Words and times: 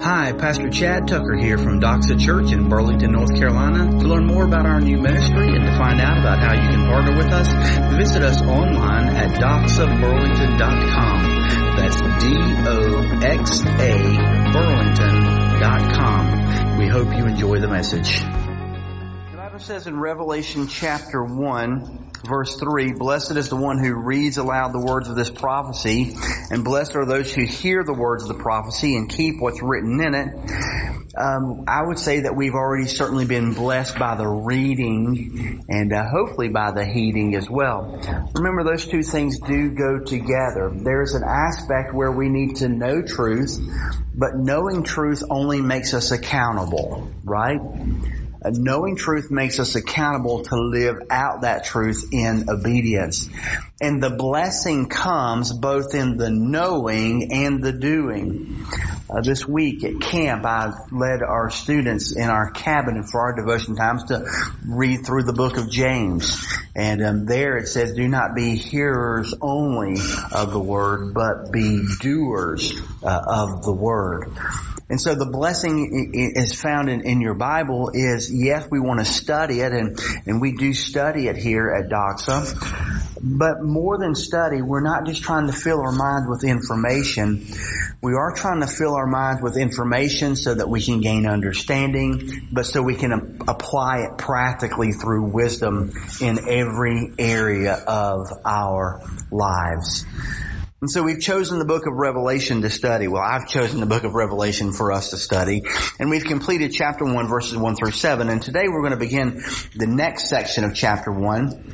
Hi, 0.00 0.32
Pastor 0.32 0.70
Chad 0.70 1.08
Tucker 1.08 1.34
here 1.34 1.58
from 1.58 1.80
Doxa 1.80 2.20
Church 2.20 2.52
in 2.52 2.68
Burlington, 2.68 3.10
North 3.10 3.34
Carolina. 3.34 3.98
To 3.98 4.06
learn 4.06 4.26
more 4.26 4.44
about 4.44 4.64
our 4.64 4.80
new 4.80 4.96
ministry 4.96 5.56
and 5.56 5.64
to 5.64 5.76
find 5.76 6.00
out 6.00 6.18
about 6.18 6.38
how 6.38 6.52
you 6.54 6.68
can 6.68 6.86
partner 6.86 7.16
with 7.16 7.32
us, 7.32 7.48
visit 7.96 8.22
us 8.22 8.40
online 8.42 9.08
at 9.08 9.40
doxaburlington.com. 9.40 11.22
That's 11.76 11.96
D-O-X-A 12.22 13.92
Burlington.com. 14.52 16.78
We 16.78 16.86
hope 16.86 17.12
you 17.16 17.26
enjoy 17.26 17.58
the 17.58 17.66
message. 17.66 18.22
Bible 19.58 19.66
says 19.66 19.88
in 19.88 19.98
Revelation 19.98 20.68
chapter 20.68 21.24
1, 21.24 22.12
verse 22.24 22.60
3, 22.60 22.92
Blessed 22.92 23.32
is 23.32 23.48
the 23.48 23.56
one 23.56 23.82
who 23.82 23.92
reads 23.92 24.36
aloud 24.36 24.72
the 24.72 24.78
words 24.78 25.08
of 25.08 25.16
this 25.16 25.30
prophecy, 25.30 26.14
and 26.52 26.62
blessed 26.62 26.94
are 26.94 27.04
those 27.04 27.34
who 27.34 27.44
hear 27.44 27.82
the 27.82 27.92
words 27.92 28.22
of 28.22 28.28
the 28.28 28.40
prophecy 28.40 28.94
and 28.94 29.10
keep 29.10 29.40
what's 29.40 29.60
written 29.60 30.00
in 30.00 30.14
it. 30.14 30.28
Um, 31.16 31.64
I 31.66 31.82
would 31.84 31.98
say 31.98 32.20
that 32.20 32.36
we've 32.36 32.54
already 32.54 32.86
certainly 32.86 33.24
been 33.24 33.52
blessed 33.52 33.98
by 33.98 34.14
the 34.14 34.28
reading 34.28 35.64
and 35.68 35.92
uh, 35.92 36.04
hopefully 36.08 36.50
by 36.50 36.70
the 36.70 36.84
heeding 36.84 37.34
as 37.34 37.50
well. 37.50 38.00
Remember, 38.36 38.62
those 38.62 38.86
two 38.86 39.02
things 39.02 39.40
do 39.40 39.70
go 39.70 39.98
together. 39.98 40.70
There's 40.72 41.14
an 41.14 41.24
aspect 41.24 41.92
where 41.92 42.12
we 42.12 42.28
need 42.28 42.58
to 42.58 42.68
know 42.68 43.02
truth, 43.02 43.58
but 44.14 44.36
knowing 44.36 44.84
truth 44.84 45.24
only 45.28 45.60
makes 45.60 45.94
us 45.94 46.12
accountable, 46.12 47.10
right? 47.24 47.58
Uh, 48.40 48.50
knowing 48.52 48.94
truth 48.94 49.30
makes 49.30 49.58
us 49.58 49.74
accountable 49.74 50.44
to 50.44 50.56
live 50.56 50.96
out 51.10 51.40
that 51.42 51.64
truth 51.64 52.08
in 52.12 52.48
obedience. 52.48 53.28
And 53.80 54.02
the 54.02 54.10
blessing 54.10 54.88
comes 54.88 55.52
both 55.52 55.94
in 55.94 56.16
the 56.16 56.30
knowing 56.30 57.32
and 57.32 57.62
the 57.62 57.72
doing. 57.72 58.64
Uh, 59.10 59.22
this 59.22 59.46
week 59.46 59.84
at 59.84 60.00
camp, 60.00 60.44
I 60.44 60.72
led 60.92 61.22
our 61.22 61.50
students 61.50 62.12
in 62.14 62.28
our 62.28 62.50
cabin 62.50 63.02
for 63.04 63.20
our 63.20 63.34
devotion 63.34 63.74
times 63.74 64.04
to 64.04 64.26
read 64.66 65.06
through 65.06 65.22
the 65.22 65.32
book 65.32 65.56
of 65.56 65.70
James. 65.70 66.46
And 66.76 67.02
um, 67.02 67.26
there 67.26 67.56
it 67.56 67.68
says, 67.68 67.94
do 67.94 68.06
not 68.06 68.34
be 68.36 68.54
hearers 68.56 69.34
only 69.40 70.00
of 70.32 70.52
the 70.52 70.60
word, 70.60 71.14
but 71.14 71.50
be 71.50 71.82
doers 72.00 72.72
uh, 73.02 73.22
of 73.26 73.64
the 73.64 73.72
word. 73.72 74.30
And 74.90 74.98
so 74.98 75.14
the 75.14 75.26
blessing 75.26 76.12
is 76.14 76.58
found 76.58 76.88
in, 76.88 77.02
in 77.02 77.20
your 77.20 77.34
Bible 77.34 77.90
is, 77.92 78.32
yes, 78.32 78.66
we 78.70 78.80
want 78.80 79.00
to 79.00 79.04
study 79.04 79.60
it 79.60 79.72
and, 79.72 79.98
and 80.24 80.40
we 80.40 80.52
do 80.52 80.72
study 80.72 81.28
it 81.28 81.36
here 81.36 81.68
at 81.68 81.90
Doxa. 81.90 83.14
But 83.20 83.62
more 83.62 83.98
than 83.98 84.14
study, 84.14 84.62
we're 84.62 84.80
not 84.80 85.04
just 85.04 85.22
trying 85.22 85.46
to 85.48 85.52
fill 85.52 85.80
our 85.80 85.92
minds 85.92 86.26
with 86.28 86.42
information. 86.42 87.46
We 88.00 88.14
are 88.14 88.32
trying 88.32 88.60
to 88.60 88.66
fill 88.66 88.94
our 88.94 89.06
minds 89.06 89.42
with 89.42 89.58
information 89.58 90.36
so 90.36 90.54
that 90.54 90.70
we 90.70 90.80
can 90.80 91.02
gain 91.02 91.26
understanding, 91.26 92.48
but 92.50 92.64
so 92.64 92.80
we 92.80 92.94
can 92.94 93.42
apply 93.46 94.04
it 94.04 94.16
practically 94.16 94.92
through 94.92 95.24
wisdom 95.24 95.92
in 96.22 96.48
every 96.48 97.12
area 97.18 97.74
of 97.74 98.28
our 98.44 99.02
lives. 99.30 100.06
And 100.80 100.88
so 100.88 101.02
we've 101.02 101.20
chosen 101.20 101.58
the 101.58 101.64
book 101.64 101.88
of 101.88 101.94
Revelation 101.94 102.62
to 102.62 102.70
study. 102.70 103.08
Well, 103.08 103.22
I've 103.22 103.48
chosen 103.48 103.80
the 103.80 103.86
book 103.86 104.04
of 104.04 104.14
Revelation 104.14 104.72
for 104.72 104.92
us 104.92 105.10
to 105.10 105.16
study. 105.16 105.64
And 105.98 106.08
we've 106.08 106.24
completed 106.24 106.72
chapter 106.72 107.04
1 107.04 107.26
verses 107.26 107.56
1 107.56 107.74
through 107.74 107.90
7. 107.90 108.28
And 108.28 108.40
today 108.40 108.68
we're 108.68 108.82
going 108.82 108.92
to 108.92 108.96
begin 108.96 109.42
the 109.74 109.88
next 109.88 110.28
section 110.28 110.62
of 110.62 110.76
chapter 110.76 111.10
1. 111.10 111.72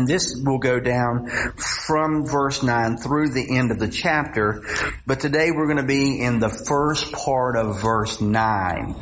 And 0.00 0.08
this 0.08 0.34
will 0.34 0.56
go 0.56 0.80
down 0.80 1.28
from 1.58 2.24
verse 2.24 2.62
9 2.62 2.96
through 2.96 3.34
the 3.34 3.58
end 3.58 3.70
of 3.70 3.78
the 3.78 3.88
chapter. 3.88 4.62
But 5.06 5.20
today 5.20 5.50
we're 5.50 5.66
going 5.66 5.76
to 5.76 5.82
be 5.82 6.22
in 6.22 6.38
the 6.38 6.48
first 6.48 7.12
part 7.12 7.54
of 7.54 7.82
verse 7.82 8.18
9. 8.18 8.96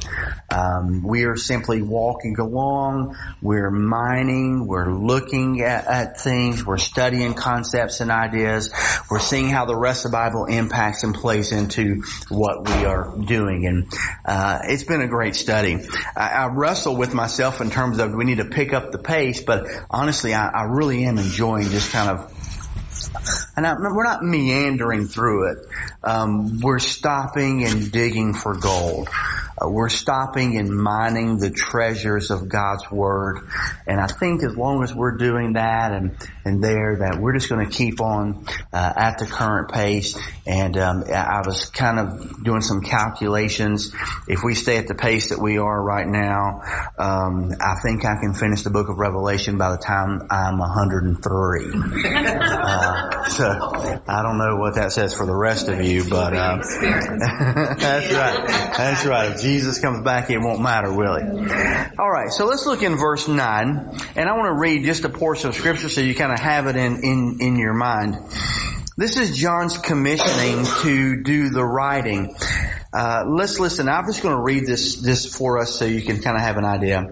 Um, 0.51 1.03
we 1.07 1.25
are 1.25 1.37
simply 1.37 1.83
walking 1.83 2.37
along. 2.41 3.15
We're 3.43 3.71
mining. 3.71 4.67
We're 4.67 4.91
looking 4.91 5.61
at, 5.61 5.87
at, 5.87 6.21
things. 6.21 6.65
We're 6.65 6.78
studying 6.78 7.34
concepts 7.34 8.01
and 8.01 8.11
ideas. 8.11 8.72
We're 9.11 9.21
seeing 9.21 9.51
how 9.51 9.67
the 9.67 9.77
rest 9.77 10.06
of 10.06 10.11
the 10.11 10.17
Bible 10.17 10.47
impacts 10.47 11.05
and 11.05 11.15
plays 11.15 11.53
into 11.53 12.03
what 12.31 12.67
we 12.67 12.87
are 12.87 13.15
doing. 13.19 13.67
And 13.67 13.93
uh, 14.25 14.61
it's 14.65 14.84
been 14.84 15.03
a 15.03 15.06
great 15.06 15.37
study. 15.37 15.87
I, 16.17 16.28
I, 16.28 16.47
wrestle 16.47 16.97
with 16.97 17.12
myself 17.12 17.61
in 17.61 17.71
terms 17.71 17.99
of 17.99 18.15
we 18.15 18.25
need 18.25 18.39
to 18.39 18.47
pick 18.47 18.72
up 18.72 18.91
the 18.91 18.99
pace, 18.99 19.43
but 19.43 19.67
honestly, 19.91 20.33
I, 20.33 20.49
I 20.49 20.62
really 20.62 20.88
am 20.93 21.19
enjoying 21.19 21.69
just 21.69 21.93
kind 21.93 22.10
of 22.10 22.34
and 23.56 23.66
I, 23.66 23.75
we're 23.75 24.04
not 24.04 24.22
meandering 24.22 25.06
through 25.06 25.50
it. 25.50 25.59
Um, 26.03 26.60
we're 26.60 26.78
stopping 26.78 27.65
and 27.65 27.91
digging 27.91 28.34
for 28.34 28.54
gold. 28.54 29.09
Uh, 29.61 29.69
we're 29.69 29.89
stopping 29.89 30.59
and 30.59 30.71
mining 30.71 31.39
the 31.39 31.51
treasures 31.51 32.31
of 32.31 32.49
God's 32.49 32.91
Word. 32.91 33.49
And 33.87 34.01
I 34.01 34.07
think 34.07 34.43
as 34.43 34.57
long 34.57 34.83
as 34.83 34.95
we're 34.95 35.17
doing 35.17 35.55
that 35.55 35.93
and, 35.93 36.17
and 36.45 36.63
there, 36.63 36.99
that 37.01 37.21
we're 37.21 37.35
just 37.35 37.49
going 37.49 37.67
to 37.67 37.73
keep 37.73 38.01
on 38.01 38.47
uh, 38.73 38.93
at 38.97 39.19
the 39.19 39.27
current 39.27 39.71
pace. 39.71 40.19
And 40.47 40.77
um, 40.77 41.05
I 41.13 41.43
was 41.45 41.71
kind 41.71 41.99
of 41.99 42.45
doing 42.45 42.61
some 42.61 42.83
calculations. 42.83 43.93
If 44.27 44.43
we 44.45 44.55
stay 44.55 44.79
at 44.79 44.87
the 44.87 44.95
pace 44.95 45.31
that 45.31 45.39
we 45.41 45.59
are 45.59 45.83
right 45.83 46.07
now, 46.07 46.63
um, 46.99 47.53
I 47.61 47.77
think 47.83 48.05
I 48.05 48.17
can 48.21 48.35
finish 48.35 48.63
the 48.63 48.71
book 48.71 48.89
of 48.89 48.99
Revelation 48.99 49.59
by 49.59 49.73
the 49.73 49.79
time 49.79 50.27
I'm 50.31 50.59
103. 50.59 51.73
uh, 52.05 53.25
so 53.29 53.45
I 54.07 54.23
don't 54.23 54.39
know 54.39 54.57
what 54.57 54.77
that 54.77 54.93
says 54.93 55.15
for 55.15 55.27
the 55.27 55.35
rest 55.35 55.69
of 55.69 55.83
you, 55.83 56.05
but 56.09 56.35
uh, 56.35 56.57
that's 57.79 58.13
right. 58.13 58.47
That's 58.77 59.07
right. 59.07 59.37
Jesus 59.48 59.81
comes 59.81 60.03
back, 60.03 60.28
it 60.31 60.38
won't 60.38 60.60
matter, 60.60 60.92
will 60.92 61.14
it? 61.14 61.98
All 61.98 62.10
right, 62.10 62.31
so 62.31 62.44
let's 62.44 62.66
look 62.66 62.82
in 62.82 62.97
verse 62.97 63.26
9, 63.26 63.98
and 64.14 64.28
I 64.28 64.36
want 64.36 64.48
to 64.48 64.60
read 64.60 64.84
just 64.84 65.04
a 65.04 65.09
portion 65.09 65.48
of 65.48 65.54
scripture 65.54 65.88
so 65.88 66.03
you 66.03 66.14
kind 66.14 66.32
of 66.32 66.38
have 66.38 66.66
it 66.66 66.76
in, 66.76 67.03
in, 67.03 67.38
in 67.41 67.56
your 67.56 67.72
mind. 67.72 68.16
This 68.98 69.16
is 69.16 69.36
John's 69.38 69.78
commissioning 69.78 70.66
to 70.82 71.22
do 71.22 71.48
the 71.48 71.64
writing. 71.64 72.36
Uh, 72.92 73.25
let's 73.26 73.59
listen. 73.59 73.88
I'm 73.88 74.04
just 74.04 74.22
going 74.22 74.36
to 74.36 74.42
read 74.42 74.66
this, 74.66 74.97
this 74.97 75.25
for 75.25 75.59
us 75.59 75.78
so 75.78 75.86
you 75.86 76.03
can 76.03 76.20
kind 76.20 76.36
of 76.36 76.42
have 76.42 76.59
an 76.59 76.66
idea. 76.66 77.06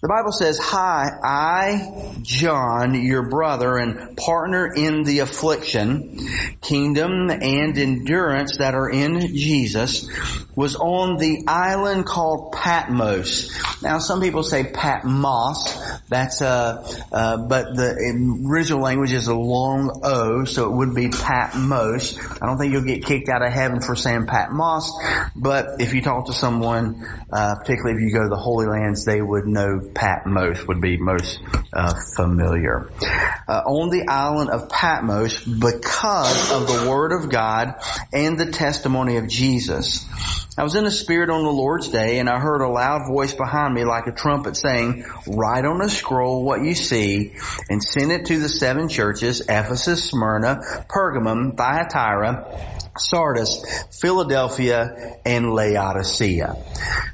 The 0.00 0.06
Bible 0.06 0.30
says, 0.30 0.60
Hi, 0.60 1.10
I, 1.24 2.14
John, 2.22 2.94
your 2.94 3.28
brother 3.28 3.76
and 3.76 4.16
partner 4.16 4.72
in 4.72 5.02
the 5.02 5.18
affliction, 5.20 6.20
kingdom 6.60 7.30
and 7.30 7.76
endurance 7.76 8.58
that 8.58 8.76
are 8.76 8.88
in 8.88 9.34
Jesus, 9.34 10.08
was 10.54 10.76
on 10.76 11.16
the 11.16 11.44
island 11.48 12.06
called 12.06 12.52
Patmos. 12.52 13.82
Now 13.82 13.98
some 13.98 14.20
people 14.20 14.44
say 14.44 14.70
Patmos. 14.72 15.76
That's 16.08 16.42
uh, 16.42 16.86
uh 17.10 17.36
but 17.48 17.74
the 17.74 18.44
original 18.48 18.80
language 18.80 19.12
is 19.12 19.26
a 19.26 19.34
long 19.34 20.00
O, 20.04 20.44
so 20.44 20.66
it 20.66 20.76
would 20.76 20.94
be 20.94 21.08
Patmos. 21.08 22.18
I 22.40 22.46
don't 22.46 22.58
think 22.58 22.72
you'll 22.72 22.84
get 22.84 23.04
kicked 23.04 23.28
out 23.28 23.42
of 23.42 23.52
heaven 23.52 23.80
for 23.80 23.96
saying 23.96 24.26
Patmos, 24.26 24.92
but 25.34 25.80
if 25.80 25.92
you 25.92 26.02
talk 26.02 26.26
to 26.26 26.32
someone, 26.32 27.04
uh, 27.32 27.56
particularly 27.56 28.00
if 28.00 28.08
you 28.08 28.16
go 28.16 28.22
to 28.22 28.28
the 28.28 28.36
Holy 28.36 28.66
Lands, 28.66 29.04
they 29.04 29.20
would 29.20 29.46
know 29.46 29.87
Patmos 29.94 30.66
would 30.66 30.80
be 30.80 30.96
most 30.96 31.40
uh, 31.72 31.94
familiar. 32.16 32.90
Uh, 33.48 33.62
on 33.66 33.90
the 33.90 34.06
island 34.08 34.50
of 34.50 34.68
Patmos 34.68 35.44
because 35.44 36.52
of 36.52 36.66
the 36.66 36.90
Word 36.90 37.12
of 37.12 37.30
God 37.30 37.74
and 38.12 38.38
the 38.38 38.50
testimony 38.50 39.16
of 39.16 39.28
Jesus. 39.28 40.06
I 40.58 40.64
was 40.64 40.74
in 40.74 40.82
the 40.82 40.90
Spirit 40.90 41.30
on 41.30 41.44
the 41.44 41.52
Lord's 41.52 41.88
day 41.88 42.18
and 42.18 42.28
I 42.28 42.40
heard 42.40 42.62
a 42.62 42.68
loud 42.68 43.02
voice 43.08 43.32
behind 43.32 43.74
me 43.74 43.84
like 43.84 44.08
a 44.08 44.12
trumpet 44.12 44.56
saying, 44.56 45.04
write 45.26 45.64
on 45.64 45.80
a 45.80 45.88
scroll 45.88 46.44
what 46.44 46.64
you 46.64 46.74
see 46.74 47.34
and 47.70 47.82
send 47.82 48.10
it 48.10 48.26
to 48.26 48.40
the 48.40 48.48
seven 48.48 48.88
churches, 48.88 49.40
Ephesus, 49.42 50.10
Smyrna, 50.10 50.60
Pergamum, 50.88 51.56
Thyatira, 51.56 52.90
Sardis, 52.98 53.64
Philadelphia, 54.00 55.20
and 55.24 55.52
Laodicea. 55.52 56.56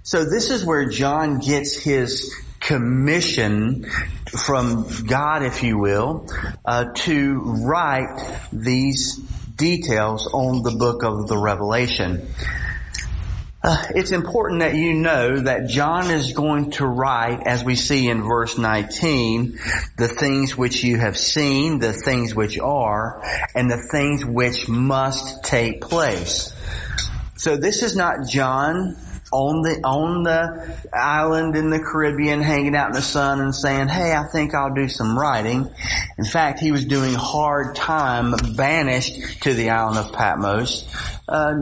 So 0.03 0.25
this 0.25 0.51
is 0.51 0.65
where 0.65 0.89
John 0.89 1.39
gets 1.39 1.77
his 1.77 2.35
commission 2.67 3.85
from 4.27 4.87
God, 5.07 5.43
if 5.43 5.63
you 5.63 5.79
will, 5.79 6.27
uh, 6.65 6.87
to 6.95 7.41
write 7.65 8.49
these 8.53 9.17
details 9.17 10.27
on 10.27 10.63
the 10.63 10.73
book 10.73 11.05
of 11.05 11.29
the 11.29 11.37
Revelation. 11.37 12.27
Uh, 13.63 13.83
it's 13.95 14.11
important 14.11 14.61
that 14.61 14.75
you 14.75 14.93
know 14.93 15.41
that 15.41 15.69
John 15.69 16.11
is 16.11 16.33
going 16.33 16.73
to 16.73 16.87
write, 16.87 17.47
as 17.47 17.65
we 17.65 17.77
see 17.77 18.09
in 18.09 18.23
verse 18.23 18.59
19, 18.59 19.59
the 19.97 20.09
things 20.09 20.57
which 20.57 20.85
you 20.85 20.99
have 20.99 21.17
seen, 21.17 21.79
the 21.79 21.95
things 21.95 22.35
which 22.35 22.59
are, 22.59 23.23
and 23.55 23.71
the 23.71 23.89
things 23.91 24.23
which 24.23 24.69
must 24.69 25.45
take 25.45 25.81
place. 25.81 26.53
So 27.37 27.57
this 27.57 27.83
is 27.83 27.97
not 27.97 28.29
John 28.29 28.97
on 29.35 29.63
the 29.63 29.81
on 29.83 30.23
the 30.23 30.77
island 30.93 31.57
in 31.57 31.69
the 31.69 31.81
Caribbean, 31.81 32.41
hanging 32.41 32.77
out 32.77 32.89
in 32.89 32.93
the 32.93 33.03
sun 33.03 33.41
and 33.41 33.55
saying, 33.55 33.89
"Hey, 33.89 34.13
I 34.13 34.29
think 34.29 34.55
I'll 34.55 34.73
do 34.73 34.89
some 34.89 35.19
writing." 35.19 35.69
In 36.17 36.25
fact, 36.25 36.61
he 36.61 36.71
was 36.71 36.85
doing 36.85 37.15
hard 37.15 37.75
time, 37.75 38.35
banished 38.57 39.43
to 39.43 39.53
the 39.53 39.71
island 39.71 39.99
of 39.99 40.13
Patmos, 40.13 40.89
uh, 41.29 41.53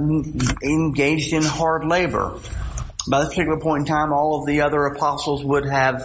engaged 0.62 1.32
in 1.32 1.42
hard 1.42 1.86
labor. 1.86 2.34
By 3.08 3.20
this 3.20 3.30
particular 3.30 3.58
point 3.58 3.80
in 3.80 3.86
time, 3.86 4.12
all 4.12 4.40
of 4.40 4.46
the 4.46 4.60
other 4.60 4.84
apostles 4.86 5.44
would 5.44 5.66
have 5.66 6.02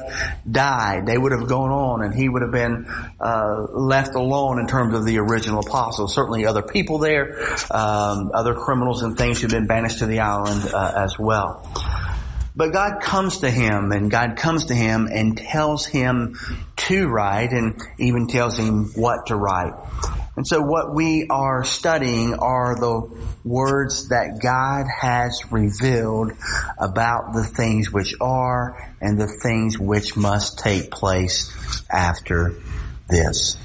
died. 0.50 1.06
They 1.06 1.18
would 1.18 1.32
have 1.32 1.48
gone 1.48 1.70
on, 1.70 2.04
and 2.04 2.14
he 2.14 2.28
would 2.28 2.42
have 2.42 2.52
been 2.52 2.88
uh, 3.20 3.68
left 3.72 4.16
alone 4.16 4.60
in 4.60 4.68
terms 4.68 4.96
of 4.96 5.06
the 5.06 5.20
original 5.20 5.60
apostles. 5.60 6.16
Certainly, 6.16 6.46
other 6.46 6.64
people 6.64 6.98
there, 6.98 7.40
um, 7.70 8.32
other 8.34 8.56
criminals 8.56 9.04
and 9.04 9.18
things 9.18 9.42
who've 9.42 9.52
been 9.52 9.68
banished 9.68 10.00
to 10.00 10.08
the 10.08 10.20
island 10.22 10.74
uh, 10.74 10.94
as 10.96 11.20
well. 11.20 11.72
But 12.58 12.74
God 12.74 13.02
comes 13.02 13.42
to 13.42 13.52
him 13.52 13.92
and 13.92 14.10
God 14.10 14.36
comes 14.36 14.66
to 14.66 14.74
him 14.74 15.08
and 15.12 15.38
tells 15.38 15.86
him 15.86 16.40
to 16.88 17.08
write 17.08 17.52
and 17.52 17.80
even 18.00 18.26
tells 18.26 18.58
him 18.58 18.86
what 18.96 19.28
to 19.28 19.36
write. 19.36 19.74
And 20.38 20.46
so 20.46 20.62
what 20.62 20.94
we 20.94 21.26
are 21.32 21.64
studying 21.64 22.36
are 22.36 22.76
the 22.76 23.10
words 23.44 24.10
that 24.10 24.40
God 24.40 24.86
has 24.88 25.42
revealed 25.52 26.34
about 26.78 27.34
the 27.34 27.44
things 27.44 27.92
which 27.92 28.14
are 28.22 28.94
and 29.02 29.20
the 29.20 29.28
things 29.28 29.80
which 29.80 30.16
must 30.16 30.60
take 30.60 30.92
place 30.92 31.52
after 31.90 32.54
this. 33.10 33.58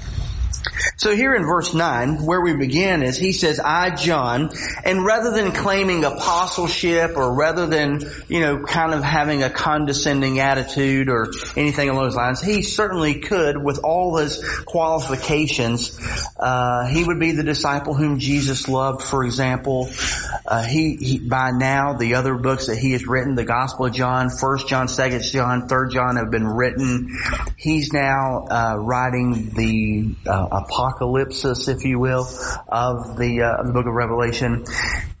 So 0.97 1.15
here 1.15 1.33
in 1.33 1.45
verse 1.45 1.73
9, 1.73 2.25
where 2.25 2.41
we 2.41 2.55
begin 2.55 3.03
is 3.03 3.17
he 3.17 3.31
says, 3.31 3.59
I, 3.59 3.95
John, 3.95 4.51
and 4.85 5.05
rather 5.05 5.31
than 5.31 5.51
claiming 5.51 6.03
apostleship 6.05 7.17
or 7.17 7.33
rather 7.33 7.67
than, 7.67 8.01
you 8.27 8.39
know, 8.39 8.63
kind 8.63 8.93
of 8.93 9.03
having 9.03 9.43
a 9.43 9.49
condescending 9.49 10.39
attitude 10.39 11.09
or 11.09 11.31
anything 11.57 11.89
along 11.89 12.05
those 12.05 12.15
lines, 12.15 12.41
he 12.41 12.61
certainly 12.61 13.19
could 13.19 13.61
with 13.61 13.79
all 13.83 14.17
his 14.17 14.43
qualifications, 14.65 15.99
uh, 16.37 16.85
he 16.87 17.03
would 17.03 17.19
be 17.19 17.31
the 17.31 17.43
disciple 17.43 17.93
whom 17.93 18.19
Jesus 18.19 18.67
loved, 18.67 19.01
for 19.03 19.23
example. 19.23 19.89
Uh, 20.45 20.63
he, 20.63 20.95
he, 20.95 21.19
by 21.19 21.51
now, 21.51 21.93
the 21.93 22.15
other 22.15 22.35
books 22.35 22.67
that 22.67 22.77
he 22.77 22.91
has 22.91 23.07
written, 23.07 23.35
the 23.35 23.45
Gospel 23.45 23.87
of 23.87 23.93
John, 23.93 24.29
First 24.29 24.67
John, 24.67 24.87
Second 24.87 25.23
John, 25.23 25.67
Third 25.67 25.91
John 25.91 26.17
have 26.17 26.31
been 26.31 26.47
written. 26.47 27.17
He's 27.57 27.91
now, 27.93 28.45
uh, 28.49 28.75
writing 28.77 29.49
the, 29.49 30.15
uh, 30.29 30.47
apocalypsis, 30.53 31.67
if 31.67 31.83
you 31.83 31.99
will, 31.99 32.27
of 32.67 33.17
the, 33.17 33.41
uh, 33.41 33.63
the 33.63 33.73
book 33.73 33.87
of 33.87 33.93
Revelation. 33.93 34.65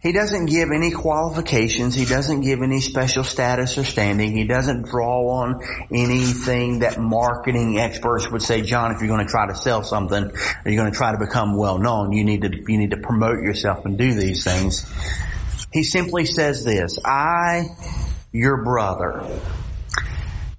He 0.01 0.11
doesn't 0.11 0.45
give 0.45 0.69
any 0.75 0.91
qualifications. 0.91 1.95
He 1.95 2.05
doesn't 2.05 2.41
give 2.41 2.61
any 2.61 2.81
special 2.81 3.23
status 3.23 3.77
or 3.77 3.83
standing. 3.83 4.35
He 4.35 4.45
doesn't 4.45 4.83
draw 4.83 5.41
on 5.41 5.61
anything 5.91 6.79
that 6.79 6.99
marketing 6.99 7.79
experts 7.79 8.29
would 8.29 8.41
say, 8.41 8.61
John, 8.61 8.91
if 8.91 8.99
you're 8.99 9.07
going 9.07 9.25
to 9.25 9.31
try 9.31 9.47
to 9.47 9.55
sell 9.55 9.83
something, 9.83 10.25
or 10.25 10.71
you're 10.71 10.81
going 10.81 10.91
to 10.91 10.97
try 10.97 11.13
to 11.13 11.17
become 11.17 11.57
well 11.57 11.79
known, 11.79 12.11
you 12.11 12.25
need 12.25 12.41
to, 12.41 12.51
you 12.67 12.77
need 12.77 12.91
to 12.91 12.97
promote 12.97 13.41
yourself 13.41 13.85
and 13.85 13.97
do 13.97 14.13
these 14.13 14.43
things. 14.43 14.85
He 15.71 15.83
simply 15.83 16.25
says 16.25 16.63
this, 16.63 16.99
I, 17.03 17.63
your 18.31 18.63
brother, 18.63 19.27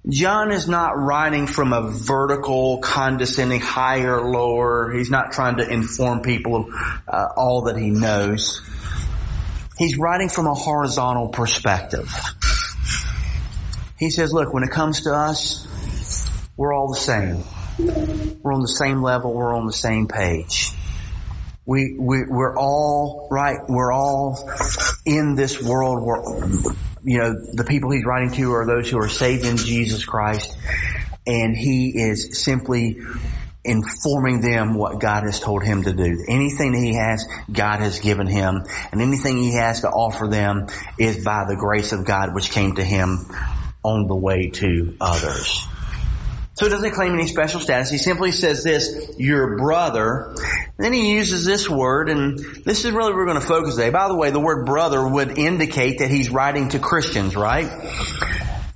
John 0.07 0.51
is 0.51 0.67
not 0.67 0.91
writing 0.97 1.47
from 1.47 1.73
a 1.73 1.89
vertical, 1.89 2.77
condescending, 2.77 3.59
higher, 3.59 4.21
lower. 4.21 4.91
He's 4.91 5.09
not 5.09 5.31
trying 5.31 5.57
to 5.57 5.67
inform 5.67 6.21
people 6.21 6.55
of 6.55 6.73
uh, 7.07 7.27
all 7.35 7.63
that 7.63 7.77
he 7.77 7.89
knows. 7.89 8.61
He's 9.77 9.97
writing 9.97 10.29
from 10.29 10.45
a 10.45 10.53
horizontal 10.53 11.29
perspective. 11.29 12.11
He 13.97 14.11
says, 14.11 14.31
look, 14.31 14.53
when 14.53 14.63
it 14.63 14.69
comes 14.69 15.01
to 15.01 15.13
us, 15.13 15.67
we're 16.55 16.73
all 16.73 16.93
the 16.93 16.99
same. 16.99 17.43
We're 18.43 18.53
on 18.53 18.61
the 18.61 18.67
same 18.67 19.01
level. 19.01 19.33
We're 19.33 19.55
on 19.55 19.65
the 19.65 19.73
same 19.73 20.07
page. 20.07 20.71
We, 21.65 21.95
we, 21.97 22.25
we're 22.27 22.55
all, 22.55 23.27
right, 23.31 23.57
we're 23.67 23.91
all 23.91 24.49
in 25.03 25.33
this 25.33 25.61
world. 25.61 26.03
We're, 26.03 26.75
you 27.05 27.19
know, 27.19 27.35
the 27.53 27.63
people 27.63 27.91
he's 27.91 28.03
writing 28.03 28.31
to 28.31 28.51
are 28.53 28.65
those 28.65 28.89
who 28.89 28.97
are 28.97 29.07
saved 29.07 29.45
in 29.45 29.57
Jesus 29.57 30.03
Christ, 30.05 30.57
and 31.27 31.55
he 31.55 31.91
is 31.95 32.43
simply 32.43 32.97
informing 33.63 34.41
them 34.41 34.75
what 34.75 34.99
God 34.99 35.23
has 35.23 35.39
told 35.39 35.63
him 35.63 35.83
to 35.83 35.93
do. 35.93 36.25
Anything 36.27 36.71
that 36.73 36.81
he 36.81 36.95
has, 36.95 37.27
God 37.51 37.79
has 37.79 37.99
given 37.99 38.27
him, 38.27 38.63
and 38.91 39.01
anything 39.01 39.37
he 39.37 39.53
has 39.53 39.81
to 39.81 39.89
offer 39.89 40.27
them 40.27 40.67
is 40.99 41.23
by 41.23 41.45
the 41.47 41.55
grace 41.55 41.91
of 41.91 42.05
God 42.05 42.33
which 42.33 42.51
came 42.51 42.75
to 42.75 42.83
him 42.83 43.25
on 43.83 44.07
the 44.07 44.15
way 44.15 44.49
to 44.49 44.95
others. 44.99 45.67
So 46.55 46.65
he 46.65 46.71
doesn't 46.71 46.91
claim 46.91 47.13
any 47.13 47.27
special 47.27 47.59
status. 47.59 47.89
He 47.89 47.97
simply 47.97 48.31
says 48.31 48.63
this, 48.63 49.15
your 49.17 49.57
brother. 49.57 50.33
then 50.77 50.93
he 50.93 51.11
uses 51.11 51.43
this 51.43 51.69
word, 51.69 52.09
and 52.09 52.39
this 52.63 52.85
is 52.85 52.91
really 52.91 53.09
where 53.09 53.25
we're 53.25 53.25
going 53.25 53.41
to 53.41 53.45
focus 53.45 53.75
today. 53.75 53.89
By 53.89 54.07
the 54.07 54.15
way, 54.15 54.31
the 54.31 54.39
word 54.39 54.65
brother 54.65 55.05
would 55.05 55.37
indicate 55.37 55.99
that 55.99 56.09
he's 56.09 56.29
writing 56.29 56.69
to 56.69 56.79
Christians, 56.79 57.35
right? 57.35 57.69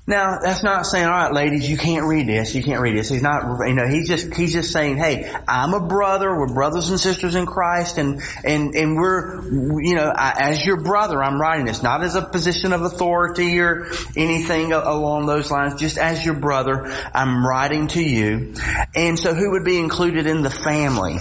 Now, 0.09 0.39
that's 0.41 0.63
not 0.63 0.87
saying, 0.87 1.05
all 1.05 1.11
right, 1.11 1.31
ladies, 1.31 1.69
you 1.69 1.77
can't 1.77 2.07
read 2.07 2.27
this. 2.27 2.55
You 2.55 2.63
can't 2.63 2.81
read 2.81 2.97
this. 2.97 3.09
He's 3.09 3.21
not, 3.21 3.43
you 3.67 3.75
know, 3.75 3.87
he's 3.87 4.07
just, 4.07 4.33
he's 4.33 4.51
just 4.51 4.71
saying, 4.71 4.97
hey, 4.97 5.31
I'm 5.47 5.75
a 5.75 5.79
brother. 5.79 6.35
We're 6.35 6.51
brothers 6.51 6.89
and 6.89 6.99
sisters 6.99 7.35
in 7.35 7.45
Christ, 7.45 7.99
and 7.99 8.19
and 8.43 8.73
and 8.73 8.95
we're, 8.95 9.43
you 9.83 9.93
know, 9.93 10.11
I, 10.11 10.49
as 10.49 10.65
your 10.65 10.81
brother, 10.81 11.23
I'm 11.23 11.39
writing 11.39 11.67
this, 11.67 11.83
not 11.83 12.03
as 12.03 12.15
a 12.15 12.23
position 12.23 12.73
of 12.73 12.81
authority 12.81 13.59
or 13.59 13.85
anything 14.17 14.73
along 14.73 15.27
those 15.27 15.51
lines. 15.51 15.79
Just 15.79 15.99
as 15.99 16.25
your 16.25 16.33
brother, 16.33 16.91
I'm 17.13 17.45
writing 17.45 17.87
to 17.89 18.01
you. 18.01 18.55
And 18.95 19.19
so, 19.19 19.35
who 19.35 19.51
would 19.51 19.63
be 19.63 19.77
included 19.77 20.25
in 20.25 20.41
the 20.41 20.49
family? 20.49 21.19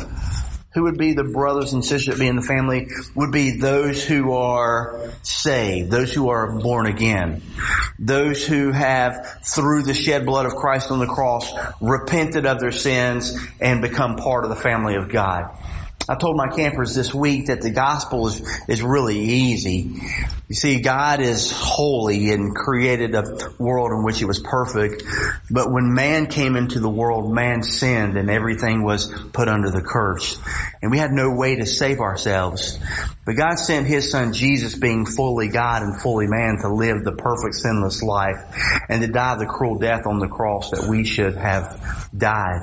Who 0.78 0.84
would 0.84 0.96
be 0.96 1.12
the 1.12 1.24
brothers 1.24 1.72
and 1.72 1.84
sisters 1.84 2.14
that 2.14 2.20
be 2.20 2.28
in 2.28 2.36
the 2.36 2.42
family 2.42 2.86
would 3.16 3.32
be 3.32 3.56
those 3.56 4.04
who 4.04 4.32
are 4.34 5.10
saved, 5.22 5.90
those 5.90 6.12
who 6.12 6.28
are 6.28 6.60
born 6.60 6.86
again, 6.86 7.42
those 7.98 8.46
who 8.46 8.70
have 8.70 9.40
through 9.44 9.82
the 9.82 9.92
shed 9.92 10.24
blood 10.24 10.46
of 10.46 10.54
Christ 10.54 10.92
on 10.92 11.00
the 11.00 11.06
cross 11.08 11.52
repented 11.80 12.46
of 12.46 12.60
their 12.60 12.70
sins 12.70 13.36
and 13.60 13.82
become 13.82 14.14
part 14.14 14.44
of 14.44 14.50
the 14.50 14.56
family 14.56 14.94
of 14.94 15.08
God. 15.08 15.50
I 16.08 16.14
told 16.14 16.36
my 16.36 16.48
campers 16.48 16.94
this 16.94 17.12
week 17.12 17.46
that 17.46 17.60
the 17.60 17.70
gospel 17.70 18.28
is, 18.28 18.40
is 18.66 18.82
really 18.82 19.18
easy. 19.18 20.00
You 20.48 20.54
see, 20.54 20.80
God 20.80 21.20
is 21.20 21.52
holy 21.52 22.30
and 22.30 22.54
created 22.54 23.14
a 23.14 23.52
world 23.58 23.92
in 23.92 24.02
which 24.04 24.18
He 24.18 24.24
was 24.24 24.38
perfect. 24.38 25.02
But 25.50 25.70
when 25.70 25.92
man 25.92 26.26
came 26.26 26.56
into 26.56 26.80
the 26.80 26.88
world, 26.88 27.34
man 27.34 27.62
sinned 27.62 28.16
and 28.16 28.30
everything 28.30 28.82
was 28.82 29.12
put 29.34 29.48
under 29.48 29.70
the 29.70 29.82
curse. 29.82 30.38
And 30.80 30.90
we 30.90 30.96
had 30.96 31.10
no 31.10 31.34
way 31.34 31.56
to 31.56 31.66
save 31.66 32.00
ourselves. 32.00 32.78
But 33.28 33.36
God 33.36 33.56
sent 33.56 33.86
His 33.86 34.10
Son 34.10 34.32
Jesus 34.32 34.74
being 34.74 35.04
fully 35.04 35.48
God 35.48 35.82
and 35.82 36.00
fully 36.00 36.26
man 36.26 36.60
to 36.62 36.72
live 36.72 37.04
the 37.04 37.12
perfect 37.12 37.56
sinless 37.56 38.02
life 38.02 38.38
and 38.88 39.02
to 39.02 39.06
die 39.06 39.36
the 39.36 39.44
cruel 39.44 39.78
death 39.78 40.06
on 40.06 40.18
the 40.18 40.28
cross 40.28 40.70
that 40.70 40.88
we 40.88 41.04
should 41.04 41.36
have 41.36 42.08
died. 42.16 42.62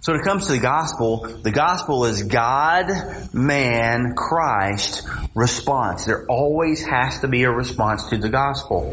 So 0.00 0.10
when 0.10 0.20
it 0.20 0.24
comes 0.24 0.48
to 0.48 0.54
the 0.54 0.58
gospel, 0.58 1.28
the 1.44 1.52
gospel 1.52 2.06
is 2.06 2.24
God, 2.24 2.90
man, 3.32 4.16
Christ 4.16 5.06
response. 5.36 6.06
There 6.06 6.26
always 6.26 6.84
has 6.84 7.20
to 7.20 7.28
be 7.28 7.44
a 7.44 7.52
response 7.52 8.10
to 8.10 8.18
the 8.18 8.30
gospel. 8.30 8.92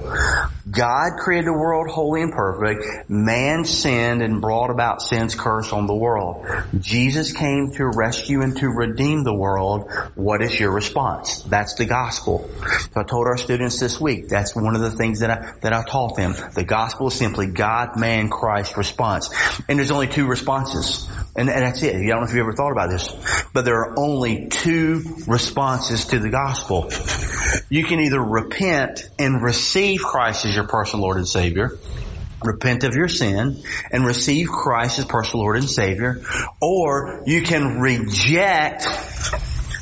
God 0.69 1.17
created 1.19 1.47
the 1.47 1.53
world 1.53 1.89
holy 1.89 2.21
and 2.21 2.33
perfect. 2.33 3.09
Man 3.09 3.63
sinned 3.63 4.21
and 4.21 4.41
brought 4.41 4.69
about 4.69 5.01
sin's 5.01 5.36
curse 5.36 5.71
on 5.71 5.88
the 5.88 5.95
world. 5.95 6.45
Jesus 6.79 7.31
came 7.31 7.71
to 7.74 7.86
rescue 7.86 8.41
and 8.41 8.57
to 8.57 8.67
redeem 8.67 9.24
the 9.24 9.33
world. 9.33 9.91
What 10.15 10.41
is 10.41 10.59
your 10.59 10.71
response? 10.71 11.41
That's 11.43 11.75
the 11.75 11.86
gospel. 11.86 12.50
So 12.93 13.01
I 13.01 13.03
told 13.03 13.27
our 13.27 13.38
students 13.38 13.79
this 13.79 14.00
week, 14.00 14.27
that's 14.27 14.55
one 14.55 14.75
of 14.75 14.81
the 14.81 14.91
things 14.91 15.19
that 15.19 15.29
I, 15.29 15.53
that 15.62 15.74
I 15.74 15.83
taught 15.83 16.15
them. 16.15 16.36
The 16.53 16.63
gospel 16.63 17.07
is 17.07 17.13
simply 17.13 17.47
God, 17.47 17.97
man, 17.97 18.29
Christ 18.29 18.75
response. 18.77 19.29
And 19.69 19.79
there's 19.79 19.91
only 19.91 20.07
two 20.07 20.27
responses. 20.27 21.07
And, 21.38 21.50
and 21.50 21.62
that's 21.62 21.84
it. 21.84 21.96
I 21.96 22.00
don't 22.00 22.22
know 22.22 22.27
if 22.27 22.34
you 22.34 22.41
ever 22.41 22.53
thought 22.53 22.72
about 22.72 22.89
this, 22.89 23.13
but 23.53 23.63
there 23.63 23.75
are 23.75 24.00
only 24.00 24.48
two 24.50 25.03
responses 25.27 26.06
to 26.08 26.20
the 26.20 26.29
gospel. 26.29 26.91
You 27.70 27.84
can 27.86 28.00
either 28.00 28.20
repent 28.20 29.03
and 29.20 29.41
receive 29.41 30.01
Christ 30.01 30.46
as 30.46 30.56
your 30.56 30.67
personal 30.67 31.03
Lord 31.03 31.17
and 31.17 31.27
Savior, 31.27 31.77
repent 32.44 32.84
of 32.84 32.96
your 32.96 33.08
sin 33.08 33.62
and 33.91 34.06
receive 34.06 34.48
Christ 34.48 34.98
as 34.98 35.06
personal 35.06 35.44
Lord 35.44 35.58
and 35.58 35.70
Savior, 35.70 36.22
or 36.60 37.22
you 37.27 37.44
can 37.44 37.79
reject 37.79 38.88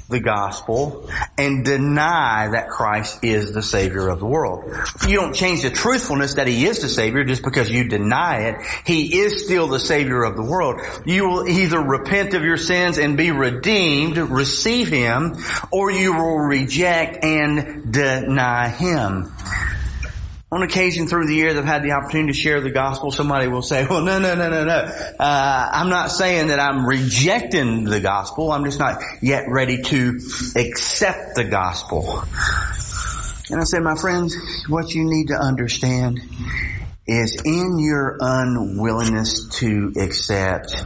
the 0.08 0.20
gospel 0.20 1.10
and 1.38 1.66
deny 1.66 2.50
that 2.50 2.70
Christ 2.70 3.24
is 3.24 3.54
the 3.54 3.64
Savior 3.64 4.08
of 4.10 4.20
the 4.20 4.26
world. 4.26 4.72
You 5.08 5.16
don't 5.20 5.34
change 5.34 5.64
the 5.64 5.72
truthfulness 5.72 6.36
that 6.36 6.48
He 6.48 6.66
is 6.66 6.82
the 6.82 6.90
Savior 6.90 7.24
just 7.24 7.44
because 7.44 7.72
you 7.72 7.88
deny 7.88 8.50
it. 8.50 8.62
He 8.86 9.18
is 9.20 9.46
still 9.46 9.68
the 9.68 9.80
Savior 9.80 10.24
of 10.24 10.36
the 10.36 10.44
world. 10.44 10.82
You 11.06 11.28
will 11.28 11.48
either 11.48 11.80
repent 11.80 12.34
of 12.36 12.44
your 12.44 12.58
sins 12.58 12.98
and 13.00 13.18
be 13.18 13.32
redeemed, 13.32 14.18
receive 14.18 14.90
Him, 14.90 15.38
or 15.72 15.90
you 15.90 16.14
will 16.14 16.38
reject 16.38 17.24
and 17.24 17.92
deny 17.92 18.70
Him. 18.70 19.32
On 20.52 20.62
occasion 20.62 21.08
through 21.08 21.26
the 21.28 21.34
years, 21.34 21.58
I've 21.58 21.66
had 21.66 21.84
the 21.84 21.92
opportunity 21.92 22.32
to 22.32 22.38
share 22.38 22.62
the 22.62 22.70
gospel. 22.70 23.12
Somebody 23.12 23.48
will 23.48 23.64
say, 23.64 23.86
well, 23.90 24.02
no, 24.02 24.20
no, 24.20 24.36
no, 24.36 24.50
no, 24.50 24.64
no. 24.64 24.74
Uh, 24.74 25.70
I'm 25.74 25.90
not 25.90 26.12
saying 26.12 26.48
that 26.48 26.60
I'm 26.60 26.86
rejecting 26.86 27.84
the 27.84 28.00
gospel. 28.00 28.52
I'm 28.52 28.64
just 28.64 28.78
not 28.78 29.02
yet 29.22 29.46
ready 29.50 29.82
to 29.82 30.20
accept 30.56 31.36
the 31.36 31.46
gospel. 31.46 32.24
And 33.50 33.60
I 33.60 33.64
said, 33.64 33.82
my 33.82 33.96
friends, 33.96 34.36
what 34.68 34.94
you 34.94 35.04
need 35.04 35.28
to 35.28 35.36
understand 35.36 36.22
is 37.08 37.42
in 37.44 37.80
your 37.80 38.18
unwillingness 38.20 39.50
to 39.60 39.94
accept, 39.98 40.84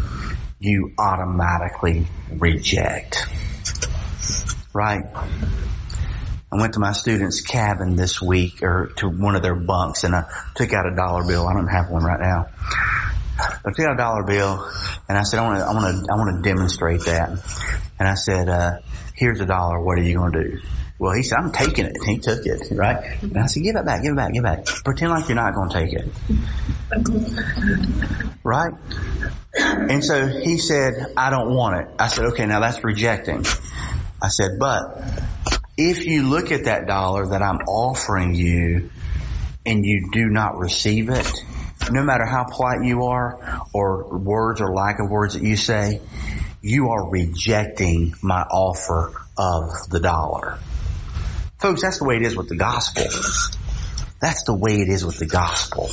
you 0.60 0.94
automatically 0.98 2.08
reject. 2.32 3.26
Right? 4.74 5.04
I 6.52 6.58
went 6.58 6.74
to 6.74 6.80
my 6.80 6.94
students' 6.94 7.42
cabin 7.42 7.96
this 7.96 8.20
week, 8.22 8.64
or 8.64 8.92
to 8.98 9.08
one 9.08 9.36
of 9.36 9.44
their 9.44 9.56
bunks, 9.56 10.04
and 10.04 10.16
I 10.16 10.26
took 10.56 10.74
out 10.74 10.92
a 10.92 10.96
dollar 10.96 11.24
bill. 11.24 11.48
I 11.48 11.54
don't 11.54 11.68
have 11.68 11.90
one 11.92 12.04
right 12.04 12.20
now. 12.20 12.48
I 13.40 13.72
took 13.72 13.86
out 13.86 13.94
a 13.94 13.98
dollar 13.98 14.24
bill, 14.24 14.68
and 15.08 15.18
I 15.18 15.24
said, 15.24 15.40
"I 15.40 15.44
want 15.48 15.60
to, 15.60 15.66
I 15.66 15.74
want 15.74 16.06
to, 16.06 16.12
I 16.12 16.16
want 16.18 16.44
to 16.44 16.50
demonstrate 16.50 17.02
that." 17.02 17.30
And 18.00 18.08
I 18.08 18.16
said, 18.16 18.50
uh, 18.50 18.80
"Here's 19.14 19.40
a 19.42 19.46
dollar. 19.46 19.80
What 19.80 20.00
are 20.00 20.02
you 20.02 20.18
going 20.18 20.32
to 20.32 20.44
do?" 20.44 20.60
Well, 20.98 21.14
he 21.14 21.22
said, 21.22 21.38
"I'm 21.38 21.52
taking 21.52 21.86
it." 21.86 21.96
He 22.04 22.18
took 22.18 22.44
it, 22.46 22.72
right? 22.72 23.22
And 23.22 23.38
I 23.38 23.46
said, 23.46 23.62
"Give 23.62 23.76
it 23.76 23.86
back, 23.86 24.02
give 24.02 24.14
it 24.14 24.18
back, 24.18 24.34
give 24.34 24.44
it 24.44 24.48
back. 24.48 24.66
Pretend 24.66 25.12
like 25.12 25.30
you're 25.30 25.36
not 25.36 25.54
going 25.54 25.70
to 25.70 25.80
take 25.80 25.94
it." 25.94 26.12
Right? 28.44 28.74
And 29.56 30.04
so 30.04 30.26
he 30.28 30.58
said, 30.58 31.14
"I 31.16 31.30
don't 31.30 31.54
want 31.54 31.82
it." 31.82 31.94
I 32.00 32.08
said, 32.08 32.26
"Okay, 32.26 32.48
now 32.48 32.60
that's 32.60 32.84
rejecting." 32.84 33.46
I 34.22 34.28
said, 34.30 34.58
"But 34.60 35.00
if 35.82 36.06
you 36.06 36.24
look 36.24 36.52
at 36.52 36.66
that 36.66 36.88
dollar 36.88 37.28
that 37.28 37.42
I'm 37.42 37.60
offering 37.60 38.36
you 38.36 38.90
and 39.66 39.86
you 39.86 40.10
do 40.12 40.26
not 40.26 40.58
receive 40.58 41.10
it, 41.10 41.32
no 41.90 42.04
matter 42.04 42.26
how 42.26 42.44
polite 42.44 42.84
you 42.84 43.06
are 43.06 43.64
or 43.74 44.18
words 44.18 44.60
or 44.60 44.74
lack 44.74 45.00
of 45.00 45.10
words 45.10 45.36
that 45.36 45.44
you 45.44 45.56
say, 45.56 46.02
you 46.62 46.90
are 46.90 47.10
rejecting 47.10 48.14
my 48.22 48.42
offer 48.42 49.14
of 49.38 49.90
the 49.90 50.02
dollar. 50.02 50.60
Folks, 51.60 51.82
that's 51.82 52.00
the 52.00 52.06
way 52.06 52.18
it 52.18 52.24
is 52.24 52.36
with 52.36 52.50
the 52.50 52.58
gospel. 52.58 53.06
That's 54.20 54.44
the 54.44 54.56
way 54.56 54.82
it 54.82 54.90
is 54.90 55.06
with 55.06 55.18
the 55.18 55.28
gospel. 55.28 55.90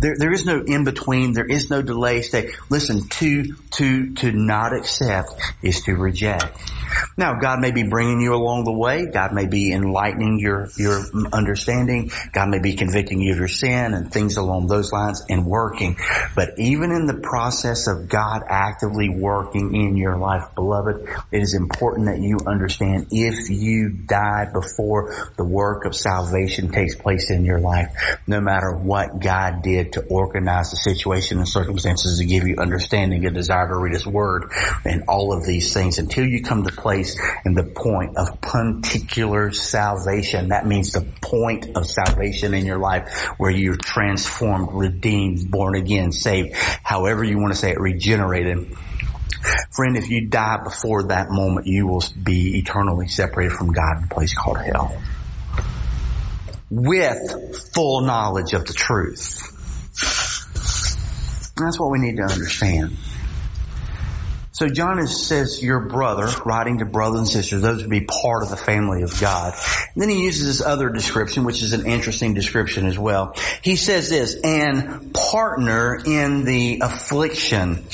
There, 0.00 0.16
there 0.18 0.32
is 0.32 0.44
no 0.44 0.62
in 0.66 0.84
between. 0.84 1.32
There 1.32 1.46
is 1.46 1.70
no 1.70 1.82
delay. 1.82 2.22
Say, 2.22 2.50
listen, 2.70 3.08
to, 3.08 3.44
to, 3.72 4.14
to 4.14 4.32
not 4.32 4.74
accept 4.74 5.30
is 5.62 5.82
to 5.82 5.94
reject. 5.94 6.58
Now, 7.16 7.38
God 7.38 7.60
may 7.60 7.72
be 7.72 7.82
bringing 7.82 8.20
you 8.20 8.34
along 8.34 8.64
the 8.64 8.72
way. 8.72 9.06
God 9.06 9.32
may 9.32 9.46
be 9.46 9.72
enlightening 9.72 10.38
your, 10.38 10.68
your 10.76 11.02
understanding. 11.32 12.10
God 12.32 12.48
may 12.48 12.60
be 12.60 12.74
convicting 12.74 13.20
you 13.20 13.32
of 13.32 13.38
your 13.38 13.48
sin 13.48 13.94
and 13.94 14.12
things 14.12 14.36
along 14.36 14.66
those 14.66 14.92
lines 14.92 15.24
and 15.28 15.46
working. 15.46 15.96
But 16.34 16.50
even 16.58 16.92
in 16.92 17.06
the 17.06 17.20
process 17.22 17.86
of 17.86 18.08
God 18.08 18.42
actively 18.48 19.08
working 19.08 19.74
in 19.74 19.96
your 19.96 20.18
life, 20.18 20.54
beloved, 20.54 21.08
it 21.32 21.42
is 21.42 21.54
important 21.54 22.06
that 22.06 22.20
you 22.20 22.38
understand 22.46 23.08
if 23.10 23.50
you 23.50 23.90
die 23.90 24.48
before 24.52 25.32
the 25.36 25.44
work 25.44 25.84
of 25.86 25.94
salvation 25.94 26.70
takes 26.70 26.94
place 26.94 27.30
in 27.30 27.44
your 27.44 27.60
life, 27.60 27.88
no 28.26 28.40
matter 28.40 28.72
what 28.76 29.20
God 29.20 29.62
did 29.62 29.85
to 29.92 30.04
organize 30.04 30.70
the 30.70 30.76
situation 30.76 31.38
and 31.38 31.48
circumstances 31.48 32.18
to 32.18 32.24
give 32.24 32.46
you 32.46 32.56
understanding, 32.58 33.24
a 33.26 33.30
desire 33.30 33.68
to 33.68 33.76
read 33.76 33.92
His 33.92 34.06
Word, 34.06 34.50
and 34.84 35.04
all 35.08 35.32
of 35.32 35.44
these 35.44 35.72
things 35.72 35.98
until 35.98 36.26
you 36.26 36.42
come 36.42 36.64
to 36.64 36.72
place 36.72 37.16
and 37.44 37.56
the 37.56 37.64
point 37.64 38.16
of 38.16 38.40
particular 38.40 39.52
salvation. 39.52 40.48
That 40.48 40.66
means 40.66 40.92
the 40.92 41.06
point 41.20 41.76
of 41.76 41.86
salvation 41.86 42.54
in 42.54 42.66
your 42.66 42.78
life 42.78 43.28
where 43.38 43.50
you're 43.50 43.76
transformed, 43.76 44.68
redeemed, 44.72 45.50
born 45.50 45.76
again, 45.76 46.12
saved, 46.12 46.54
however 46.54 47.24
you 47.24 47.38
want 47.38 47.52
to 47.52 47.58
say 47.58 47.70
it, 47.70 47.80
regenerated. 47.80 48.76
Friend, 49.70 49.96
if 49.96 50.10
you 50.10 50.28
die 50.28 50.58
before 50.62 51.04
that 51.08 51.30
moment, 51.30 51.66
you 51.66 51.86
will 51.86 52.02
be 52.20 52.58
eternally 52.58 53.08
separated 53.08 53.52
from 53.52 53.72
God 53.72 53.98
in 53.98 54.04
a 54.04 54.08
place 54.08 54.34
called 54.34 54.58
hell. 54.58 54.96
With 56.70 57.72
full 57.74 58.00
knowledge 58.00 58.52
of 58.54 58.64
the 58.64 58.72
truth. 58.72 59.55
That's 61.56 61.80
what 61.80 61.90
we 61.90 61.98
need 61.98 62.16
to 62.16 62.22
understand. 62.22 62.96
So 64.56 64.68
John 64.68 64.98
is, 64.98 65.26
says 65.26 65.62
your 65.62 65.80
brother, 65.80 66.28
writing 66.46 66.78
to 66.78 66.86
brothers 66.86 67.18
and 67.18 67.28
sisters, 67.28 67.60
those 67.60 67.82
would 67.82 67.90
be 67.90 68.00
part 68.00 68.42
of 68.42 68.48
the 68.48 68.56
family 68.56 69.02
of 69.02 69.20
God. 69.20 69.52
And 69.94 70.02
then 70.02 70.08
he 70.08 70.24
uses 70.24 70.46
this 70.46 70.66
other 70.66 70.88
description, 70.88 71.44
which 71.44 71.62
is 71.62 71.74
an 71.74 71.84
interesting 71.84 72.32
description 72.32 72.86
as 72.86 72.98
well. 72.98 73.34
He 73.60 73.76
says 73.76 74.08
this, 74.08 74.34
and 74.42 75.12
partner 75.12 76.00
in 76.02 76.44
the 76.44 76.80
affliction. 76.82 77.84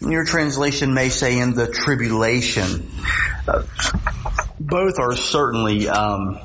Your 0.00 0.24
translation 0.24 0.94
may 0.94 1.10
say 1.10 1.38
in 1.38 1.52
the 1.52 1.66
tribulation. 1.66 2.90
Uh, 3.46 3.64
both 4.58 4.98
are 4.98 5.16
certainly 5.16 5.86
um, 5.88 6.40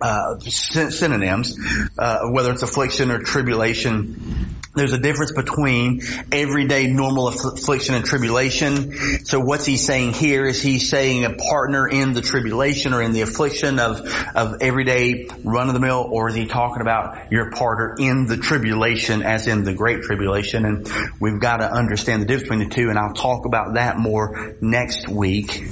uh, 0.00 0.38
synonyms, 0.38 1.58
uh, 1.98 2.20
whether 2.30 2.52
it's 2.52 2.62
affliction 2.62 3.10
or 3.10 3.18
tribulation. 3.18 4.51
There's 4.74 4.94
a 4.94 4.98
difference 4.98 5.32
between 5.32 6.00
everyday 6.32 6.86
normal 6.86 7.28
affliction 7.28 7.94
and 7.94 8.06
tribulation. 8.06 9.24
So 9.26 9.38
what's 9.38 9.66
he 9.66 9.76
saying 9.76 10.14
here? 10.14 10.46
Is 10.46 10.62
he 10.62 10.78
saying 10.78 11.26
a 11.26 11.34
partner 11.34 11.86
in 11.86 12.14
the 12.14 12.22
tribulation 12.22 12.94
or 12.94 13.02
in 13.02 13.12
the 13.12 13.20
affliction 13.20 13.78
of, 13.78 14.00
of 14.34 14.62
everyday 14.62 15.28
run 15.44 15.68
of 15.68 15.74
the 15.74 15.80
mill 15.80 16.08
or 16.10 16.30
is 16.30 16.34
he 16.34 16.46
talking 16.46 16.80
about 16.80 17.30
your 17.30 17.50
partner 17.50 17.96
in 17.98 18.24
the 18.26 18.38
tribulation 18.38 19.22
as 19.22 19.46
in 19.46 19.64
the 19.64 19.74
great 19.74 20.04
tribulation? 20.04 20.64
And 20.64 20.88
we've 21.20 21.38
got 21.38 21.58
to 21.58 21.70
understand 21.70 22.22
the 22.22 22.26
difference 22.26 22.48
between 22.48 22.68
the 22.70 22.74
two 22.74 22.88
and 22.88 22.98
I'll 22.98 23.12
talk 23.12 23.44
about 23.44 23.74
that 23.74 23.98
more 23.98 24.56
next 24.62 25.06
week. 25.06 25.64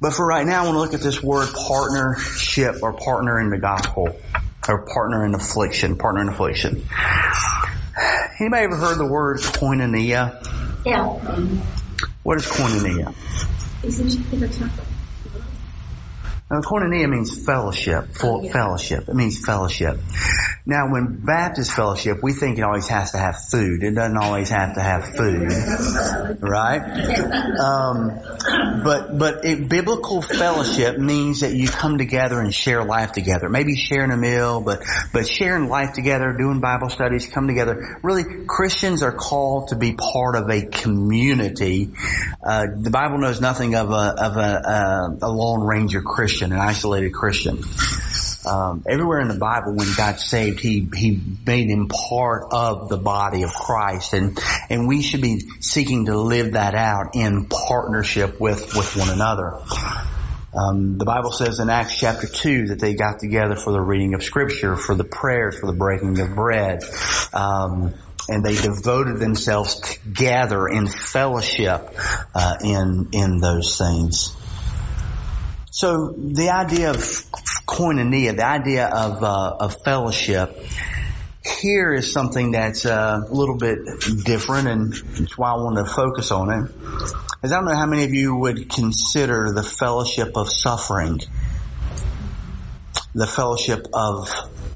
But 0.00 0.12
for 0.12 0.26
right 0.26 0.46
now, 0.46 0.62
I 0.62 0.64
want 0.66 0.74
to 0.74 0.80
look 0.80 0.94
at 0.94 1.00
this 1.00 1.22
word 1.22 1.48
partnership 1.54 2.82
or 2.82 2.92
partner 2.92 3.40
in 3.40 3.48
the 3.48 3.58
gospel 3.58 4.16
or 4.68 4.86
partner 4.86 5.24
in 5.24 5.34
affliction, 5.34 5.96
partner 5.96 6.22
in 6.22 6.28
affliction. 6.28 6.84
Anybody 8.40 8.64
ever 8.64 8.76
heard 8.76 8.98
the 8.98 9.06
word 9.06 9.38
koinonia? 9.38 10.44
Yeah. 10.84 11.04
What 12.22 12.38
is 12.38 12.46
koinonia? 12.46 13.14
Now, 16.50 16.60
koinonia 16.60 17.08
means 17.08 17.44
fellowship, 17.44 18.08
full 18.14 18.44
yeah. 18.44 18.52
fellowship. 18.52 19.08
It 19.08 19.14
means 19.14 19.44
fellowship. 19.44 19.98
Now, 20.68 20.92
when 20.92 21.24
Baptist 21.24 21.72
fellowship, 21.72 22.18
we 22.22 22.34
think 22.34 22.58
it 22.58 22.62
always 22.62 22.88
has 22.88 23.12
to 23.12 23.18
have 23.18 23.36
food. 23.50 23.82
It 23.82 23.94
doesn't 23.94 24.18
always 24.18 24.50
have 24.50 24.74
to 24.74 24.82
have 24.82 25.16
food, 25.16 25.50
right? 26.42 26.82
Um, 27.58 28.20
but 28.84 29.18
but 29.18 29.46
it, 29.46 29.66
biblical 29.68 30.20
fellowship 30.20 30.98
means 30.98 31.40
that 31.40 31.54
you 31.54 31.68
come 31.68 31.96
together 31.96 32.38
and 32.38 32.54
share 32.54 32.84
life 32.84 33.12
together. 33.12 33.48
Maybe 33.48 33.76
sharing 33.76 34.10
a 34.10 34.16
meal, 34.16 34.60
but 34.60 34.82
but 35.12 35.26
sharing 35.26 35.70
life 35.70 35.94
together, 35.94 36.34
doing 36.38 36.60
Bible 36.60 36.90
studies, 36.90 37.26
come 37.26 37.48
together. 37.48 37.98
Really, 38.02 38.44
Christians 38.46 39.02
are 39.02 39.16
called 39.16 39.68
to 39.68 39.76
be 39.76 39.94
part 39.94 40.36
of 40.36 40.50
a 40.50 40.66
community. 40.66 41.94
Uh, 42.44 42.66
the 42.76 42.90
Bible 42.90 43.16
knows 43.16 43.40
nothing 43.40 43.74
of 43.74 43.90
a 43.90 44.14
of 44.18 44.36
a, 44.36 45.18
a, 45.22 45.28
a 45.28 45.30
lone 45.30 45.66
ranger 45.66 46.02
Christian, 46.02 46.37
an 46.42 46.58
isolated 46.58 47.12
Christian. 47.12 47.62
Um, 48.46 48.84
everywhere 48.88 49.20
in 49.20 49.28
the 49.28 49.38
Bible, 49.38 49.74
when 49.74 49.88
God 49.96 50.18
saved, 50.18 50.60
He 50.60 50.88
He 50.94 51.20
made 51.46 51.68
him 51.68 51.88
part 51.88 52.48
of 52.52 52.88
the 52.88 52.96
body 52.96 53.42
of 53.42 53.52
Christ, 53.52 54.14
and 54.14 54.38
and 54.70 54.88
we 54.88 55.02
should 55.02 55.20
be 55.20 55.40
seeking 55.60 56.06
to 56.06 56.18
live 56.18 56.52
that 56.52 56.74
out 56.74 57.14
in 57.14 57.46
partnership 57.46 58.40
with 58.40 58.74
with 58.74 58.96
one 58.96 59.10
another. 59.10 59.58
Um, 60.54 60.96
the 60.98 61.04
Bible 61.04 61.30
says 61.30 61.60
in 61.60 61.68
Acts 61.68 61.98
chapter 61.98 62.26
two 62.26 62.68
that 62.68 62.80
they 62.80 62.94
got 62.94 63.20
together 63.20 63.54
for 63.54 63.72
the 63.72 63.80
reading 63.80 64.14
of 64.14 64.22
Scripture, 64.22 64.76
for 64.76 64.94
the 64.94 65.04
prayers, 65.04 65.58
for 65.58 65.66
the 65.66 65.76
breaking 65.76 66.18
of 66.20 66.34
bread. 66.34 66.82
Um, 67.34 67.94
and 68.28 68.44
they 68.44 68.54
devoted 68.54 69.18
themselves 69.18 69.80
together 69.80 70.68
in 70.68 70.86
fellowship 70.86 71.94
uh, 72.34 72.56
in 72.62 73.08
in 73.12 73.40
those 73.40 73.78
things. 73.78 74.34
So 75.78 76.08
the 76.08 76.50
idea 76.50 76.90
of 76.90 76.96
koinonia, 76.96 78.34
the 78.36 78.44
idea 78.44 78.88
of 78.88 79.22
uh, 79.22 79.58
of 79.60 79.80
fellowship, 79.84 80.58
here 81.60 81.94
is 81.94 82.12
something 82.12 82.50
that's 82.50 82.84
uh, 82.84 83.20
a 83.24 83.32
little 83.32 83.56
bit 83.56 83.78
different, 84.24 84.66
and 84.66 84.92
that's 84.92 85.38
why 85.38 85.52
I 85.52 85.54
want 85.54 85.76
to 85.76 85.84
focus 85.84 86.32
on 86.32 86.50
it. 86.50 86.72
As 87.44 87.52
I 87.52 87.58
don't 87.58 87.66
know 87.66 87.76
how 87.76 87.86
many 87.86 88.02
of 88.02 88.12
you 88.12 88.34
would 88.34 88.68
consider 88.68 89.52
the 89.52 89.62
fellowship 89.62 90.36
of 90.36 90.50
suffering, 90.50 91.20
the 93.14 93.28
fellowship 93.28 93.86
of 93.94 94.34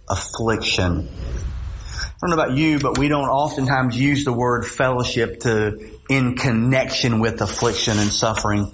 affliction. 0.09 1.09
I 1.09 2.13
don't 2.21 2.31
know 2.31 2.41
about 2.41 2.57
you, 2.57 2.79
but 2.79 2.97
we 2.97 3.09
don't 3.09 3.29
oftentimes 3.29 3.99
use 3.99 4.25
the 4.25 4.33
word 4.33 4.65
fellowship 4.65 5.41
to 5.41 5.99
in 6.09 6.37
connection 6.37 7.19
with 7.19 7.41
affliction 7.41 7.99
and 7.99 8.13
suffering. 8.13 8.71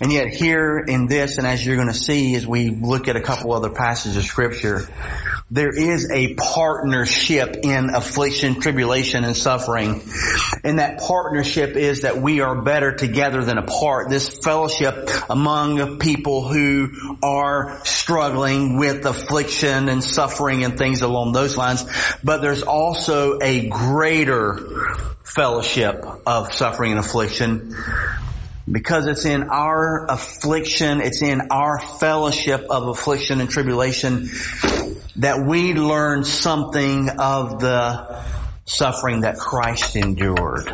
And 0.00 0.12
yet 0.12 0.28
here 0.28 0.78
in 0.78 1.06
this, 1.06 1.38
and 1.38 1.46
as 1.46 1.64
you're 1.64 1.76
going 1.76 1.88
to 1.88 1.94
see 1.94 2.36
as 2.36 2.46
we 2.46 2.70
look 2.70 3.08
at 3.08 3.16
a 3.16 3.20
couple 3.20 3.52
other 3.52 3.70
passages 3.70 4.16
of 4.16 4.24
scripture, 4.24 4.88
there 5.50 5.70
is 5.70 6.10
a 6.12 6.34
partnership 6.34 7.56
in 7.64 7.90
affliction, 7.94 8.60
tribulation, 8.60 9.24
and 9.24 9.36
suffering. 9.36 10.02
And 10.62 10.78
that 10.78 11.00
partnership 11.00 11.74
is 11.74 12.02
that 12.02 12.18
we 12.18 12.40
are 12.42 12.62
better 12.62 12.94
together 12.94 13.42
than 13.42 13.58
apart. 13.58 14.08
This 14.08 14.28
fellowship 14.28 15.08
among 15.28 15.98
people 15.98 16.46
who 16.46 17.16
are 17.22 17.80
struggling 17.84 18.76
with 18.78 19.04
affliction 19.04 19.88
and 19.88 20.04
suffering 20.04 20.62
and 20.62 20.78
things 20.78 21.02
along 21.02 21.32
those 21.32 21.56
lines. 21.56 21.84
But 22.22 22.40
there's 22.40 22.62
also 22.62 23.40
a 23.40 23.68
greater 23.68 24.58
fellowship 25.24 26.04
of 26.24 26.54
suffering 26.54 26.92
and 26.92 27.00
affliction 27.00 27.74
because 28.70 29.06
it's 29.06 29.24
in 29.24 29.44
our 29.44 30.06
affliction, 30.08 31.00
it's 31.00 31.22
in 31.22 31.48
our 31.50 31.78
fellowship 31.78 32.66
of 32.70 32.88
affliction 32.88 33.40
and 33.40 33.48
tribulation 33.48 34.28
that 35.16 35.44
we 35.46 35.74
learn 35.74 36.24
something 36.24 37.08
of 37.18 37.60
the 37.60 38.22
suffering 38.66 39.22
that 39.22 39.38
Christ 39.38 39.96
endured. 39.96 40.66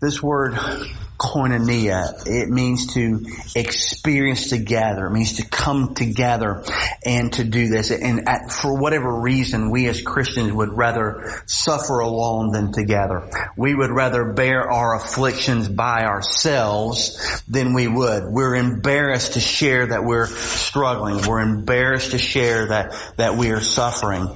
This 0.00 0.22
word 0.22 0.58
koinonia. 1.20 2.26
It 2.26 2.48
means 2.48 2.94
to 2.94 3.26
experience 3.54 4.48
together. 4.48 5.06
It 5.06 5.12
means 5.12 5.34
to 5.34 5.46
come 5.46 5.94
together 5.94 6.64
and 7.04 7.30
to 7.34 7.44
do 7.44 7.68
this. 7.68 7.90
And 7.90 8.26
at, 8.26 8.50
for 8.50 8.80
whatever 8.80 9.20
reason, 9.20 9.70
we 9.70 9.86
as 9.88 10.00
Christians 10.00 10.50
would 10.50 10.72
rather 10.72 11.42
suffer 11.46 11.98
alone 11.98 12.52
than 12.52 12.72
together. 12.72 13.28
We 13.56 13.74
would 13.74 13.90
rather 13.90 14.32
bear 14.32 14.70
our 14.70 14.96
afflictions 14.96 15.68
by 15.68 16.04
ourselves 16.04 17.42
than 17.46 17.74
we 17.74 17.86
would. 17.86 18.24
We're 18.24 18.54
embarrassed 18.54 19.34
to 19.34 19.40
share 19.40 19.88
that 19.88 20.04
we're 20.04 20.26
struggling. 20.26 21.26
We're 21.26 21.40
embarrassed 21.40 22.12
to 22.12 22.18
share 22.18 22.68
that, 22.68 22.96
that 23.18 23.36
we 23.36 23.50
are 23.50 23.60
suffering. 23.60 24.28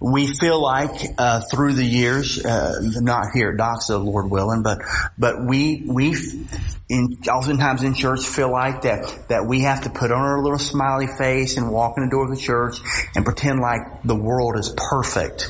We 0.00 0.28
feel 0.28 0.60
like, 0.60 0.90
uh, 1.18 1.40
through 1.50 1.74
the 1.74 1.84
years, 1.84 2.44
uh, 2.44 2.78
not 2.80 3.26
here 3.34 3.50
at 3.50 3.56
Doxa, 3.56 4.04
Lord 4.04 4.30
willing, 4.30 4.62
but, 4.62 4.78
but 5.18 5.44
we, 5.44 5.84
we 5.86 6.11
in, 6.88 7.18
oftentimes 7.28 7.82
in 7.82 7.94
church 7.94 8.26
feel 8.26 8.50
like 8.50 8.82
that, 8.82 9.28
that 9.28 9.46
we 9.46 9.60
have 9.60 9.82
to 9.82 9.90
put 9.90 10.12
on 10.12 10.20
our 10.20 10.42
little 10.42 10.58
smiley 10.58 11.06
face 11.06 11.56
and 11.56 11.70
walk 11.70 11.94
in 11.96 12.04
the 12.04 12.10
door 12.10 12.24
of 12.24 12.30
the 12.30 12.40
church 12.40 12.76
and 13.14 13.24
pretend 13.24 13.60
like 13.60 14.02
the 14.04 14.14
world 14.14 14.58
is 14.58 14.74
perfect 14.76 15.46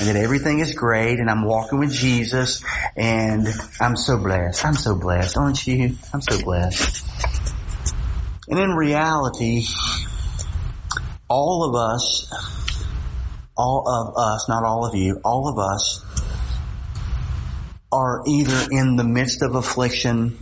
and 0.00 0.08
that 0.08 0.16
everything 0.16 0.58
is 0.58 0.74
great 0.74 1.18
and 1.18 1.30
I'm 1.30 1.44
walking 1.44 1.78
with 1.78 1.92
Jesus 1.92 2.62
and 2.96 3.48
I'm 3.80 3.96
so 3.96 4.18
blessed. 4.18 4.64
I'm 4.64 4.74
so 4.74 4.94
blessed, 4.94 5.36
aren't 5.36 5.66
you? 5.66 5.96
I'm 6.12 6.20
so 6.20 6.42
blessed. 6.42 7.06
And 8.48 8.58
in 8.58 8.70
reality, 8.70 9.64
all 11.28 11.68
of 11.68 11.74
us, 11.74 12.30
all 13.56 13.88
of 13.88 14.14
us, 14.16 14.48
not 14.48 14.64
all 14.64 14.86
of 14.86 14.94
you, 14.94 15.20
all 15.24 15.48
of 15.48 15.58
us 15.58 16.04
are 17.92 18.22
either 18.26 18.68
in 18.70 18.96
the 18.96 19.04
midst 19.04 19.42
of 19.42 19.54
affliction, 19.54 20.38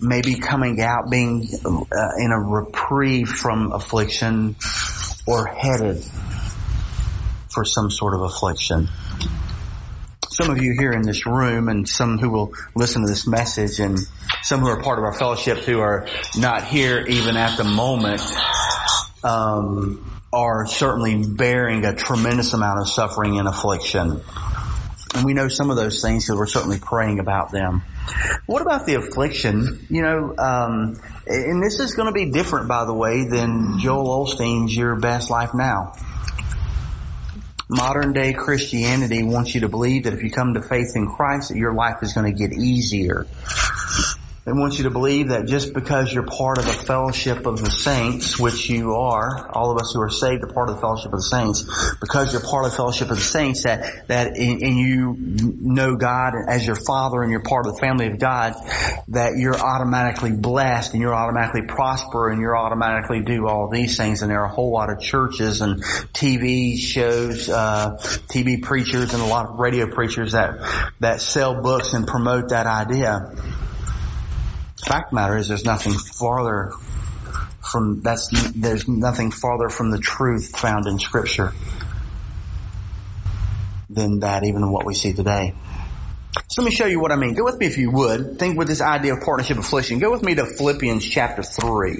maybe 0.00 0.34
coming 0.34 0.80
out, 0.80 1.08
being 1.10 1.48
uh, 1.64 2.08
in 2.18 2.32
a 2.32 2.40
reprieve 2.40 3.28
from 3.28 3.72
affliction, 3.72 4.56
or 5.26 5.46
headed 5.46 6.04
for 7.48 7.64
some 7.64 7.90
sort 7.90 8.14
of 8.14 8.22
affliction. 8.22 8.88
Some 10.28 10.50
of 10.50 10.60
you 10.60 10.74
here 10.76 10.90
in 10.90 11.02
this 11.02 11.26
room 11.26 11.68
and 11.68 11.88
some 11.88 12.18
who 12.18 12.28
will 12.28 12.54
listen 12.74 13.02
to 13.02 13.08
this 13.08 13.24
message 13.24 13.78
and 13.78 13.96
some 14.42 14.60
who 14.60 14.66
are 14.66 14.82
part 14.82 14.98
of 14.98 15.04
our 15.04 15.12
fellowship 15.12 15.58
who 15.58 15.78
are 15.78 16.08
not 16.36 16.64
here 16.64 17.04
even 17.06 17.36
at 17.36 17.56
the 17.56 17.62
moment, 17.62 18.20
um, 19.22 20.20
are 20.32 20.66
certainly 20.66 21.24
bearing 21.24 21.84
a 21.84 21.94
tremendous 21.94 22.52
amount 22.52 22.80
of 22.80 22.88
suffering 22.88 23.38
and 23.38 23.46
affliction. 23.46 24.20
And 25.14 25.24
we 25.24 25.32
know 25.32 25.48
some 25.48 25.70
of 25.70 25.76
those 25.76 26.02
things 26.02 26.24
because 26.24 26.38
we're 26.38 26.46
certainly 26.46 26.80
praying 26.80 27.20
about 27.20 27.52
them. 27.52 27.82
What 28.46 28.62
about 28.62 28.84
the 28.84 28.94
affliction? 28.96 29.86
You 29.88 30.02
know, 30.02 30.34
um, 30.36 31.00
and 31.26 31.62
this 31.62 31.78
is 31.78 31.94
going 31.94 32.08
to 32.08 32.12
be 32.12 32.30
different, 32.30 32.68
by 32.68 32.84
the 32.84 32.94
way, 32.94 33.28
than 33.28 33.78
Joel 33.78 34.26
Osteen's 34.26 34.76
Your 34.76 34.96
Best 34.96 35.30
Life 35.30 35.54
Now. 35.54 35.94
Modern 37.68 38.12
day 38.12 38.32
Christianity 38.34 39.22
wants 39.22 39.54
you 39.54 39.62
to 39.62 39.68
believe 39.68 40.04
that 40.04 40.12
if 40.12 40.22
you 40.22 40.30
come 40.30 40.54
to 40.54 40.62
faith 40.62 40.92
in 40.96 41.08
Christ 41.08 41.48
that 41.48 41.56
your 41.56 41.72
life 41.72 42.02
is 42.02 42.12
going 42.12 42.30
to 42.30 42.38
get 42.38 42.52
easier. 42.52 43.26
They 44.44 44.52
want 44.52 44.76
you 44.76 44.84
to 44.84 44.90
believe 44.90 45.28
that 45.28 45.46
just 45.46 45.72
because 45.72 46.12
you're 46.12 46.26
part 46.26 46.58
of 46.58 46.66
a 46.66 46.72
fellowship 46.72 47.46
of 47.46 47.64
the 47.64 47.70
saints, 47.70 48.38
which 48.38 48.68
you 48.68 48.92
are, 48.92 49.50
all 49.50 49.70
of 49.70 49.78
us 49.78 49.92
who 49.94 50.02
are 50.02 50.10
saved 50.10 50.44
are 50.44 50.52
part 50.52 50.68
of 50.68 50.74
the 50.74 50.82
fellowship 50.82 51.14
of 51.14 51.20
the 51.20 51.22
saints, 51.22 51.62
because 51.98 52.34
you're 52.34 52.42
part 52.42 52.66
of 52.66 52.72
the 52.72 52.76
fellowship 52.76 53.10
of 53.10 53.16
the 53.16 53.22
saints, 53.22 53.62
that, 53.62 54.06
that, 54.08 54.36
and 54.36 54.60
you 54.60 55.16
know 55.16 55.96
God 55.96 56.34
as 56.46 56.66
your 56.66 56.76
father 56.76 57.22
and 57.22 57.30
you're 57.30 57.42
part 57.42 57.66
of 57.66 57.74
the 57.74 57.80
family 57.80 58.06
of 58.08 58.18
God, 58.18 58.52
that 59.08 59.38
you're 59.38 59.56
automatically 59.56 60.32
blessed 60.32 60.92
and 60.92 61.00
you're 61.00 61.14
automatically 61.14 61.62
prosper 61.66 62.28
and 62.28 62.38
you're 62.38 62.56
automatically 62.56 63.22
do 63.22 63.48
all 63.48 63.70
these 63.70 63.96
things. 63.96 64.20
And 64.20 64.30
there 64.30 64.42
are 64.42 64.46
a 64.46 64.54
whole 64.54 64.72
lot 64.72 64.92
of 64.92 65.00
churches 65.00 65.62
and 65.62 65.82
TV 66.12 66.76
shows, 66.76 67.48
uh, 67.48 67.96
TV 68.28 68.60
preachers 68.60 69.14
and 69.14 69.22
a 69.22 69.26
lot 69.26 69.46
of 69.46 69.58
radio 69.58 69.90
preachers 69.90 70.32
that, 70.32 70.92
that 71.00 71.22
sell 71.22 71.62
books 71.62 71.94
and 71.94 72.06
promote 72.06 72.50
that 72.50 72.66
idea 72.66 73.32
fact 74.84 75.12
matter 75.12 75.36
is 75.36 75.48
there's 75.48 75.64
nothing 75.64 75.92
farther 75.92 76.72
from 77.60 78.02
that's 78.02 78.28
there's 78.54 78.86
nothing 78.86 79.30
farther 79.30 79.68
from 79.68 79.90
the 79.90 79.98
truth 79.98 80.56
found 80.56 80.86
in 80.86 80.98
scripture 80.98 81.52
than 83.88 84.20
that 84.20 84.44
even 84.44 84.70
what 84.70 84.84
we 84.84 84.94
see 84.94 85.12
today. 85.12 85.54
So 86.48 86.62
let 86.62 86.68
me 86.68 86.74
show 86.74 86.86
you 86.86 87.00
what 87.00 87.12
I 87.12 87.16
mean. 87.16 87.34
Go 87.34 87.44
with 87.44 87.58
me 87.58 87.66
if 87.66 87.78
you 87.78 87.90
would. 87.92 88.38
Think 88.38 88.58
with 88.58 88.68
this 88.68 88.80
idea 88.80 89.14
of 89.14 89.20
partnership 89.20 89.58
affliction. 89.58 89.98
Go 90.00 90.10
with 90.10 90.22
me 90.22 90.34
to 90.34 90.46
Philippians 90.46 91.04
chapter 91.04 91.42
3. 91.42 91.98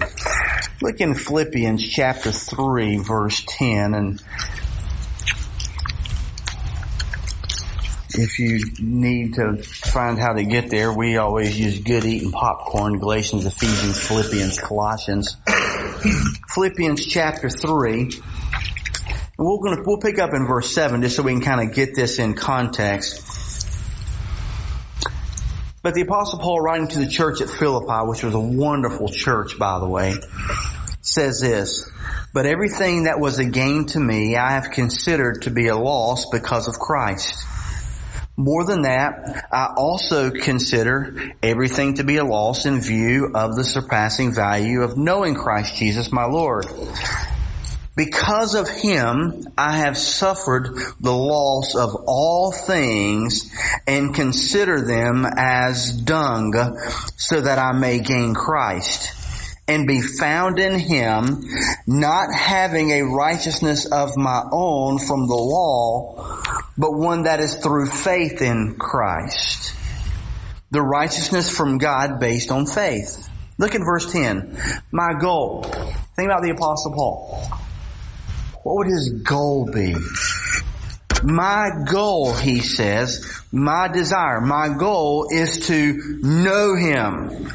Look 0.82 1.00
in 1.00 1.14
Philippians 1.14 1.88
chapter 1.88 2.32
3 2.32 2.98
verse 2.98 3.44
10 3.46 3.94
and 3.94 4.22
if 8.16 8.38
you 8.38 8.60
need 8.78 9.34
to 9.34 9.56
find 9.62 10.18
how 10.18 10.34
to 10.34 10.44
get 10.44 10.70
there, 10.70 10.92
we 10.92 11.16
always 11.16 11.58
use 11.58 11.80
good 11.80 12.04
eating 12.04 12.30
popcorn, 12.30 12.98
Galatians, 12.98 13.44
Ephesians, 13.44 13.98
Philippians, 14.06 14.60
Colossians. 14.60 15.36
Philippians 16.54 17.06
chapter 17.06 17.48
3. 17.48 18.10
We're 19.36 19.58
gonna, 19.58 19.82
we'll 19.84 19.98
pick 19.98 20.18
up 20.20 20.32
in 20.32 20.46
verse 20.46 20.72
7 20.72 21.02
just 21.02 21.16
so 21.16 21.22
we 21.22 21.32
can 21.32 21.40
kind 21.40 21.68
of 21.68 21.74
get 21.74 21.96
this 21.96 22.18
in 22.20 22.34
context. 22.34 23.22
But 25.82 25.94
the 25.94 26.02
apostle 26.02 26.38
Paul 26.38 26.60
writing 26.60 26.88
to 26.88 27.00
the 27.00 27.08
church 27.08 27.40
at 27.40 27.50
Philippi, 27.50 28.08
which 28.08 28.22
was 28.22 28.34
a 28.34 28.40
wonderful 28.40 29.08
church 29.08 29.58
by 29.58 29.80
the 29.80 29.88
way, 29.88 30.14
says 31.02 31.40
this, 31.40 31.90
but 32.32 32.46
everything 32.46 33.04
that 33.04 33.18
was 33.18 33.38
a 33.38 33.44
gain 33.44 33.86
to 33.86 34.00
me 34.00 34.36
I 34.36 34.52
have 34.52 34.70
considered 34.70 35.42
to 35.42 35.50
be 35.50 35.66
a 35.66 35.76
loss 35.76 36.30
because 36.30 36.68
of 36.68 36.74
Christ. 36.74 37.34
More 38.36 38.64
than 38.64 38.82
that, 38.82 39.46
I 39.52 39.74
also 39.76 40.30
consider 40.30 41.34
everything 41.40 41.94
to 41.94 42.04
be 42.04 42.16
a 42.16 42.24
loss 42.24 42.66
in 42.66 42.80
view 42.80 43.30
of 43.32 43.54
the 43.54 43.62
surpassing 43.62 44.34
value 44.34 44.82
of 44.82 44.96
knowing 44.96 45.36
Christ 45.36 45.76
Jesus 45.76 46.10
my 46.10 46.24
Lord. 46.24 46.66
Because 47.96 48.56
of 48.56 48.68
him, 48.68 49.46
I 49.56 49.76
have 49.76 49.96
suffered 49.96 50.76
the 51.00 51.12
loss 51.12 51.76
of 51.76 51.94
all 52.08 52.50
things 52.50 53.54
and 53.86 54.12
consider 54.12 54.80
them 54.80 55.24
as 55.24 55.92
dung 55.92 56.54
so 57.16 57.40
that 57.40 57.60
I 57.60 57.70
may 57.70 58.00
gain 58.00 58.34
Christ 58.34 59.14
and 59.68 59.86
be 59.86 60.00
found 60.00 60.58
in 60.58 60.76
him, 60.76 61.44
not 61.86 62.34
having 62.34 62.90
a 62.90 63.02
righteousness 63.02 63.86
of 63.86 64.16
my 64.16 64.42
own 64.50 64.98
from 64.98 65.28
the 65.28 65.36
law, 65.36 66.42
but 66.76 66.92
one 66.92 67.24
that 67.24 67.40
is 67.40 67.56
through 67.56 67.86
faith 67.86 68.42
in 68.42 68.76
Christ. 68.76 69.74
The 70.70 70.82
righteousness 70.82 71.48
from 71.48 71.78
God 71.78 72.18
based 72.18 72.50
on 72.50 72.66
faith. 72.66 73.28
Look 73.58 73.74
at 73.74 73.80
verse 73.80 74.10
10. 74.12 74.58
My 74.90 75.14
goal. 75.20 75.62
Think 75.62 76.26
about 76.26 76.42
the 76.42 76.50
apostle 76.50 76.92
Paul. 76.92 77.42
What 78.64 78.76
would 78.78 78.86
his 78.88 79.22
goal 79.22 79.70
be? 79.70 79.94
My 81.22 81.70
goal, 81.90 82.34
he 82.34 82.60
says, 82.60 83.42
my 83.52 83.88
desire, 83.88 84.40
my 84.40 84.76
goal 84.76 85.28
is 85.30 85.68
to 85.68 86.18
know 86.22 86.74
him 86.74 87.50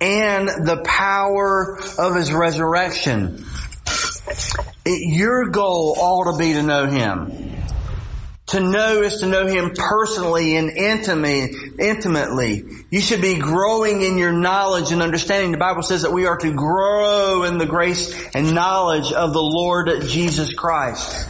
and 0.00 0.48
the 0.48 0.82
power 0.84 1.78
of 1.98 2.14
his 2.14 2.32
resurrection. 2.32 3.44
It, 4.84 5.16
your 5.16 5.50
goal 5.50 5.96
ought 5.98 6.32
to 6.32 6.38
be 6.38 6.52
to 6.52 6.62
know 6.62 6.86
him. 6.86 7.45
To 8.48 8.60
know 8.60 9.02
is 9.02 9.18
to 9.20 9.26
know 9.26 9.46
Him 9.46 9.72
personally 9.74 10.56
and 10.56 10.70
intimate, 10.70 11.50
intimately. 11.80 12.64
You 12.90 13.00
should 13.00 13.20
be 13.20 13.38
growing 13.38 14.02
in 14.02 14.18
your 14.18 14.32
knowledge 14.32 14.92
and 14.92 15.02
understanding. 15.02 15.50
The 15.50 15.58
Bible 15.58 15.82
says 15.82 16.02
that 16.02 16.12
we 16.12 16.26
are 16.26 16.36
to 16.36 16.52
grow 16.52 17.42
in 17.42 17.58
the 17.58 17.66
grace 17.66 18.14
and 18.34 18.54
knowledge 18.54 19.12
of 19.12 19.32
the 19.32 19.42
Lord 19.42 19.90
Jesus 20.02 20.54
Christ. 20.54 21.28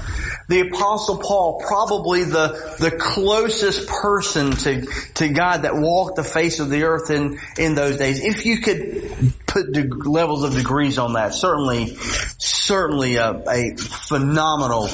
The 0.48 0.61
apostle 0.61 1.18
Paul, 1.18 1.61
probably 1.66 2.22
the, 2.22 2.76
the 2.79 2.92
closest 2.92 3.88
person 3.88 4.52
to, 4.52 4.87
to 5.14 5.29
God 5.31 5.62
that 5.62 5.74
walked 5.74 6.16
the 6.16 6.22
face 6.22 6.61
of 6.61 6.70
the 6.70 6.85
earth 6.85 7.11
in, 7.11 7.40
in 7.59 7.74
those 7.74 7.96
days. 7.96 8.24
If 8.24 8.46
you 8.46 8.61
could 8.61 9.33
put 9.57 9.73
de- 9.73 10.11
levels 10.11 10.45
of 10.45 10.55
degrees 10.55 10.99
on 10.99 11.14
that, 11.14 11.33
certainly, 11.33 11.97
certainly 12.38 13.16
a, 13.16 13.31
a 13.31 13.77
phenomenal 13.77 14.88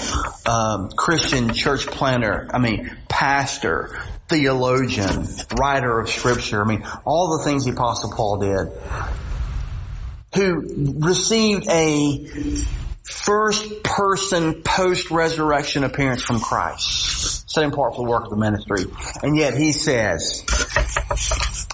um, 0.46 0.90
Christian 0.90 1.52
church 1.52 1.86
planner. 1.86 2.48
I 2.52 2.58
mean, 2.58 2.96
pastor, 3.08 4.00
theologian, 4.28 5.26
writer 5.56 5.98
of 5.98 6.08
scripture. 6.08 6.62
I 6.62 6.68
mean, 6.68 6.86
all 7.04 7.38
the 7.38 7.44
things 7.44 7.64
the 7.64 7.72
apostle 7.72 8.12
Paul 8.12 8.38
did. 8.38 8.72
Who 10.36 10.96
received 11.00 11.68
a 11.68 12.26
first 13.02 13.82
person 13.82 14.62
post 14.62 15.10
resurrection 15.10 15.82
appearance 15.84 16.22
from 16.22 16.40
Christ, 16.40 17.50
setting 17.50 17.72
apart 17.72 17.96
for 17.96 18.04
the 18.04 18.08
work 18.08 18.24
of 18.24 18.30
the 18.30 18.36
ministry. 18.36 18.84
And 19.22 19.36
yet 19.36 19.54
he 19.54 19.72
says, 19.72 20.44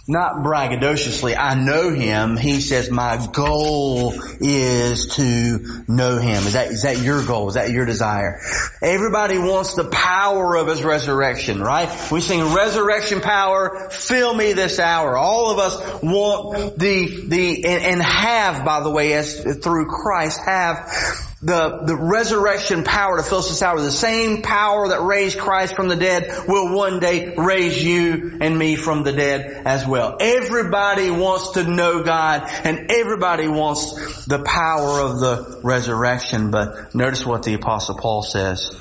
not 0.08 0.36
braggadociously, 0.36 1.36
I 1.38 1.54
know 1.54 1.90
him. 1.90 2.38
He 2.38 2.62
says, 2.62 2.90
my 2.90 3.28
goal 3.30 4.14
is 4.40 5.16
to 5.16 5.84
know 5.86 6.16
him. 6.16 6.46
Is 6.46 6.54
that, 6.54 6.68
is 6.68 6.82
that 6.82 6.98
your 7.02 7.24
goal? 7.24 7.48
Is 7.48 7.54
that 7.54 7.70
your 7.70 7.84
desire? 7.84 8.40
Everybody 8.80 9.36
wants 9.36 9.74
the 9.74 9.84
power 9.84 10.56
of 10.56 10.66
his 10.66 10.82
resurrection, 10.82 11.60
right? 11.60 12.10
We 12.10 12.22
sing 12.22 12.54
resurrection 12.54 13.20
power, 13.20 13.90
fill 13.90 14.34
me 14.34 14.54
this 14.54 14.78
hour. 14.78 15.14
All 15.14 15.50
of 15.50 15.58
us 15.58 16.02
want 16.02 16.78
the, 16.78 17.26
the, 17.26 17.64
and, 17.66 17.84
and 17.84 18.02
have, 18.02 18.64
by 18.64 18.80
the 18.80 18.90
way, 18.90 19.12
as 19.12 19.58
through 19.62 19.88
Christ, 19.88 20.40
have 20.40 21.27
the, 21.40 21.82
the 21.84 21.96
resurrection 21.96 22.82
power 22.82 23.16
to 23.16 23.22
fill 23.22 23.44
out 23.62 23.76
with 23.76 23.84
the 23.84 23.92
same 23.92 24.42
power 24.42 24.88
that 24.88 25.02
raised 25.02 25.38
Christ 25.38 25.76
from 25.76 25.86
the 25.86 25.94
dead 25.94 26.48
will 26.48 26.74
one 26.74 26.98
day 26.98 27.34
raise 27.36 27.82
you 27.82 28.38
and 28.40 28.58
me 28.58 28.74
from 28.74 29.04
the 29.04 29.12
dead 29.12 29.62
as 29.64 29.86
well. 29.86 30.16
Everybody 30.20 31.10
wants 31.12 31.52
to 31.52 31.62
know 31.62 32.02
God 32.02 32.42
and 32.64 32.90
everybody 32.90 33.46
wants 33.46 34.26
the 34.26 34.42
power 34.42 35.00
of 35.00 35.20
the 35.20 35.60
resurrection, 35.62 36.50
but 36.50 36.92
notice 36.94 37.24
what 37.24 37.44
the 37.44 37.54
apostle 37.54 37.96
Paul 37.96 38.22
says. 38.22 38.76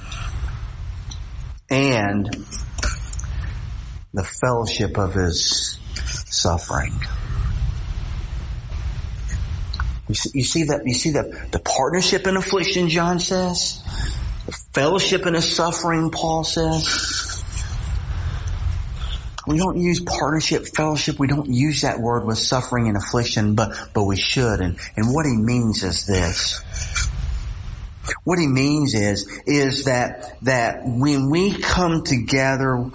And 1.70 2.26
the 4.14 4.24
fellowship 4.24 4.98
of 4.98 5.14
his 5.14 5.80
suffering. 6.26 7.00
You 10.10 10.16
see, 10.16 10.32
you 10.34 10.44
see 10.44 10.64
that, 10.66 10.82
you 10.86 10.94
see 10.94 11.12
that 11.12 11.52
the 11.52 11.60
partnership 11.60 12.28
in 12.28 12.38
affliction, 12.38 12.90
John 12.90 13.20
says? 13.20 13.84
The 14.46 14.54
fellowship 14.74 15.26
in 15.26 15.34
his 15.34 15.56
suffering, 15.56 16.12
Paul 16.12 16.44
says? 16.44 17.44
We 19.46 19.58
don't 19.58 19.78
use 19.78 20.02
partnership, 20.02 20.68
fellowship, 20.68 21.20
we 21.20 21.28
don't 21.28 21.50
use 21.50 21.82
that 21.82 22.00
word 22.00 22.26
with 22.26 22.38
suffering 22.38 22.88
and 22.88 22.98
affliction, 22.98 23.56
but, 23.56 23.78
but 23.94 24.04
we 24.04 24.18
should. 24.18 24.60
And, 24.60 24.78
and 24.98 25.14
what 25.14 25.26
he 25.26 25.36
means 25.38 25.84
is 25.84 26.06
this. 26.06 26.62
What 28.24 28.40
he 28.40 28.48
means 28.48 28.94
is, 28.94 29.28
is 29.46 29.86
that, 29.86 30.38
that 30.44 30.82
when 30.84 31.30
we 31.30 31.58
come 31.58 32.04
together 32.04 32.92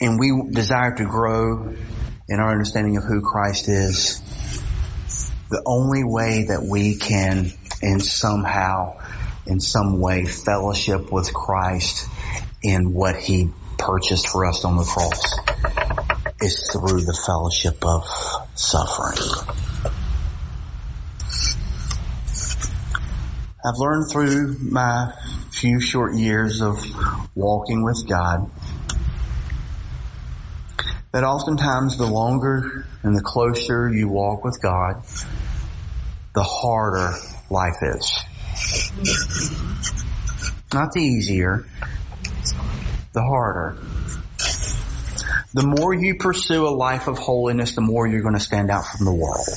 and 0.00 0.18
we 0.18 0.50
desire 0.52 0.94
to 0.96 1.04
grow 1.04 1.74
in 2.28 2.40
our 2.40 2.52
understanding 2.52 2.96
of 2.96 3.04
who 3.04 3.22
Christ 3.22 3.68
is, 3.68 4.22
the 5.50 5.62
only 5.66 6.04
way 6.04 6.44
that 6.44 6.62
we 6.62 6.96
can 6.96 7.50
in 7.82 7.98
somehow, 8.00 8.96
in 9.46 9.58
some 9.58 10.00
way, 10.00 10.24
fellowship 10.24 11.10
with 11.10 11.34
Christ 11.34 12.08
in 12.62 12.92
what 12.92 13.16
He 13.16 13.50
purchased 13.76 14.28
for 14.28 14.46
us 14.46 14.64
on 14.64 14.76
the 14.76 14.84
cross 14.84 15.38
is 16.40 16.70
through 16.72 17.00
the 17.00 17.18
fellowship 17.26 17.84
of 17.84 18.04
suffering. 18.54 19.18
I've 23.62 23.76
learned 23.76 24.10
through 24.10 24.56
my 24.70 25.12
few 25.50 25.80
short 25.80 26.14
years 26.14 26.62
of 26.62 26.78
walking 27.34 27.84
with 27.84 28.08
God 28.08 28.50
that 31.12 31.24
oftentimes 31.24 31.98
the 31.98 32.06
longer 32.06 32.86
and 33.02 33.16
the 33.16 33.22
closer 33.22 33.90
you 33.92 34.08
walk 34.08 34.44
with 34.44 34.60
God, 34.62 35.02
the 36.34 36.42
harder 36.42 37.16
life 37.50 37.78
is. 37.82 38.18
Not 40.72 40.92
the 40.92 41.00
easier, 41.00 41.66
the 43.12 43.22
harder. 43.22 43.78
The 45.52 45.66
more 45.66 45.92
you 45.92 46.14
pursue 46.14 46.68
a 46.68 46.70
life 46.70 47.08
of 47.08 47.18
holiness, 47.18 47.74
the 47.74 47.80
more 47.80 48.06
you're 48.06 48.22
going 48.22 48.34
to 48.34 48.40
stand 48.40 48.70
out 48.70 48.84
from 48.86 49.04
the 49.04 49.14
world. 49.14 49.48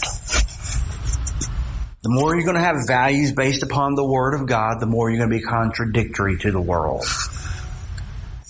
The 2.01 2.09
more 2.09 2.35
you're 2.35 2.43
going 2.43 2.57
to 2.57 2.61
have 2.61 2.87
values 2.87 3.31
based 3.31 3.63
upon 3.63 3.95
the 3.95 4.05
Word 4.05 4.33
of 4.33 4.47
God, 4.47 4.79
the 4.79 4.87
more 4.87 5.09
you're 5.09 5.19
going 5.19 5.29
to 5.29 5.37
be 5.37 5.43
contradictory 5.43 6.37
to 6.39 6.51
the 6.51 6.59
world. 6.59 7.05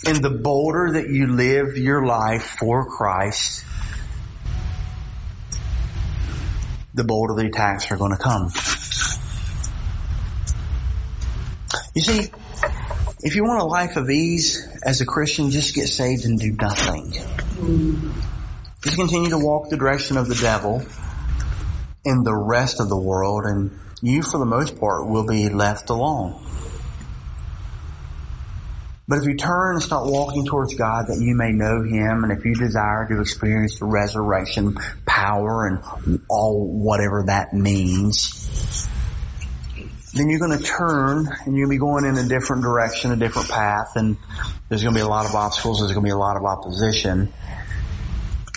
And 0.05 0.23
the 0.23 0.29
bolder 0.29 0.93
that 0.93 1.09
you 1.09 1.27
live 1.27 1.77
your 1.77 2.05
life 2.05 2.55
for 2.59 2.85
Christ, 2.85 3.62
the 6.93 7.03
bolder 7.03 7.35
the 7.35 7.47
attacks 7.47 7.91
are 7.91 7.97
going 7.97 8.11
to 8.11 8.21
come. 8.21 8.51
You 11.95 12.01
see, 12.01 12.31
if 13.21 13.35
you 13.35 13.43
want 13.43 13.61
a 13.61 13.65
life 13.65 13.97
of 13.97 14.09
ease 14.09 14.67
as 14.83 15.01
a 15.01 15.05
Christian, 15.05 15.51
just 15.51 15.75
get 15.75 15.87
saved 15.87 16.25
and 16.25 16.39
do 16.39 16.51
nothing. 16.51 17.11
Just 18.81 18.97
continue 18.97 19.29
to 19.29 19.37
walk 19.37 19.69
the 19.69 19.77
direction 19.77 20.17
of 20.17 20.27
the 20.27 20.35
devil 20.35 20.85
and 22.05 22.25
the 22.25 22.35
rest 22.35 22.79
of 22.79 22.89
the 22.89 22.97
world 22.97 23.45
and 23.45 23.79
you 24.01 24.21
for 24.21 24.37
the 24.37 24.45
most 24.45 24.77
part 24.79 25.07
will 25.07 25.25
be 25.25 25.47
left 25.49 25.89
alone. 25.89 26.37
But 29.07 29.19
if 29.19 29.25
you 29.25 29.35
turn 29.35 29.75
and 29.75 29.83
start 29.83 30.07
walking 30.07 30.45
towards 30.45 30.75
God 30.75 31.07
that 31.07 31.19
you 31.19 31.35
may 31.35 31.51
know 31.51 31.83
Him 31.83 32.23
and 32.23 32.31
if 32.31 32.43
you 32.45 32.55
desire 32.55 33.07
to 33.09 33.21
experience 33.21 33.79
the 33.79 33.85
resurrection 33.85 34.75
power 35.13 35.67
and 35.67 36.21
all 36.27 36.67
whatever 36.67 37.25
that 37.27 37.53
means, 37.53 38.87
then 40.13 40.29
you're 40.29 40.39
going 40.39 40.57
to 40.57 40.63
turn 40.63 41.27
and 41.45 41.55
you'll 41.55 41.69
be 41.69 41.77
going 41.77 42.05
in 42.05 42.17
a 42.17 42.27
different 42.27 42.63
direction, 42.63 43.11
a 43.11 43.15
different 43.15 43.49
path 43.49 43.95
and 43.95 44.17
there's 44.69 44.81
going 44.81 44.95
to 44.95 44.99
be 44.99 45.03
a 45.03 45.07
lot 45.07 45.25
of 45.25 45.35
obstacles, 45.35 45.79
there's 45.79 45.91
going 45.91 46.03
to 46.03 46.07
be 46.07 46.11
a 46.11 46.17
lot 46.17 46.35
of 46.35 46.43
opposition. 46.43 47.31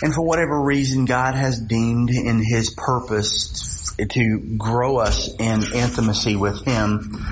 And 0.01 0.13
for 0.13 0.21
whatever 0.21 0.59
reason 0.61 1.05
God 1.05 1.35
has 1.35 1.59
deemed 1.59 2.09
in 2.09 2.43
His 2.43 2.73
purpose 2.75 3.95
to 3.97 4.55
grow 4.57 4.97
us 4.97 5.29
in 5.39 5.63
intimacy 5.73 6.35
with 6.35 6.63
Him 6.65 7.23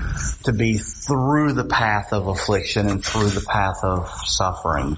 to 0.43 0.53
be 0.53 0.77
through 0.77 1.53
the 1.53 1.65
path 1.65 2.11
of 2.11 2.27
affliction 2.27 2.88
and 2.88 3.03
through 3.03 3.29
the 3.29 3.45
path 3.47 3.77
of 3.83 4.09
suffering. 4.25 4.97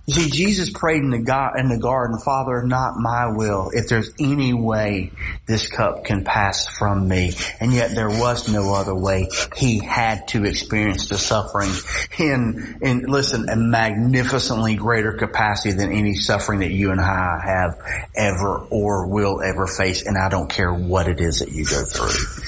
see, 0.11 0.29
Jesus 0.29 0.69
prayed 0.69 1.01
in 1.01 1.09
the, 1.09 1.19
God, 1.19 1.59
in 1.59 1.69
the 1.69 1.77
garden, 1.77 2.17
Father, 2.19 2.63
not 2.63 2.93
my 2.97 3.31
will, 3.35 3.71
if 3.73 3.87
there's 3.87 4.11
any 4.19 4.53
way 4.53 5.11
this 5.45 5.67
cup 5.67 6.05
can 6.05 6.23
pass 6.23 6.67
from 6.67 7.07
me. 7.07 7.33
And 7.59 7.73
yet 7.73 7.93
there 7.93 8.09
was 8.09 8.51
no 8.51 8.73
other 8.73 8.95
way. 8.95 9.27
He 9.55 9.79
had 9.79 10.27
to 10.29 10.45
experience 10.45 11.09
the 11.09 11.17
suffering 11.17 11.71
in, 12.17 12.79
in, 12.81 13.01
listen, 13.03 13.49
a 13.49 13.55
magnificently 13.55 14.75
greater 14.75 15.13
capacity 15.13 15.75
than 15.75 15.91
any 15.91 16.15
suffering 16.15 16.59
that 16.59 16.71
you 16.71 16.91
and 16.91 17.01
I 17.01 17.39
have 17.43 17.79
ever 18.15 18.67
or 18.69 19.07
will 19.07 19.41
ever 19.41 19.67
face. 19.67 20.05
And 20.05 20.17
I 20.17 20.29
don't 20.29 20.49
care 20.49 20.73
what 20.73 21.07
it 21.07 21.19
is 21.21 21.39
that 21.39 21.51
you 21.51 21.65
go 21.65 21.83
through. 21.83 22.43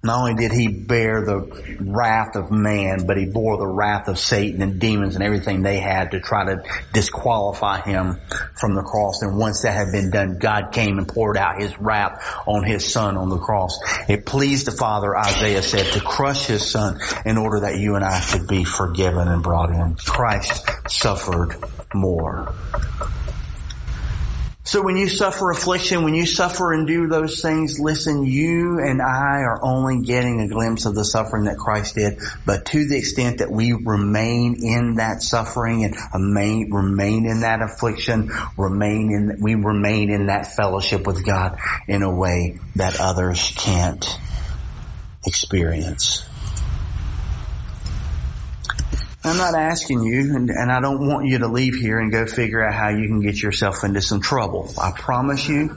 Not 0.00 0.20
only 0.20 0.34
did 0.34 0.52
he 0.52 0.68
bear 0.68 1.24
the 1.24 1.76
wrath 1.80 2.36
of 2.36 2.52
man, 2.52 3.04
but 3.04 3.16
he 3.16 3.26
bore 3.26 3.58
the 3.58 3.66
wrath 3.66 4.06
of 4.06 4.16
Satan 4.16 4.62
and 4.62 4.80
demons 4.80 5.16
and 5.16 5.24
everything 5.24 5.62
they 5.62 5.78
had 5.78 6.12
to 6.12 6.20
try 6.20 6.44
to 6.44 6.62
disqualify 6.92 7.80
him 7.80 8.20
from 8.54 8.76
the 8.76 8.82
cross. 8.82 9.22
And 9.22 9.36
once 9.36 9.62
that 9.62 9.74
had 9.74 9.90
been 9.90 10.10
done, 10.10 10.38
God 10.38 10.70
came 10.70 10.98
and 10.98 11.08
poured 11.08 11.36
out 11.36 11.60
his 11.60 11.76
wrath 11.80 12.22
on 12.46 12.62
his 12.62 12.92
son 12.92 13.16
on 13.16 13.28
the 13.28 13.38
cross. 13.38 13.76
It 14.08 14.24
pleased 14.24 14.68
the 14.68 14.72
Father, 14.72 15.16
Isaiah 15.16 15.62
said, 15.62 15.92
to 15.94 16.00
crush 16.00 16.46
his 16.46 16.70
son 16.70 17.00
in 17.26 17.36
order 17.36 17.60
that 17.60 17.78
you 17.78 17.96
and 17.96 18.04
I 18.04 18.20
could 18.20 18.46
be 18.46 18.62
forgiven 18.62 19.26
and 19.26 19.42
brought 19.42 19.70
in. 19.70 19.96
Christ 19.96 20.64
suffered 20.88 21.56
more. 21.92 22.54
So 24.68 24.82
when 24.82 24.98
you 24.98 25.08
suffer 25.08 25.50
affliction, 25.50 26.04
when 26.04 26.12
you 26.12 26.26
suffer 26.26 26.74
and 26.74 26.86
do 26.86 27.06
those 27.08 27.40
things, 27.40 27.80
listen, 27.80 28.24
you 28.24 28.80
and 28.80 29.00
I 29.00 29.40
are 29.40 29.58
only 29.64 30.02
getting 30.02 30.42
a 30.42 30.48
glimpse 30.48 30.84
of 30.84 30.94
the 30.94 31.06
suffering 31.06 31.44
that 31.44 31.56
Christ 31.56 31.94
did, 31.94 32.18
but 32.44 32.66
to 32.66 32.86
the 32.86 32.98
extent 32.98 33.38
that 33.38 33.50
we 33.50 33.72
remain 33.72 34.56
in 34.62 34.96
that 34.96 35.22
suffering 35.22 35.84
and 35.84 35.96
remain, 36.12 36.70
remain 36.70 37.24
in 37.24 37.40
that 37.40 37.62
affliction, 37.62 38.30
remain 38.58 39.10
in, 39.10 39.38
we 39.40 39.54
remain 39.54 40.10
in 40.10 40.26
that 40.26 40.54
fellowship 40.54 41.06
with 41.06 41.24
God 41.24 41.58
in 41.86 42.02
a 42.02 42.14
way 42.14 42.60
that 42.76 43.00
others 43.00 43.50
can't 43.56 44.04
experience. 45.24 46.27
I'm 49.28 49.36
not 49.36 49.54
asking 49.54 50.02
you, 50.02 50.34
and, 50.34 50.50
and, 50.50 50.72
I 50.72 50.80
don't 50.80 51.06
want 51.06 51.26
you 51.26 51.38
to 51.38 51.48
leave 51.48 51.74
here 51.74 51.98
and 51.98 52.10
go 52.10 52.26
figure 52.26 52.64
out 52.64 52.74
how 52.74 52.88
you 52.88 53.06
can 53.06 53.20
get 53.20 53.40
yourself 53.40 53.84
into 53.84 54.00
some 54.00 54.20
trouble. 54.20 54.72
I 54.80 54.92
promise 54.92 55.48
you. 55.48 55.76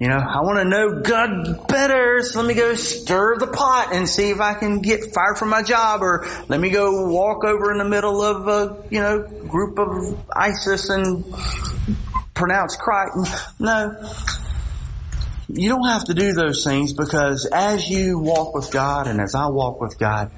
You 0.00 0.06
know, 0.06 0.16
I 0.16 0.42
want 0.42 0.60
to 0.60 0.64
know 0.64 1.00
God 1.00 1.66
better, 1.66 2.22
so 2.22 2.40
let 2.40 2.46
me 2.46 2.54
go 2.54 2.76
stir 2.76 3.36
the 3.38 3.48
pot 3.48 3.92
and 3.92 4.08
see 4.08 4.30
if 4.30 4.40
I 4.40 4.54
can 4.54 4.80
get 4.80 5.12
fired 5.12 5.38
from 5.38 5.48
my 5.48 5.64
job, 5.64 6.02
or 6.02 6.26
let 6.48 6.60
me 6.60 6.70
go 6.70 7.08
walk 7.08 7.44
over 7.44 7.72
in 7.72 7.78
the 7.78 7.88
middle 7.88 8.22
of 8.22 8.46
a, 8.46 8.84
you 8.90 9.00
know, 9.00 9.22
group 9.22 9.80
of 9.80 10.16
ISIS 10.32 10.88
and 10.90 11.24
pronounce 12.34 12.76
Christ. 12.76 13.58
No. 13.58 13.96
You 15.50 15.70
don't 15.70 15.88
have 15.88 16.04
to 16.04 16.14
do 16.14 16.34
those 16.34 16.62
things 16.62 16.92
because 16.92 17.46
as 17.50 17.88
you 17.88 18.18
walk 18.18 18.54
with 18.54 18.70
God 18.70 19.06
and 19.06 19.18
as 19.18 19.34
I 19.34 19.46
walk 19.48 19.80
with 19.80 19.98
God, 19.98 20.30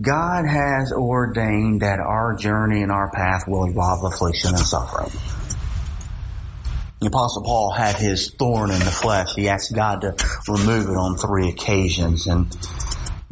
God 0.00 0.46
has 0.46 0.92
ordained 0.92 1.82
that 1.82 1.98
our 1.98 2.36
journey 2.36 2.82
and 2.82 2.92
our 2.92 3.10
path 3.10 3.48
will 3.48 3.64
involve 3.64 4.04
affliction 4.04 4.50
and 4.50 4.60
suffering. 4.60 5.10
The 7.00 7.08
apostle 7.08 7.42
Paul 7.42 7.72
had 7.72 7.96
his 7.96 8.30
thorn 8.30 8.70
in 8.70 8.78
the 8.78 8.84
flesh. 8.84 9.34
He 9.34 9.48
asked 9.48 9.74
God 9.74 10.02
to 10.02 10.14
remove 10.46 10.88
it 10.88 10.96
on 10.96 11.16
three 11.16 11.48
occasions 11.48 12.28
and 12.28 12.56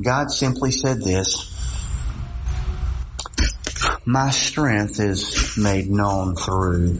God 0.03 0.33
simply 0.33 0.73
said 0.73 1.01
this, 1.03 1.51
my 4.05 4.31
strength 4.31 4.99
is 4.99 5.57
made 5.57 5.89
known 5.89 6.35
through 6.35 6.99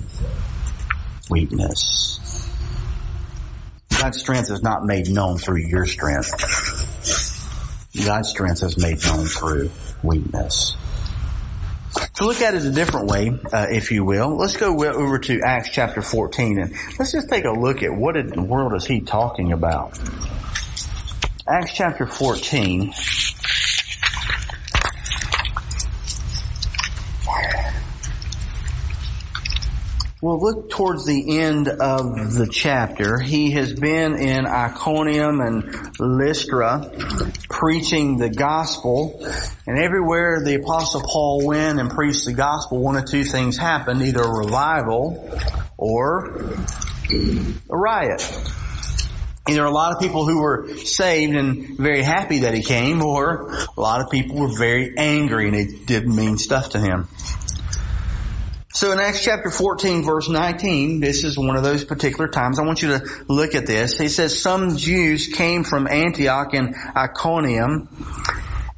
weakness. 1.29 2.21
God's 4.03 4.19
strength 4.19 4.51
is 4.51 4.65
not 4.65 4.85
made 4.85 5.09
known 5.09 5.39
through 5.39 5.61
your 5.69 5.87
strength. 5.87 6.33
God's 8.05 8.31
strength 8.31 8.65
is 8.65 8.77
made 8.77 8.99
known 9.05 9.27
through 9.27 9.71
weakness. 10.03 10.77
To 12.17 12.27
look 12.27 12.41
at 12.41 12.57
it 12.57 12.65
a 12.65 12.73
different 12.73 13.07
way, 13.07 13.31
uh, 13.53 13.69
if 13.71 13.93
you 13.93 14.05
will, 14.05 14.37
let's 14.37 14.57
go 14.57 14.85
over 14.85 15.21
to 15.21 15.43
Acts 15.47 15.69
chapter 15.71 16.03
14 16.03 16.59
and 16.59 16.75
let's 16.99 17.13
just 17.13 17.29
take 17.29 17.45
a 17.45 17.53
look 17.53 17.85
at 17.85 17.95
what 17.95 18.17
in 18.17 18.27
the 18.27 18.43
world 18.43 18.75
is 18.75 18.85
he 18.85 19.03
talking 19.03 19.53
about. 19.53 19.97
Acts 21.49 21.73
chapter 21.73 22.05
14. 22.05 22.93
Well, 30.23 30.39
look 30.39 30.71
towards 30.71 31.05
the 31.05 31.41
end 31.41 31.67
of 31.67 32.33
the 32.33 32.47
chapter. 32.49 33.19
He 33.19 33.51
has 33.55 33.73
been 33.73 34.15
in 34.15 34.47
Iconium 34.47 35.41
and 35.41 35.99
Lystra 35.99 36.93
preaching 37.49 38.19
the 38.19 38.31
gospel. 38.31 39.21
And 39.67 39.83
everywhere 39.83 40.45
the 40.45 40.55
apostle 40.55 41.03
Paul 41.03 41.45
went 41.45 41.81
and 41.81 41.91
preached 41.91 42.25
the 42.25 42.35
gospel, 42.35 42.79
one 42.79 42.95
of 42.95 43.07
two 43.07 43.25
things 43.25 43.57
happened. 43.57 44.01
Either 44.01 44.23
a 44.23 44.31
revival 44.33 45.29
or 45.77 46.55
a 47.11 47.77
riot. 47.77 48.23
And 49.49 49.57
there 49.57 49.65
Either 49.65 49.67
a 49.67 49.73
lot 49.73 49.93
of 49.93 50.01
people 50.01 50.25
who 50.25 50.41
were 50.41 50.69
saved 50.77 51.35
and 51.35 51.77
very 51.77 52.05
happy 52.05 52.39
that 52.41 52.55
he 52.55 52.63
came, 52.63 53.03
or 53.03 53.51
a 53.77 53.81
lot 53.81 54.01
of 54.01 54.09
people 54.09 54.39
were 54.39 54.57
very 54.57 54.97
angry 54.97 55.49
and 55.49 55.57
it 55.57 55.85
didn't 55.85 56.15
mean 56.15 56.39
stuff 56.39 56.71
to 56.71 56.79
him. 56.79 57.09
So 58.75 58.91
in 58.91 58.99
Acts 58.99 59.23
chapter 59.23 59.51
14 59.51 60.03
verse 60.03 60.31
19, 60.31 61.01
this 61.01 61.25
is 61.25 61.37
one 61.37 61.57
of 61.57 61.63
those 61.63 61.85
particular 61.85 62.27
times. 62.27 62.59
I 62.59 62.63
want 62.63 62.81
you 62.81 62.99
to 62.99 63.25
look 63.29 63.55
at 63.55 63.67
this. 63.67 63.99
He 63.99 64.09
says, 64.09 64.41
some 64.41 64.79
Jews 64.79 65.29
came 65.29 65.63
from 65.63 65.87
Antioch 65.87 66.55
and 66.55 66.75
Iconium, 66.97 67.87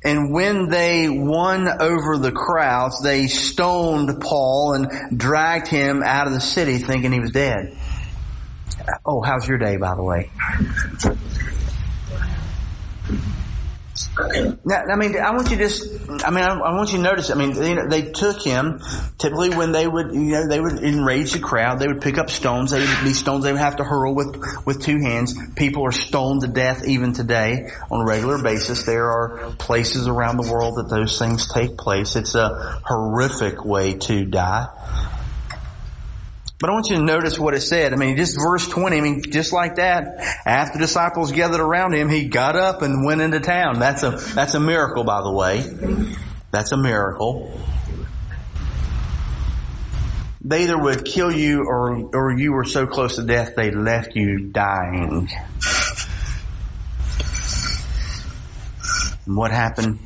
and 0.03 0.33
when 0.33 0.69
they 0.69 1.09
won 1.09 1.69
over 1.81 2.19
the 2.19 2.33
crowds, 2.33 3.03
they 3.05 3.29
stoned 3.29 4.21
Paul 4.21 4.75
and 4.75 5.17
dragged 5.17 5.69
him 5.69 6.03
out 6.03 6.27
of 6.27 6.33
the 6.33 6.41
city 6.41 6.79
thinking 6.79 7.13
he 7.13 7.21
was 7.21 7.31
dead. 7.31 7.79
Oh, 9.07 9.23
how's 9.23 9.47
your 9.47 9.59
day, 9.59 9.77
by 9.77 9.95
the 9.95 10.03
way? 10.03 10.31
Now, 14.65 14.83
I 14.91 14.97
mean, 14.97 15.17
I 15.17 15.31
want 15.31 15.51
you 15.51 15.57
to 15.57 15.63
just, 15.63 16.11
I 16.25 16.31
mean, 16.31 16.43
I, 16.43 16.53
I 16.55 16.75
want 16.75 16.91
you 16.91 16.97
to 16.97 17.03
notice, 17.03 17.31
I 17.31 17.35
mean, 17.35 17.51
know, 17.51 17.89
they 17.89 18.11
took 18.11 18.43
him, 18.43 18.81
typically 19.19 19.51
when 19.51 19.71
they 19.71 19.87
would, 19.87 20.13
you 20.13 20.33
know, 20.33 20.49
they 20.49 20.61
would 20.61 20.83
enrage 20.83 21.33
the 21.33 21.39
crowd, 21.39 21.79
they 21.79 21.87
would 21.87 22.01
pick 22.01 22.19
up 22.19 22.29
stones, 22.29 22.73
they 22.73 22.81
would 22.81 23.05
be 23.05 23.13
stones 23.13 23.45
they 23.45 23.53
would 23.53 23.61
have 23.61 23.77
to 23.77 23.85
hurl 23.85 24.15
with, 24.15 24.43
with 24.67 24.83
two 24.83 24.99
hands. 25.01 25.35
People 25.55 25.87
are 25.87 25.93
stoned 25.93 26.41
to 26.41 26.49
death 26.49 26.85
even 26.87 27.13
today 27.13 27.69
on 27.89 28.01
a 28.01 28.05
regular 28.05 28.43
basis. 28.43 28.85
There 28.85 29.11
are 29.11 29.53
places 29.59 30.09
around 30.09 30.39
the 30.39 30.51
world 30.51 30.77
that 30.77 30.89
those 30.89 31.19
things 31.19 31.47
take 31.47 31.77
place. 31.77 32.17
It's 32.17 32.35
a 32.35 32.81
horrific 32.85 33.65
way 33.65 33.95
to 33.95 34.25
die. 34.25 35.14
But 36.65 36.71
I 36.71 36.73
want 36.73 36.89
you 36.89 36.97
to 36.97 37.03
notice 37.03 37.39
what 37.39 37.53
it 37.53 37.61
said. 37.61 37.93
I 37.93 37.97
mean, 37.97 38.17
just 38.17 38.41
verse 38.41 38.67
20, 38.67 38.97
I 38.97 39.01
mean, 39.03 39.23
just 39.29 39.53
like 39.53 39.75
that, 39.75 40.17
after 40.47 40.79
disciples 40.79 41.31
gathered 41.31 41.61
around 41.61 41.93
him, 41.93 42.09
he 42.09 42.25
got 42.25 42.57
up 42.57 42.81
and 42.81 43.05
went 43.05 43.21
into 43.21 43.39
town. 43.39 43.81
That's 43.81 44.03
a, 44.03 44.13
that's 44.13 44.55
a 44.55 44.61
miracle, 44.61 45.05
by 45.05 45.21
the 45.21 45.31
way. 45.31 45.63
That's 46.53 46.73
a 46.73 46.79
miracle. 46.79 47.61
They 50.41 50.63
either 50.63 50.79
would 50.79 51.05
kill 51.05 51.31
you 51.31 51.67
or, 51.69 52.09
or 52.15 52.35
you 52.39 52.55
were 52.55 52.65
so 52.65 52.87
close 52.87 53.17
to 53.17 53.25
death 53.25 53.57
they 53.57 53.71
left 53.71 54.17
you 54.17 54.49
dying. 54.51 55.29
And 59.27 59.37
what 59.37 59.51
happened? 59.51 59.99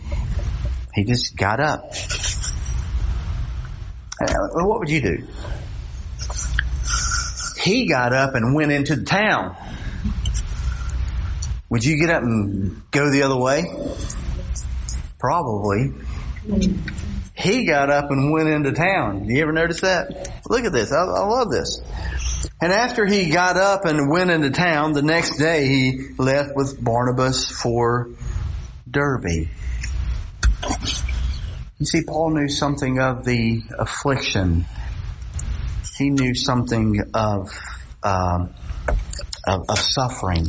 He 0.93 1.05
just 1.05 1.37
got 1.37 1.61
up. 1.61 1.93
Uh, 4.21 4.49
what 4.55 4.81
would 4.81 4.91
you 4.91 5.01
do? 5.01 5.29
He 7.59 7.87
got 7.87 8.13
up 8.13 8.35
and 8.35 8.55
went 8.55 8.73
into 8.73 8.97
the 8.97 9.05
town. 9.05 9.57
Would 11.71 11.85
you 11.85 11.99
get 11.99 12.11
up 12.11 12.23
and 12.23 12.81
go 12.91 13.11
the 13.11 13.23
other 13.23 13.37
way? 13.37 13.65
Probably. 15.19 15.93
He 17.35 17.67
got 17.67 17.91
up 17.91 18.11
and 18.11 18.33
went 18.33 18.49
into 18.49 18.73
town. 18.73 19.29
You 19.29 19.43
ever 19.43 19.53
notice 19.53 19.83
that? 19.83 20.41
Look 20.49 20.65
at 20.65 20.73
this. 20.73 20.93
I, 20.93 20.97
I 20.97 21.25
love 21.27 21.51
this. 21.51 21.81
And 22.61 22.73
after 22.73 23.07
he 23.07 23.31
got 23.31 23.57
up 23.57 23.85
and 23.85 24.11
went 24.11 24.31
into 24.31 24.51
town, 24.51 24.93
the 24.93 25.03
next 25.03 25.37
day 25.37 25.67
he 25.67 26.09
left 26.17 26.57
with 26.57 26.83
Barnabas 26.83 27.51
for 27.51 28.11
Derbe. 28.91 29.49
You 31.79 31.87
see, 31.87 32.03
Paul 32.03 32.31
knew 32.31 32.49
something 32.49 32.99
of 32.99 33.25
the 33.25 33.63
affliction 33.79 34.67
he 35.99 36.11
knew 36.11 36.35
something 36.35 37.01
of, 37.13 37.51
um, 38.03 38.55
of, 39.47 39.65
of 39.69 39.79
suffering. 39.79 40.47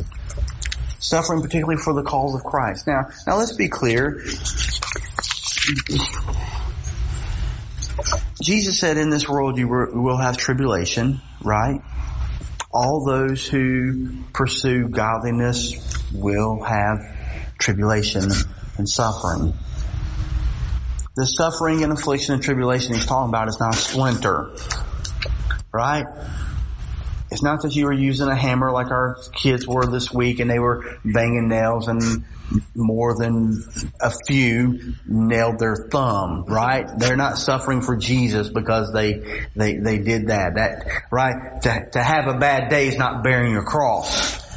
Suffering 1.00 1.42
particularly 1.42 1.80
for 1.82 1.94
the 1.94 2.02
cause 2.02 2.34
of 2.34 2.44
Christ. 2.44 2.86
Now, 2.86 3.08
now 3.26 3.38
let's 3.38 3.56
be 3.56 3.68
clear. 3.68 4.22
Jesus 8.42 8.78
said 8.78 8.96
in 8.96 9.10
this 9.10 9.28
world 9.28 9.58
you 9.58 9.68
will 9.68 10.18
have 10.18 10.36
tribulation, 10.36 11.20
right? 11.42 11.80
All 12.72 13.04
those 13.04 13.46
who 13.46 14.24
pursue 14.32 14.88
godliness 14.88 15.74
will 16.12 16.62
have 16.62 16.98
tribulation 17.58 18.30
and 18.78 18.88
suffering. 18.88 19.54
The 21.16 21.26
suffering 21.26 21.82
and 21.82 21.92
affliction 21.92 22.34
and 22.34 22.42
tribulation 22.42 22.94
he's 22.94 23.04
talking 23.04 23.28
about 23.28 23.48
is 23.48 23.58
not 23.60 23.74
a 23.74 23.78
splinter. 23.78 24.52
Right? 25.72 26.06
It's 27.30 27.42
not 27.42 27.62
that 27.62 27.76
you 27.76 27.84
were 27.84 27.92
using 27.92 28.26
a 28.26 28.34
hammer 28.34 28.72
like 28.72 28.90
our 28.90 29.16
kids 29.32 29.66
were 29.66 29.86
this 29.86 30.12
week 30.12 30.40
and 30.40 30.50
they 30.50 30.58
were 30.58 30.98
banging 31.04 31.48
nails 31.48 31.86
and 31.86 32.24
more 32.74 33.16
than 33.16 33.62
a 34.00 34.10
few 34.26 34.94
nailed 35.06 35.60
their 35.60 35.76
thumb, 35.76 36.44
right? 36.48 36.86
They're 36.98 37.16
not 37.16 37.38
suffering 37.38 37.82
for 37.82 37.96
Jesus 37.96 38.48
because 38.48 38.92
they, 38.92 39.46
they, 39.54 39.76
they 39.76 39.98
did 39.98 40.26
that. 40.26 40.54
That, 40.56 41.04
right? 41.12 41.62
To, 41.62 41.90
to 41.92 42.02
have 42.02 42.26
a 42.26 42.38
bad 42.38 42.68
day 42.68 42.88
is 42.88 42.96
not 42.96 43.22
bearing 43.22 43.52
your 43.52 43.64
cross. 43.64 44.49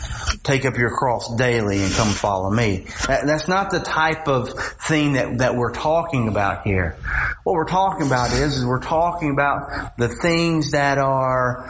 Take 0.43 0.65
up 0.65 0.77
your 0.77 0.89
cross 0.89 1.35
daily 1.35 1.83
and 1.83 1.93
come 1.93 2.09
follow 2.09 2.49
me. 2.49 2.87
That's 3.07 3.47
not 3.47 3.71
the 3.71 3.79
type 3.79 4.27
of 4.27 4.49
thing 4.87 5.13
that, 5.13 5.39
that 5.39 5.55
we're 5.55 5.73
talking 5.73 6.27
about 6.27 6.65
here. 6.65 6.97
What 7.43 7.53
we're 7.53 7.65
talking 7.65 8.07
about 8.07 8.31
is, 8.31 8.57
is 8.57 8.65
we're 8.65 8.81
talking 8.81 9.31
about 9.31 9.97
the 9.97 10.07
things 10.07 10.71
that 10.71 10.97
are, 10.97 11.69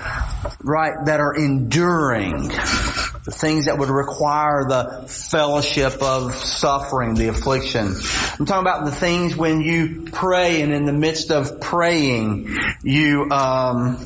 right, 0.62 1.06
that 1.06 1.20
are 1.20 1.36
enduring. 1.36 2.50
The 2.50 3.32
things 3.32 3.66
that 3.66 3.78
would 3.78 3.90
require 3.90 4.66
the 4.68 5.06
fellowship 5.08 6.02
of 6.02 6.36
suffering, 6.36 7.14
the 7.14 7.30
affliction. 7.30 7.96
I'm 8.38 8.46
talking 8.46 8.68
about 8.68 8.84
the 8.84 8.92
things 8.92 9.34
when 9.36 9.62
you 9.62 10.10
pray 10.12 10.62
and 10.62 10.74
in 10.74 10.86
the 10.86 10.92
midst 10.94 11.32
of 11.32 11.62
praying, 11.62 12.54
you, 12.84 13.30
um, 13.32 13.98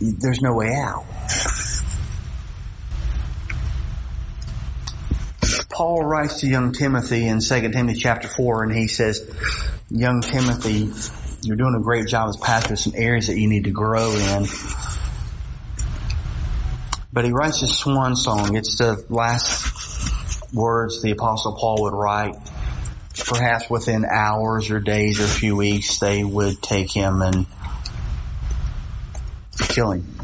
there's 0.00 0.40
no 0.40 0.54
way 0.54 0.74
out. 0.74 1.04
Paul 5.68 6.04
writes 6.04 6.40
to 6.40 6.46
young 6.46 6.72
Timothy 6.72 7.26
in 7.26 7.40
2 7.40 7.70
Timothy 7.70 7.98
chapter 7.98 8.28
4 8.28 8.64
and 8.64 8.72
he 8.72 8.86
says, 8.86 9.26
young 9.90 10.20
Timothy, 10.20 10.90
you're 11.42 11.56
doing 11.56 11.74
a 11.74 11.82
great 11.82 12.06
job 12.06 12.28
as 12.28 12.36
pastor. 12.36 12.76
Some 12.76 12.94
areas 12.96 13.28
that 13.28 13.38
you 13.38 13.48
need 13.48 13.64
to 13.64 13.70
grow 13.70 14.12
in. 14.12 14.46
But 17.12 17.24
he 17.24 17.32
writes 17.32 17.62
a 17.62 17.66
swan 17.66 18.14
song. 18.14 18.56
It's 18.56 18.78
the 18.78 19.04
last 19.08 20.52
words 20.52 21.02
the 21.02 21.12
apostle 21.12 21.56
Paul 21.58 21.84
would 21.84 21.94
write. 21.94 22.36
Perhaps 23.26 23.68
within 23.68 24.04
hours 24.04 24.70
or 24.70 24.80
days 24.80 25.20
or 25.20 25.24
a 25.24 25.28
few 25.28 25.56
weeks, 25.56 25.98
they 25.98 26.22
would 26.24 26.62
take 26.62 26.92
him 26.94 27.22
and 27.22 27.46
kill 29.70 29.92
him. 29.92 30.20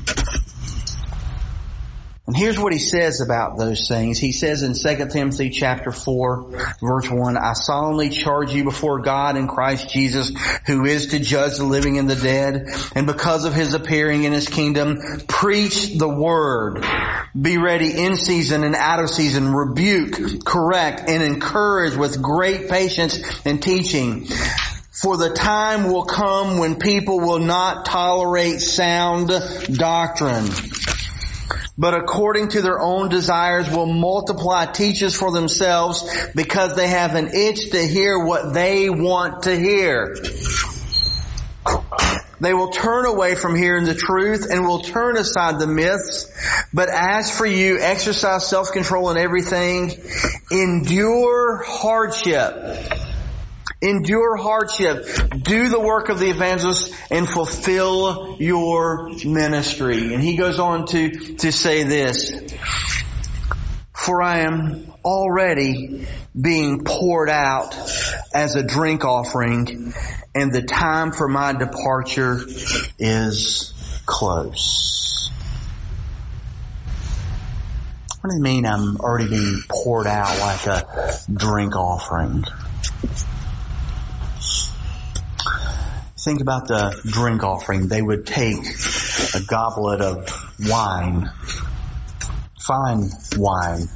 And 2.26 2.36
here's 2.36 2.58
what 2.58 2.72
he 2.72 2.80
says 2.80 3.20
about 3.20 3.56
those 3.56 3.86
things. 3.86 4.18
He 4.18 4.32
says 4.32 4.64
in 4.64 4.74
2 4.74 5.08
Timothy 5.10 5.50
chapter 5.50 5.92
4 5.92 6.76
verse 6.80 7.08
1, 7.08 7.36
I 7.36 7.52
solemnly 7.52 8.08
charge 8.08 8.52
you 8.52 8.64
before 8.64 9.00
God 9.00 9.36
and 9.36 9.48
Christ 9.48 9.88
Jesus 9.90 10.32
who 10.66 10.84
is 10.86 11.08
to 11.08 11.20
judge 11.20 11.58
the 11.58 11.64
living 11.64 11.98
and 11.98 12.10
the 12.10 12.16
dead 12.16 12.66
and 12.96 13.06
because 13.06 13.44
of 13.44 13.54
his 13.54 13.74
appearing 13.74 14.24
in 14.24 14.32
his 14.32 14.48
kingdom, 14.48 14.98
preach 15.28 15.96
the 15.96 16.08
word. 16.08 16.84
Be 17.40 17.58
ready 17.58 17.96
in 17.96 18.16
season 18.16 18.64
and 18.64 18.74
out 18.74 18.98
of 18.98 19.08
season, 19.08 19.54
rebuke, 19.54 20.44
correct, 20.44 21.08
and 21.08 21.22
encourage 21.22 21.94
with 21.94 22.20
great 22.20 22.68
patience 22.68 23.22
and 23.46 23.62
teaching. 23.62 24.26
For 25.02 25.18
the 25.18 25.28
time 25.28 25.92
will 25.92 26.04
come 26.06 26.56
when 26.56 26.76
people 26.76 27.20
will 27.20 27.38
not 27.38 27.84
tolerate 27.84 28.60
sound 28.60 29.28
doctrine, 29.70 30.48
but 31.76 31.92
according 31.92 32.48
to 32.48 32.62
their 32.62 32.80
own 32.80 33.10
desires 33.10 33.70
will 33.70 33.84
multiply 33.84 34.64
teachers 34.64 35.14
for 35.14 35.32
themselves 35.32 36.02
because 36.34 36.76
they 36.76 36.88
have 36.88 37.14
an 37.14 37.28
itch 37.34 37.72
to 37.72 37.86
hear 37.86 38.24
what 38.24 38.54
they 38.54 38.88
want 38.88 39.42
to 39.42 39.54
hear. 39.54 40.16
They 42.40 42.54
will 42.54 42.70
turn 42.70 43.04
away 43.04 43.34
from 43.34 43.54
hearing 43.54 43.84
the 43.84 43.94
truth 43.94 44.46
and 44.50 44.66
will 44.66 44.80
turn 44.80 45.18
aside 45.18 45.58
the 45.58 45.66
myths. 45.66 46.32
But 46.72 46.88
as 46.88 47.36
for 47.36 47.46
you, 47.46 47.78
exercise 47.80 48.48
self-control 48.48 49.10
in 49.10 49.18
everything. 49.18 49.92
Endure 50.50 51.62
hardship 51.66 53.04
Endure 53.82 54.36
hardship. 54.36 55.06
Do 55.42 55.68
the 55.68 55.80
work 55.80 56.08
of 56.08 56.18
the 56.18 56.30
evangelist 56.30 56.94
and 57.10 57.28
fulfill 57.28 58.36
your 58.40 59.10
ministry. 59.24 60.14
And 60.14 60.22
he 60.22 60.36
goes 60.36 60.58
on 60.58 60.86
to, 60.86 61.36
to 61.36 61.52
say 61.52 61.82
this. 61.82 62.32
For 63.92 64.22
I 64.22 64.40
am 64.40 64.92
already 65.04 66.06
being 66.38 66.84
poured 66.84 67.30
out 67.30 67.74
as 68.34 68.56
a 68.56 68.62
drink 68.62 69.04
offering 69.04 69.94
and 70.36 70.52
the 70.52 70.62
time 70.62 71.12
for 71.12 71.28
my 71.28 71.54
departure 71.54 72.38
is 72.98 73.72
close. 74.04 75.30
What 78.20 78.30
do 78.30 78.36
you 78.36 78.42
mean 78.42 78.66
I'm 78.66 78.98
already 78.98 79.30
being 79.30 79.62
poured 79.66 80.06
out 80.06 80.38
like 80.38 80.66
a 80.66 81.18
drink 81.32 81.74
offering? 81.74 82.44
Think 86.26 86.40
about 86.40 86.66
the 86.66 87.00
drink 87.04 87.44
offering. 87.44 87.86
They 87.86 88.02
would 88.02 88.26
take 88.26 88.56
a 89.36 89.40
goblet 89.46 90.00
of 90.00 90.28
wine, 90.68 91.30
fine 92.58 93.10
wine, 93.36 93.86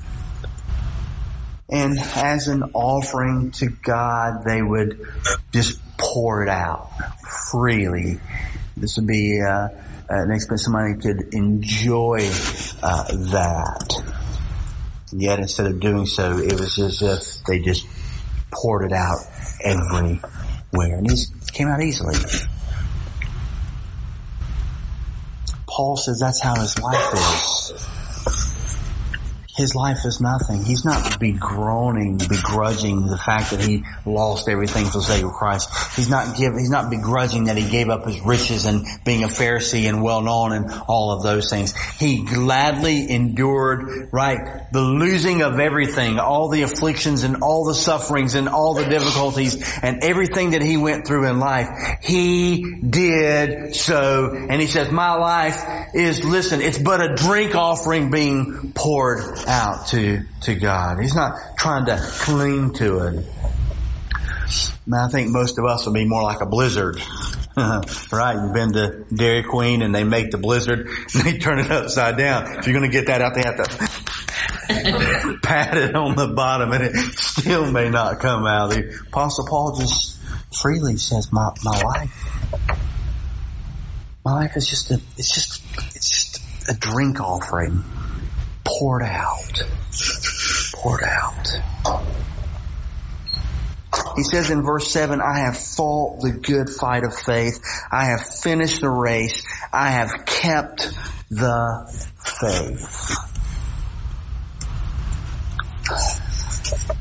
and 1.68 1.98
as 1.98 2.46
an 2.46 2.70
offering 2.72 3.50
to 3.58 3.66
God, 3.66 4.44
they 4.46 4.62
would 4.62 5.04
just 5.52 5.80
pour 5.98 6.44
it 6.44 6.48
out 6.48 6.92
freely. 7.50 8.20
This 8.76 8.96
would 8.96 9.08
be 9.08 9.40
uh, 9.42 9.68
an 10.08 10.30
expense 10.30 10.62
somebody 10.62 11.00
could 11.00 11.34
enjoy 11.34 12.30
uh, 12.80 13.16
that. 13.32 13.92
Yet, 15.10 15.40
instead 15.40 15.66
of 15.66 15.80
doing 15.80 16.06
so, 16.06 16.38
it 16.38 16.52
was 16.52 16.78
as 16.78 17.02
if 17.02 17.44
they 17.44 17.58
just 17.58 17.84
poured 18.52 18.84
it 18.84 18.92
out 18.92 19.18
everywhere. 19.64 20.20
And 20.72 21.10
he's 21.10 21.32
Came 21.52 21.68
out 21.68 21.82
easily. 21.82 22.14
Paul 25.68 25.96
says 25.96 26.20
that's 26.20 26.40
how 26.40 26.58
his 26.60 26.78
life 26.78 27.12
is. 27.12 27.99
His 29.60 29.74
life 29.74 30.06
is 30.06 30.22
nothing. 30.22 30.64
He's 30.64 30.86
not 30.86 31.20
begroaning, 31.20 32.16
begrudging 32.26 33.06
the 33.06 33.18
fact 33.18 33.50
that 33.50 33.60
he 33.60 33.84
lost 34.06 34.48
everything 34.48 34.86
for 34.86 34.98
the 34.98 35.02
sake 35.02 35.22
of 35.22 35.32
Christ. 35.32 35.68
He's 35.96 36.08
not 36.08 36.34
give, 36.34 36.54
he's 36.54 36.70
not 36.70 36.88
begrudging 36.88 37.44
that 37.44 37.58
he 37.58 37.68
gave 37.68 37.90
up 37.90 38.06
his 38.06 38.18
riches 38.22 38.64
and 38.64 38.86
being 39.04 39.22
a 39.22 39.28
Pharisee 39.28 39.86
and 39.86 40.02
well 40.02 40.22
known 40.22 40.52
and 40.52 40.72
all 40.88 41.12
of 41.12 41.22
those 41.22 41.50
things. 41.50 41.76
He 41.98 42.24
gladly 42.24 43.10
endured, 43.10 44.08
right, 44.12 44.72
the 44.72 44.80
losing 44.80 45.42
of 45.42 45.60
everything, 45.60 46.18
all 46.18 46.48
the 46.48 46.62
afflictions 46.62 47.22
and 47.22 47.42
all 47.42 47.66
the 47.66 47.74
sufferings 47.74 48.34
and 48.36 48.48
all 48.48 48.72
the 48.72 48.86
difficulties 48.86 49.78
and 49.82 50.02
everything 50.02 50.52
that 50.52 50.62
he 50.62 50.78
went 50.78 51.06
through 51.06 51.28
in 51.28 51.38
life. 51.38 51.68
He 52.00 52.80
did 52.80 53.76
so. 53.76 54.34
And 54.34 54.58
he 54.58 54.66
says, 54.66 54.90
my 54.90 55.16
life 55.16 55.94
is, 55.94 56.24
listen, 56.24 56.62
it's 56.62 56.78
but 56.78 57.02
a 57.02 57.14
drink 57.14 57.54
offering 57.54 58.10
being 58.10 58.72
poured 58.74 59.20
out 59.50 59.88
to, 59.88 60.22
to 60.42 60.54
God. 60.54 61.00
He's 61.00 61.14
not 61.14 61.36
trying 61.58 61.86
to 61.86 61.96
cling 61.98 62.74
to 62.74 62.98
it. 63.08 63.26
I 64.92 65.08
think 65.08 65.30
most 65.30 65.58
of 65.58 65.64
us 65.64 65.86
would 65.86 65.94
be 65.94 66.04
more 66.04 66.22
like 66.22 66.40
a 66.40 66.46
blizzard. 66.46 67.00
right? 67.56 68.34
You've 68.34 68.54
been 68.54 68.72
to 68.74 69.04
Dairy 69.12 69.42
Queen 69.42 69.82
and 69.82 69.94
they 69.94 70.04
make 70.04 70.30
the 70.30 70.38
blizzard 70.38 70.88
and 71.14 71.24
they 71.24 71.38
turn 71.38 71.58
it 71.58 71.70
upside 71.70 72.16
down. 72.16 72.58
If 72.58 72.66
you're 72.66 72.78
going 72.78 72.90
to 72.90 72.96
get 72.96 73.08
that 73.08 73.20
out, 73.20 73.34
they 73.34 73.42
have 73.42 73.56
to 73.56 75.38
pat 75.42 75.76
it 75.76 75.96
on 75.96 76.14
the 76.14 76.28
bottom 76.28 76.72
and 76.72 76.84
it 76.84 76.94
still 77.16 77.70
may 77.70 77.90
not 77.90 78.20
come 78.20 78.46
out. 78.46 78.70
The 78.70 79.00
Apostle 79.08 79.46
Paul 79.46 79.76
just 79.78 80.16
freely 80.54 80.96
says, 80.96 81.32
my, 81.32 81.50
my 81.64 81.80
life, 81.82 82.70
my 84.24 84.32
life 84.32 84.56
is 84.56 84.68
just 84.68 84.92
a, 84.92 85.00
it's 85.16 85.34
just, 85.34 85.62
it's 85.96 86.10
just 86.10 86.70
a 86.70 86.78
drink 86.78 87.20
offering 87.20 87.82
poured 88.64 89.02
out. 89.02 89.62
Poured 90.74 91.02
out. 91.04 91.48
He 94.16 94.22
says 94.22 94.50
in 94.50 94.62
verse 94.62 94.90
7, 94.90 95.20
I 95.20 95.40
have 95.40 95.56
fought 95.56 96.20
the 96.20 96.32
good 96.32 96.68
fight 96.68 97.04
of 97.04 97.16
faith. 97.16 97.60
I 97.90 98.06
have 98.06 98.20
finished 98.20 98.80
the 98.80 98.90
race. 98.90 99.42
I 99.72 99.90
have 99.90 100.26
kept 100.26 100.88
the 101.30 101.86
faith. 102.18 103.16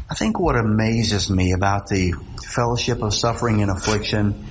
I 0.10 0.15
think 0.15 0.39
what 0.39 0.56
amazes 0.56 1.30
me 1.30 1.52
about 1.54 1.88
the 1.88 2.13
fellowship 2.43 3.02
of 3.02 3.13
suffering 3.13 3.62
and 3.62 3.72
affliction 3.72 4.45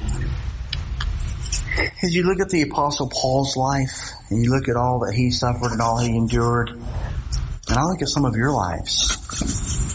is 2.02 2.14
you 2.14 2.24
look 2.24 2.40
at 2.40 2.48
the 2.48 2.62
apostle 2.62 3.08
Paul's 3.08 3.56
life 3.56 4.12
and 4.30 4.44
you 4.44 4.50
look 4.50 4.68
at 4.68 4.76
all 4.76 5.00
that 5.06 5.14
he 5.14 5.30
suffered 5.30 5.72
and 5.72 5.80
all 5.80 5.98
he 5.98 6.16
endured 6.16 6.70
and 6.70 7.76
I 7.76 7.84
look 7.84 8.00
at 8.00 8.08
some 8.08 8.24
of 8.24 8.34
your 8.34 8.50
lives 8.50 9.94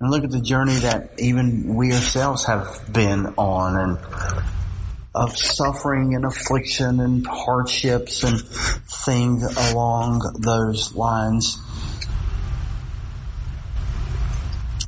and 0.00 0.10
look 0.10 0.22
at 0.22 0.30
the 0.30 0.40
journey 0.40 0.74
that 0.74 1.10
even 1.18 1.74
we 1.74 1.92
ourselves 1.92 2.44
have 2.44 2.92
been 2.92 3.34
on 3.36 3.76
and 3.80 3.98
of 5.14 5.36
suffering 5.36 6.14
and 6.14 6.24
affliction 6.24 7.00
and 7.00 7.26
hardships 7.26 8.24
and 8.24 8.40
things 8.40 9.70
along 9.70 10.20
those 10.40 10.94
lines. 10.94 11.58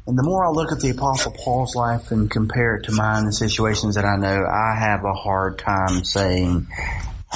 And 0.07 0.19
the 0.19 0.23
more 0.23 0.45
I 0.45 0.51
look 0.51 0.73
at 0.73 0.81
the 0.81 0.91
apostle 0.91 1.33
Paul's 1.33 1.75
life 1.75 2.11
and 2.11 2.31
compare 2.31 2.77
it 2.77 2.85
to 2.85 2.93
mine, 2.93 3.25
the 3.25 3.33
situations 3.33 3.97
that 3.97 4.05
I 4.05 4.17
know, 4.17 4.45
I 4.47 4.79
have 4.79 5.05
a 5.05 5.13
hard 5.13 5.59
time 5.59 6.05
saying 6.05 6.69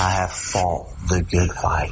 I 0.00 0.12
have 0.12 0.32
fought 0.32 0.86
the 1.10 1.20
good 1.20 1.52
fight. 1.52 1.90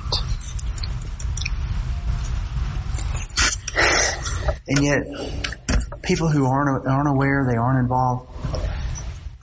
And 4.66 4.82
yet, 4.82 6.02
people 6.02 6.30
who 6.30 6.46
aren't, 6.46 6.86
aren't 6.86 7.09
aware, 7.11 7.44
they 7.46 7.59
aren't 7.59 7.80
involved, 7.80 8.30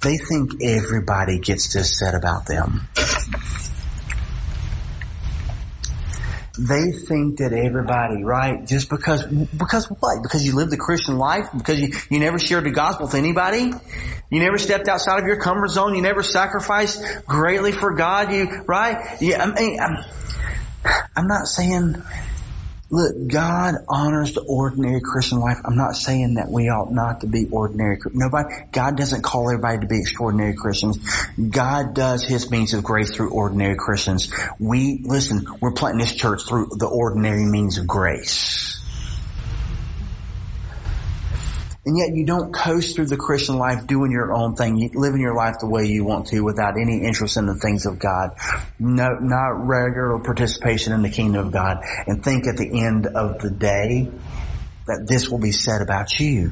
they 0.01 0.18
think 0.18 0.63
everybody 0.63 1.38
gets 1.38 1.74
this 1.74 1.99
said 1.99 2.16
about 2.16 2.47
them. 2.47 2.88
They 6.58 6.91
think 6.91 7.38
that 7.39 7.53
everybody, 7.53 8.24
right, 8.24 8.66
just 8.66 8.89
because, 8.89 9.26
because 9.26 9.86
what? 9.86 10.24
Because 10.24 10.45
you 10.45 10.56
live 10.56 10.70
the 10.70 10.78
Christian 10.78 11.18
life? 11.18 11.47
Because 11.56 11.80
you, 11.80 11.89
you 12.10 12.20
never 12.20 12.39
shared 12.39 12.64
the 12.66 12.72
gospel 12.72 13.08
with 13.08 13.16
anybody? 13.16 13.72
You 14.30 14.39
never 14.39 14.58
stepped 14.58 14.88
outside 14.88 15.20
of 15.20 15.26
your 15.26 15.39
comfort 15.39 15.70
zone? 15.70 15.95
You 15.95 16.01
never 16.01 16.24
sacrificed 16.24 17.03
greatly 17.26 17.72
for 17.72 17.93
God? 17.95 18.32
You, 18.32 18.64
right? 18.68 19.18
Yeah, 19.22 19.43
I 19.43 19.51
mean, 19.51 19.80
I'm, 19.80 20.06
I'm 21.16 21.28
not 21.28 21.47
saying 21.47 22.01
Look, 22.96 23.28
God 23.28 23.76
honors 23.89 24.32
the 24.36 24.41
ordinary 24.48 25.02
Christian 25.02 25.39
life. 25.39 25.58
I'm 25.66 25.76
not 25.76 25.98
saying 25.98 26.36
that 26.36 26.50
we 26.50 26.70
ought 26.70 26.93
not 26.93 27.22
to 27.22 27.28
be 27.28 27.46
ordinary. 27.52 28.00
Nobody, 28.14 28.56
God 28.72 28.96
doesn't 28.96 29.22
call 29.22 29.50
everybody 29.50 29.80
to 29.80 29.88
be 29.88 30.00
extraordinary 30.00 30.54
Christians. 30.54 31.00
God 31.38 31.93
does 31.93 32.24
His 32.24 32.50
means 32.50 32.74
of 32.74 32.86
grace 32.86 33.14
through 33.14 33.32
ordinary 33.32 33.76
Christians. 33.76 34.34
We, 34.60 35.02
listen, 35.04 35.46
we're 35.60 35.74
planting 35.74 36.00
this 36.00 36.16
church 36.16 36.43
through 36.48 36.70
the 36.78 36.88
ordinary 36.88 37.43
means 37.43 37.80
of 37.80 37.86
grace. 37.86 38.80
And 41.86 41.98
yet 41.98 42.16
you 42.16 42.26
don't 42.26 42.52
coast 42.52 42.96
through 42.96 43.06
the 43.06 43.18
Christian 43.18 43.58
life 43.60 43.86
doing 43.86 44.12
your 44.12 44.34
own 44.34 44.56
thing, 44.56 44.90
living 44.96 45.22
your 45.22 45.36
life 45.36 45.58
the 45.60 45.70
way 45.70 45.86
you 45.86 46.04
want 46.04 46.28
to 46.28 46.42
without 46.42 46.80
any 46.80 47.04
interest 47.04 47.38
in 47.38 47.46
the 47.46 47.54
things 47.54 47.86
of 47.86 48.00
God. 48.00 48.32
No, 48.80 49.20
not 49.20 49.68
regular 49.68 50.18
participation 50.20 50.94
in 50.94 51.04
the 51.04 51.12
kingdom 51.12 51.46
of 51.46 51.54
God 51.54 51.84
and 52.08 52.24
think 52.24 52.48
at 52.48 52.58
the 52.58 52.82
end 52.82 53.06
of 53.06 53.40
the 53.40 53.52
day 53.52 54.10
that 54.88 55.06
this 55.08 55.30
will 55.30 55.40
be 55.40 55.52
said 55.52 55.84
about 55.84 56.20
you. 56.20 56.52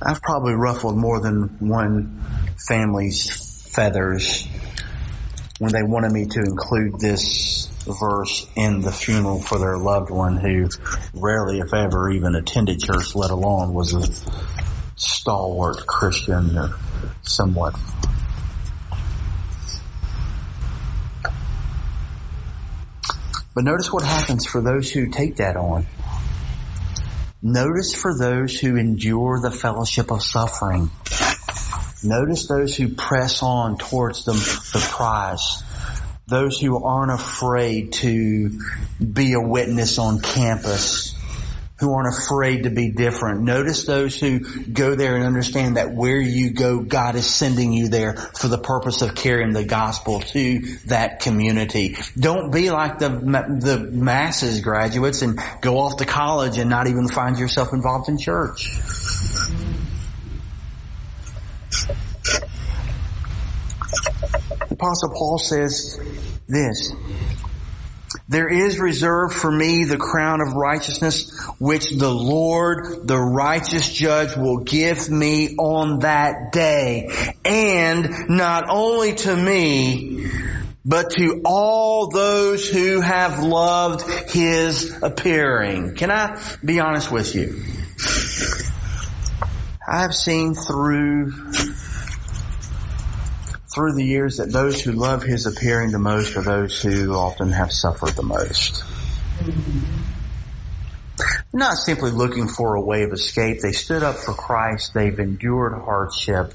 I've 0.00 0.22
probably 0.22 0.54
ruffled 0.54 0.96
more 0.96 1.20
than 1.20 1.56
one 1.58 2.22
family's 2.66 3.68
feathers 3.74 4.48
when 5.58 5.72
they 5.72 5.82
wanted 5.82 6.12
me 6.12 6.26
to 6.26 6.40
include 6.40 7.00
this 7.00 7.66
verse 7.86 8.46
in 8.56 8.82
the 8.82 8.92
funeral 8.92 9.40
for 9.40 9.58
their 9.58 9.78
loved 9.78 10.10
one 10.10 10.36
who 10.36 10.68
rarely, 11.14 11.60
if 11.60 11.72
ever, 11.72 12.10
even 12.10 12.34
attended 12.34 12.80
church, 12.80 13.14
let 13.14 13.30
alone 13.30 13.72
was 13.72 13.94
a 13.94 14.02
stalwart 14.96 15.86
Christian 15.86 16.58
or 16.58 16.76
somewhat. 17.22 17.74
But 23.54 23.64
notice 23.64 23.90
what 23.90 24.04
happens 24.04 24.44
for 24.44 24.60
those 24.60 24.90
who 24.90 25.06
take 25.06 25.36
that 25.36 25.56
on. 25.56 25.86
Notice 27.40 27.94
for 27.94 28.18
those 28.18 28.58
who 28.58 28.76
endure 28.76 29.40
the 29.40 29.50
fellowship 29.50 30.10
of 30.10 30.22
suffering. 30.22 30.90
Notice 32.06 32.46
those 32.46 32.76
who 32.76 32.88
press 32.88 33.42
on 33.42 33.78
towards 33.78 34.24
the, 34.24 34.32
prize 34.92 35.62
those 36.28 36.58
who 36.58 36.82
aren't 36.84 37.12
afraid 37.12 37.92
to 37.92 38.60
be 39.00 39.34
a 39.34 39.40
witness 39.40 39.98
on 39.98 40.20
campus, 40.20 41.14
who 41.78 41.92
aren't 41.92 42.16
afraid 42.16 42.64
to 42.64 42.70
be 42.70 42.90
different. 42.90 43.42
Notice 43.42 43.84
those 43.84 44.18
who 44.18 44.40
go 44.40 44.94
there 44.94 45.14
and 45.14 45.24
understand 45.24 45.76
that 45.76 45.92
where 45.92 46.20
you 46.20 46.50
go, 46.50 46.80
God 46.80 47.14
is 47.14 47.26
sending 47.26 47.72
you 47.72 47.88
there 47.88 48.14
for 48.16 48.48
the 48.48 48.58
purpose 48.58 49.02
of 49.02 49.14
carrying 49.14 49.52
the 49.52 49.64
gospel 49.64 50.20
to 50.20 50.60
that 50.86 51.20
community. 51.20 51.96
Don't 52.18 52.50
be 52.50 52.70
like 52.70 52.98
the, 52.98 53.08
the 53.08 53.78
masses 53.92 54.62
graduates 54.62 55.22
and 55.22 55.38
go 55.60 55.78
off 55.78 55.98
to 55.98 56.06
college 56.06 56.58
and 56.58 56.70
not 56.70 56.88
even 56.88 57.08
find 57.08 57.38
yourself 57.38 57.72
involved 57.72 58.08
in 58.08 58.18
church. 58.18 58.68
Apostle 64.70 65.10
Paul 65.10 65.38
says 65.38 65.98
this, 66.48 66.92
there 68.28 68.48
is 68.48 68.78
reserved 68.78 69.34
for 69.34 69.50
me 69.50 69.84
the 69.84 69.98
crown 69.98 70.40
of 70.40 70.54
righteousness, 70.54 71.30
which 71.58 71.90
the 71.90 72.10
Lord, 72.10 73.06
the 73.06 73.18
righteous 73.18 73.92
judge, 73.92 74.36
will 74.36 74.58
give 74.58 75.08
me 75.08 75.54
on 75.56 76.00
that 76.00 76.52
day. 76.52 77.08
And 77.44 78.28
not 78.28 78.64
only 78.68 79.14
to 79.14 79.36
me, 79.36 80.28
but 80.84 81.10
to 81.10 81.42
all 81.44 82.08
those 82.10 82.68
who 82.68 83.00
have 83.00 83.42
loved 83.42 84.30
his 84.30 85.02
appearing. 85.02 85.94
Can 85.94 86.10
I 86.10 86.40
be 86.64 86.80
honest 86.80 87.10
with 87.10 87.34
you? 87.34 87.62
I've 89.88 90.14
seen 90.14 90.54
through 90.54 91.32
through 93.76 93.92
the 93.92 94.04
years 94.04 94.38
that 94.38 94.50
those 94.50 94.80
who 94.80 94.92
love 94.92 95.22
his 95.22 95.44
appearing 95.44 95.90
the 95.90 95.98
most 95.98 96.34
are 96.34 96.42
those 96.42 96.80
who 96.80 97.12
often 97.12 97.52
have 97.52 97.70
suffered 97.70 98.16
the 98.16 98.22
most. 98.22 98.82
Not 101.52 101.74
simply 101.76 102.10
looking 102.10 102.48
for 102.48 102.76
a 102.76 102.80
way 102.80 103.02
of 103.02 103.12
escape. 103.12 103.60
They 103.60 103.72
stood 103.72 104.02
up 104.02 104.16
for 104.16 104.32
Christ. 104.32 104.94
They've 104.94 105.18
endured 105.18 105.74
hardship. 105.74 106.54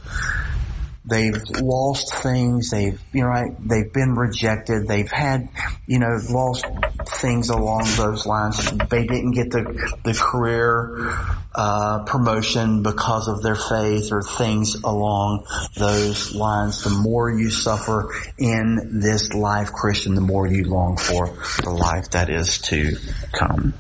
They've 1.06 1.40
lost 1.62 2.12
things. 2.12 2.72
They've, 2.72 3.00
you 3.14 3.22
know, 3.22 3.56
they've 3.60 3.94
been 3.94 4.16
rejected. 4.16 4.88
They've 4.88 5.12
had, 5.12 5.50
you 5.86 6.00
know, 6.00 6.20
lost 6.28 6.66
things 7.12 7.50
along 7.50 7.84
those 7.98 8.26
lines. 8.26 8.72
They 8.90 9.06
didn't 9.06 9.32
get 9.32 9.52
the, 9.52 9.98
the 10.04 10.14
career, 10.14 11.14
uh, 11.54 12.04
promotion 12.06 12.84
because 12.84 13.28
of 13.28 13.44
their 13.44 13.56
faith 13.56 14.12
or 14.12 14.22
things 14.22 14.76
along 14.76 15.46
those 15.76 16.34
lines. 16.34 16.84
The 16.84 16.90
more 16.90 17.30
you 17.30 17.50
suffer 17.50 18.10
in 18.38 19.00
this 19.02 19.34
life, 19.34 19.72
Christian, 19.72 20.16
the 20.16 20.22
more 20.22 20.48
you 20.48 20.64
long 20.64 20.98
for 20.98 21.28
the 21.64 21.72
life 21.72 22.12
that 22.12 22.30
is 22.30 22.60
to 22.60 22.96
come. 23.32 23.74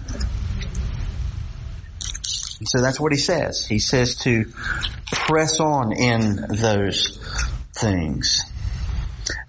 So 2.63 2.79
that's 2.81 2.99
what 2.99 3.11
he 3.11 3.17
says. 3.17 3.65
He 3.65 3.79
says 3.79 4.15
to 4.17 4.45
press 5.11 5.59
on 5.59 5.93
in 5.93 6.35
those 6.49 7.17
things. 7.73 8.43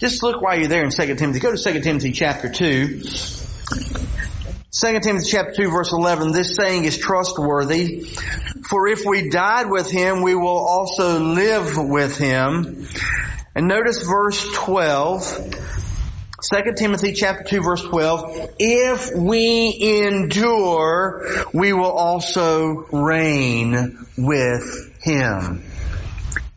Just 0.01 0.22
look 0.22 0.41
while 0.41 0.59
you're 0.59 0.68
there 0.68 0.85
in 0.85 0.91
2 0.91 1.14
Timothy. 1.16 1.41
Go 1.41 1.55
to 1.55 1.62
2 1.62 1.80
Timothy 1.80 2.12
chapter 2.12 2.49
2. 2.49 3.41
2 3.75 5.01
Timothy 5.01 5.29
chapter 5.31 5.53
2 5.55 5.70
verse 5.70 5.93
11, 5.93 6.33
this 6.33 6.57
saying 6.57 6.85
is 6.85 6.99
trustworthy. 6.99 8.05
For 8.68 8.89
if 8.89 9.05
we 9.05 9.29
died 9.29 9.70
with 9.70 9.91
him, 9.91 10.23
we 10.23 10.35
will 10.35 10.49
also 10.49 11.20
live 11.20 11.77
with 11.77 12.16
him. 12.18 12.89
And 13.55 13.68
notice 13.68 14.03
verse 14.03 14.51
12. 14.55 15.55
2 16.43 16.73
Timothy 16.77 17.12
chapter 17.12 17.45
2 17.45 17.62
verse 17.62 17.83
12, 17.83 18.55
if 18.59 19.11
we 19.14 20.03
endure, 20.05 21.25
we 21.53 21.73
will 21.73 21.93
also 21.93 22.87
reign 22.91 23.99
with 24.16 24.93
him. 25.03 25.62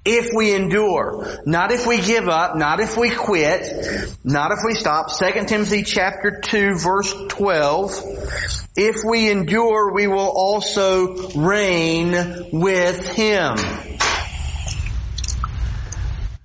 If 0.05 0.29
we 0.35 0.53
endure, 0.53 1.39
not 1.47 1.71
if 1.71 1.87
we 1.87 1.99
give 1.99 2.29
up, 2.29 2.55
not 2.55 2.79
if 2.79 2.95
we 2.95 3.09
quit, 3.09 4.07
not 4.23 4.51
if 4.51 4.59
we 4.63 4.75
stop. 4.75 5.07
2 5.17 5.45
Timothy 5.45 5.81
chapter 5.81 6.41
2 6.41 6.77
verse 6.77 7.11
12, 7.29 7.91
if 8.75 8.97
we 9.03 9.31
endure, 9.31 9.91
we 9.93 10.05
will 10.05 10.31
also 10.31 11.31
reign 11.31 12.11
with 12.51 13.07
him. 13.07 13.55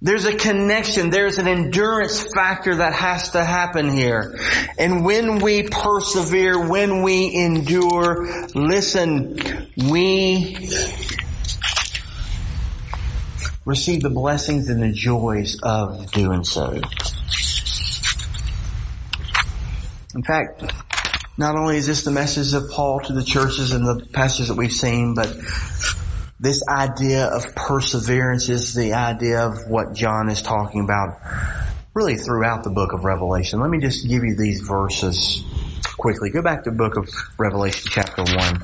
There's 0.03 0.25
a 0.25 0.35
connection. 0.35 1.11
There's 1.11 1.37
an 1.37 1.47
endurance 1.47 2.25
factor 2.35 2.77
that 2.77 2.95
has 2.95 3.33
to 3.33 3.45
happen 3.45 3.91
here. 3.91 4.39
And 4.79 5.05
when 5.05 5.41
we 5.41 5.65
persevere, 5.65 6.71
when 6.71 7.03
we 7.03 7.35
endure, 7.35 8.47
listen, 8.55 9.39
we 9.77 10.57
receive 13.65 14.03
the 14.03 14.11
blessings 14.11 14.69
and 14.69 14.83
the 14.83 14.93
joys 14.93 15.59
of 15.63 16.11
doing 16.13 16.45
so. 16.45 16.81
In 20.15 20.23
fact, 20.23 20.63
not 21.37 21.57
only 21.57 21.77
is 21.77 21.87
this 21.87 22.05
the 22.05 22.11
message 22.11 22.53
of 22.53 22.71
Paul 22.71 23.01
to 23.01 23.13
the 23.13 23.25
churches 23.25 23.73
and 23.73 23.87
the 23.87 24.07
passages 24.13 24.49
that 24.49 24.57
we've 24.57 24.73
seen, 24.73 25.15
but 25.15 25.35
this 26.41 26.63
idea 26.69 27.27
of 27.27 27.55
perseverance 27.55 28.49
is 28.49 28.75
the 28.75 28.95
idea 28.95 29.47
of 29.47 29.69
what 29.69 29.95
John 29.95 30.31
is 30.31 30.43
talking 30.43 30.83
about 30.83 31.19
really 31.95 32.17
throughout 32.17 32.65
the 32.65 32.71
book 32.71 32.93
of 32.93 33.05
Revelation. 33.05 33.61
Let 33.61 33.71
me 33.71 33.79
just 33.79 34.09
give 34.09 34.25
you 34.25 34.37
these 34.37 34.61
verses 34.61 35.45
quickly. 35.99 36.31
Go 36.31 36.43
back 36.43 36.65
to 36.65 36.71
the 36.71 36.77
book 36.77 36.97
of 36.97 37.09
Revelation 37.39 37.91
chapter 37.91 38.23
1. 38.23 38.63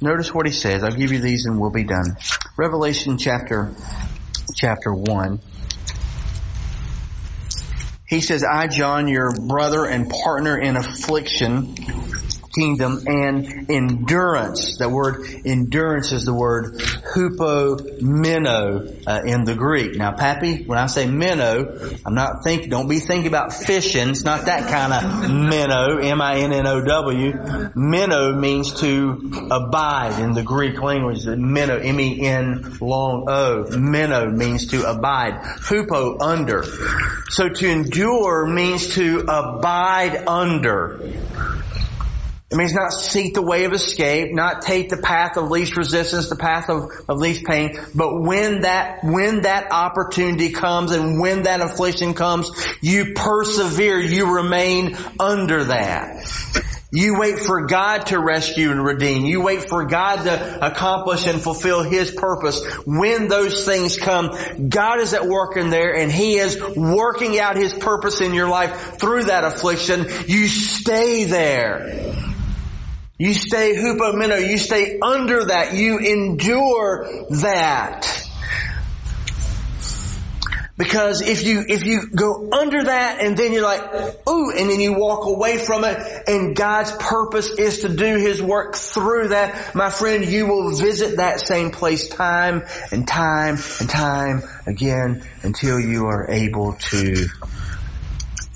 Notice 0.00 0.34
what 0.34 0.46
he 0.46 0.52
says. 0.52 0.82
I'll 0.82 0.90
give 0.92 1.12
you 1.12 1.20
these 1.20 1.46
and 1.46 1.58
we'll 1.58 1.70
be 1.70 1.84
done. 1.84 2.16
Revelation 2.58 3.16
chapter, 3.16 3.74
chapter 4.54 4.92
1. 4.92 5.40
He 8.06 8.20
says, 8.20 8.44
I, 8.44 8.68
John, 8.68 9.08
your 9.08 9.32
brother 9.32 9.86
and 9.86 10.08
partner 10.08 10.58
in 10.58 10.76
affliction, 10.76 11.74
kingdom 12.56 13.02
and 13.06 13.70
endurance. 13.70 14.78
That 14.78 14.90
word 14.90 15.26
endurance 15.44 16.12
is 16.12 16.24
the 16.24 16.34
word 16.34 16.74
hupomeno 17.14 19.02
uh, 19.06 19.22
in 19.24 19.44
the 19.44 19.54
Greek. 19.54 19.96
Now, 19.96 20.12
Pappy, 20.12 20.64
when 20.64 20.78
I 20.78 20.86
say 20.86 21.06
minnow, 21.06 21.78
I'm 22.04 22.14
not 22.14 22.42
thinking, 22.44 22.70
don't 22.70 22.88
be 22.88 23.00
thinking 23.00 23.28
about 23.28 23.52
fishing. 23.52 24.08
It's 24.08 24.24
not 24.24 24.46
that 24.46 24.70
kind 24.70 24.92
of 24.92 25.30
minnow, 25.30 25.98
M-I-N-N-O-W. 25.98 27.70
Minnow 27.74 28.34
means 28.34 28.80
to 28.80 29.48
abide 29.50 30.20
in 30.20 30.32
the 30.32 30.42
Greek 30.42 30.80
language. 30.80 31.26
Minnow, 31.26 31.78
M-E-N 31.78 32.78
long 32.80 33.26
O. 33.28 33.64
Minnow 33.76 34.30
means 34.30 34.68
to 34.68 34.88
abide. 34.88 35.34
Hupo, 35.60 36.20
under. 36.20 36.64
So 37.28 37.48
to 37.48 37.68
endure 37.68 38.46
means 38.46 38.94
to 38.94 39.20
abide 39.28 40.26
under. 40.26 41.00
It 42.48 42.56
means 42.56 42.74
not 42.74 42.92
seek 42.92 43.34
the 43.34 43.42
way 43.42 43.64
of 43.64 43.72
escape, 43.72 44.32
not 44.32 44.62
take 44.62 44.88
the 44.88 44.98
path 44.98 45.36
of 45.36 45.50
least 45.50 45.76
resistance, 45.76 46.28
the 46.28 46.36
path 46.36 46.70
of, 46.70 46.90
of 47.08 47.18
least 47.18 47.44
pain, 47.44 47.76
but 47.92 48.20
when 48.20 48.60
that, 48.60 49.02
when 49.02 49.42
that 49.42 49.72
opportunity 49.72 50.52
comes 50.52 50.92
and 50.92 51.20
when 51.20 51.42
that 51.42 51.60
affliction 51.60 52.14
comes, 52.14 52.48
you 52.80 53.14
persevere, 53.16 53.98
you 53.98 54.36
remain 54.36 54.96
under 55.18 55.64
that. 55.64 56.24
You 56.92 57.18
wait 57.18 57.40
for 57.40 57.66
God 57.66 58.06
to 58.06 58.20
rescue 58.20 58.70
and 58.70 58.82
redeem. 58.82 59.26
You 59.26 59.42
wait 59.42 59.68
for 59.68 59.84
God 59.86 60.22
to 60.22 60.66
accomplish 60.66 61.26
and 61.26 61.42
fulfill 61.42 61.82
His 61.82 62.12
purpose. 62.12 62.64
When 62.86 63.26
those 63.26 63.66
things 63.66 63.96
come, 63.96 64.68
God 64.68 65.00
is 65.00 65.12
at 65.12 65.26
work 65.26 65.56
in 65.56 65.70
there 65.70 65.96
and 65.96 66.12
He 66.12 66.36
is 66.36 66.58
working 66.76 67.40
out 67.40 67.56
His 67.56 67.74
purpose 67.74 68.20
in 68.20 68.34
your 68.34 68.48
life 68.48 68.98
through 69.00 69.24
that 69.24 69.42
affliction. 69.42 70.06
You 70.28 70.46
stay 70.46 71.24
there. 71.24 72.14
You 73.18 73.32
stay 73.32 73.74
hupomeno. 73.74 74.46
You 74.46 74.58
stay 74.58 74.98
under 75.00 75.46
that. 75.46 75.74
You 75.74 75.98
endure 75.98 77.26
that. 77.30 78.26
Because 80.78 81.22
if 81.22 81.46
you, 81.46 81.64
if 81.66 81.86
you 81.86 82.10
go 82.14 82.50
under 82.52 82.84
that 82.84 83.20
and 83.20 83.34
then 83.34 83.54
you're 83.54 83.62
like, 83.62 83.80
ooh, 84.28 84.50
and 84.50 84.68
then 84.68 84.78
you 84.78 84.92
walk 84.92 85.24
away 85.24 85.56
from 85.56 85.84
it 85.84 85.96
and 86.28 86.54
God's 86.54 86.92
purpose 86.92 87.48
is 87.48 87.80
to 87.80 87.88
do 87.88 88.16
His 88.18 88.42
work 88.42 88.76
through 88.76 89.28
that, 89.28 89.74
my 89.74 89.88
friend, 89.88 90.26
you 90.26 90.46
will 90.46 90.76
visit 90.76 91.16
that 91.16 91.40
same 91.40 91.70
place 91.70 92.08
time 92.08 92.64
and 92.92 93.08
time 93.08 93.56
and 93.80 93.88
time 93.88 94.42
again 94.66 95.26
until 95.42 95.80
you 95.80 96.08
are 96.08 96.30
able 96.30 96.74
to 96.74 97.26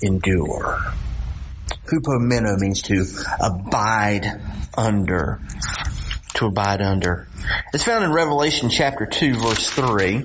endure. 0.03 0.79
Hupomeno 1.91 2.57
means 2.57 2.83
to 2.83 3.05
abide 3.39 4.41
under. 4.77 5.41
To 6.35 6.45
abide 6.47 6.81
under. 6.81 7.27
It's 7.73 7.83
found 7.83 8.05
in 8.05 8.13
Revelation 8.13 8.69
chapter 8.69 9.05
2 9.05 9.35
verse 9.35 9.69
3. 9.69 10.23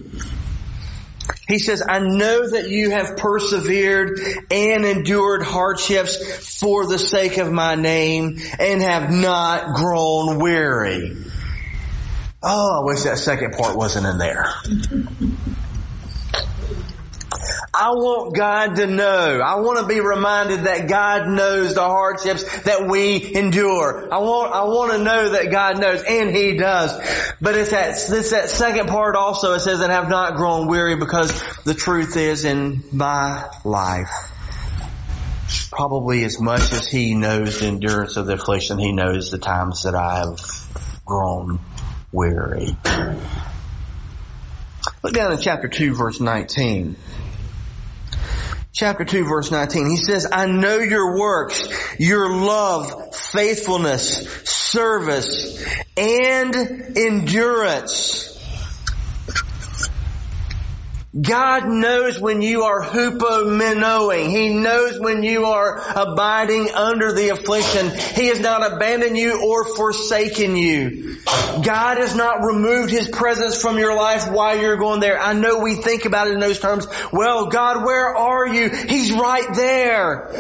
He 1.48 1.58
says, 1.58 1.82
I 1.86 1.98
know 1.98 2.50
that 2.50 2.68
you 2.68 2.90
have 2.90 3.16
persevered 3.16 4.20
and 4.50 4.84
endured 4.84 5.42
hardships 5.42 6.60
for 6.60 6.86
the 6.86 6.98
sake 6.98 7.38
of 7.38 7.52
my 7.52 7.74
name 7.74 8.38
and 8.58 8.82
have 8.82 9.12
not 9.12 9.74
grown 9.74 10.38
weary. 10.38 11.16
Oh, 12.42 12.80
I 12.80 12.84
wish 12.84 13.02
that 13.02 13.18
second 13.18 13.54
part 13.54 13.76
wasn't 13.76 14.06
in 14.06 14.18
there. 14.18 14.52
I 17.78 17.90
want 17.90 18.34
God 18.34 18.76
to 18.76 18.86
know. 18.86 19.40
I 19.44 19.56
want 19.56 19.80
to 19.80 19.86
be 19.86 20.00
reminded 20.00 20.64
that 20.64 20.88
God 20.88 21.28
knows 21.28 21.74
the 21.74 21.82
hardships 21.82 22.62
that 22.62 22.88
we 22.88 23.34
endure. 23.34 24.08
I 24.10 24.18
want, 24.18 24.54
I 24.54 24.64
want 24.64 24.92
to 24.92 24.98
know 24.98 25.28
that 25.30 25.50
God 25.50 25.78
knows, 25.78 26.02
and 26.02 26.34
He 26.34 26.56
does. 26.56 26.92
But 27.38 27.54
it's 27.54 27.70
that, 27.72 27.90
it's 27.90 28.30
that 28.30 28.48
second 28.48 28.88
part 28.88 29.14
also, 29.14 29.52
it 29.52 29.60
says, 29.60 29.80
and 29.80 29.92
have 29.92 30.08
not 30.08 30.36
grown 30.36 30.68
weary 30.68 30.96
because 30.96 31.30
the 31.64 31.74
truth 31.74 32.16
is 32.16 32.46
in 32.46 32.82
my 32.92 33.46
life. 33.62 34.08
Probably 35.70 36.24
as 36.24 36.40
much 36.40 36.72
as 36.72 36.88
He 36.88 37.14
knows 37.14 37.60
the 37.60 37.66
endurance 37.66 38.16
of 38.16 38.24
the 38.24 38.34
affliction, 38.34 38.78
He 38.78 38.92
knows 38.92 39.30
the 39.30 39.38
times 39.38 39.82
that 39.82 39.94
I 39.94 40.20
have 40.20 40.40
grown 41.04 41.60
weary. 42.10 42.74
Look 45.02 45.12
down 45.12 45.32
in 45.32 45.38
chapter 45.38 45.68
2 45.68 45.94
verse 45.94 46.20
19 46.20 46.96
chapter 48.76 49.06
2 49.06 49.24
verse 49.24 49.50
19. 49.50 49.88
He 49.88 49.96
says, 49.96 50.28
I 50.30 50.46
know 50.46 50.78
your 50.78 51.18
works, 51.18 51.66
your 51.98 52.30
love, 52.30 53.16
faithfulness, 53.16 54.26
service, 54.44 55.64
and 55.96 56.54
endurance. 56.96 58.35
God 61.18 61.68
knows 61.68 62.20
when 62.20 62.42
you 62.42 62.64
are 62.64 62.82
hupomenoing. 62.82 64.28
He 64.28 64.50
knows 64.50 64.98
when 65.00 65.22
you 65.22 65.46
are 65.46 65.80
abiding 65.96 66.70
under 66.72 67.12
the 67.12 67.30
affliction. 67.30 67.90
He 68.14 68.26
has 68.26 68.40
not 68.40 68.74
abandoned 68.74 69.16
you 69.16 69.42
or 69.42 69.64
forsaken 69.64 70.56
you. 70.56 71.16
God 71.64 71.98
has 71.98 72.14
not 72.14 72.42
removed 72.42 72.90
His 72.90 73.08
presence 73.08 73.60
from 73.60 73.78
your 73.78 73.96
life 73.96 74.30
while 74.30 74.60
you're 74.60 74.76
going 74.76 75.00
there. 75.00 75.18
I 75.18 75.32
know 75.32 75.60
we 75.60 75.76
think 75.76 76.04
about 76.04 76.28
it 76.28 76.34
in 76.34 76.40
those 76.40 76.60
terms. 76.60 76.86
Well, 77.12 77.46
God, 77.46 77.84
where 77.84 78.14
are 78.14 78.46
you? 78.46 78.68
He's 78.68 79.12
right 79.12 79.54
there. 79.54 80.30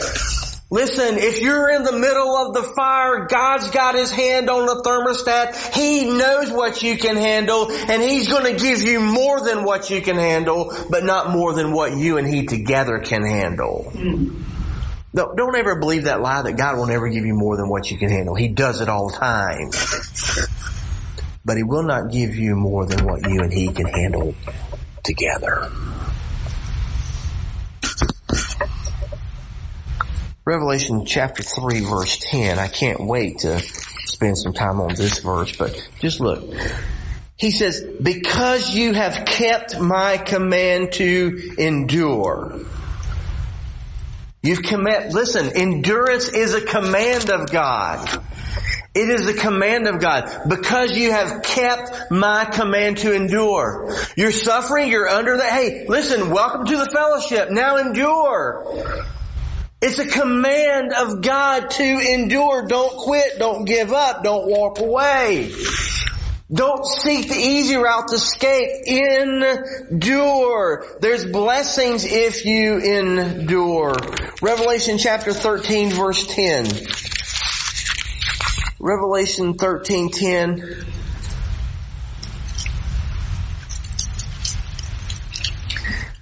Listen, 0.68 1.16
if 1.18 1.40
you're 1.40 1.70
in 1.70 1.84
the 1.84 1.92
middle 1.92 2.36
of 2.36 2.52
the 2.52 2.62
fire, 2.62 3.26
God's 3.26 3.70
got 3.70 3.94
His 3.94 4.10
hand 4.10 4.50
on 4.50 4.66
the 4.66 4.82
thermostat. 4.82 5.74
He 5.74 6.06
knows 6.10 6.50
what 6.50 6.82
you 6.82 6.96
can 6.98 7.16
handle 7.16 7.70
and 7.70 8.02
He's 8.02 8.28
going 8.28 8.52
to 8.52 8.60
give 8.60 8.82
you 8.82 8.98
more 8.98 9.40
than 9.40 9.62
what 9.62 9.90
you 9.90 10.00
can 10.00 10.16
handle, 10.16 10.76
but 10.90 11.04
not 11.04 11.30
more 11.30 11.52
than 11.52 11.72
what 11.72 11.96
you 11.96 12.18
and 12.18 12.26
He 12.26 12.46
together 12.46 12.98
can 12.98 13.24
handle. 13.24 13.90
Hmm. 13.92 14.42
No, 15.14 15.32
don't 15.34 15.56
ever 15.56 15.78
believe 15.78 16.04
that 16.04 16.20
lie 16.20 16.42
that 16.42 16.56
God 16.56 16.76
will 16.76 16.86
never 16.86 17.08
give 17.08 17.24
you 17.24 17.34
more 17.34 17.56
than 17.56 17.68
what 17.68 17.90
you 17.90 17.96
can 17.96 18.10
handle. 18.10 18.34
He 18.34 18.48
does 18.48 18.80
it 18.80 18.88
all 18.88 19.08
the 19.08 19.16
time. 19.16 19.70
But 21.44 21.56
He 21.56 21.62
will 21.62 21.84
not 21.84 22.10
give 22.10 22.34
you 22.34 22.56
more 22.56 22.86
than 22.86 23.06
what 23.06 23.22
you 23.30 23.40
and 23.40 23.52
He 23.52 23.68
can 23.68 23.86
handle 23.86 24.34
together. 25.04 25.70
Revelation 30.46 31.04
chapter 31.04 31.42
3 31.42 31.80
verse 31.80 32.18
10. 32.18 32.60
I 32.60 32.68
can't 32.68 33.00
wait 33.00 33.40
to 33.40 33.58
spend 33.58 34.38
some 34.38 34.52
time 34.52 34.80
on 34.80 34.94
this 34.94 35.18
verse, 35.18 35.56
but 35.56 35.90
just 35.98 36.20
look. 36.20 36.54
He 37.36 37.50
says, 37.50 37.82
because 38.00 38.72
you 38.72 38.92
have 38.92 39.26
kept 39.26 39.80
my 39.80 40.18
command 40.18 40.92
to 40.92 41.52
endure. 41.58 42.60
You've 44.40 44.62
commit, 44.62 45.12
listen, 45.12 45.50
endurance 45.56 46.28
is 46.28 46.54
a 46.54 46.60
command 46.60 47.28
of 47.28 47.50
God. 47.50 48.08
It 48.94 49.10
is 49.10 49.26
a 49.26 49.34
command 49.34 49.88
of 49.88 49.98
God. 50.00 50.48
Because 50.48 50.96
you 50.96 51.10
have 51.10 51.42
kept 51.42 52.12
my 52.12 52.44
command 52.44 52.98
to 52.98 53.12
endure. 53.12 53.92
You're 54.16 54.30
suffering, 54.30 54.90
you're 54.90 55.08
under 55.08 55.38
that. 55.38 55.52
Hey, 55.52 55.86
listen, 55.88 56.30
welcome 56.30 56.66
to 56.66 56.76
the 56.76 56.86
fellowship. 56.86 57.50
Now 57.50 57.78
endure. 57.78 59.04
It's 59.82 59.98
a 59.98 60.06
command 60.06 60.92
of 60.94 61.20
God 61.22 61.70
to 61.70 61.84
endure. 61.84 62.66
Don't 62.66 62.96
quit. 62.96 63.38
Don't 63.38 63.64
give 63.66 63.92
up. 63.92 64.24
Don't 64.24 64.48
walk 64.48 64.80
away. 64.80 65.52
Don't 66.52 66.86
seek 66.86 67.28
the 67.28 67.34
easy 67.34 67.76
route 67.76 68.08
to 68.08 68.14
escape. 68.14 68.86
Endure. 69.90 70.86
There's 71.00 71.24
blessings 71.24 72.04
if 72.04 72.46
you 72.46 72.78
endure. 72.78 73.96
Revelation 74.40 74.96
chapter 74.98 75.32
13 75.32 75.90
verse 75.90 76.26
10. 76.26 76.66
Revelation 78.78 79.54
13, 79.54 80.10
10. 80.10 80.86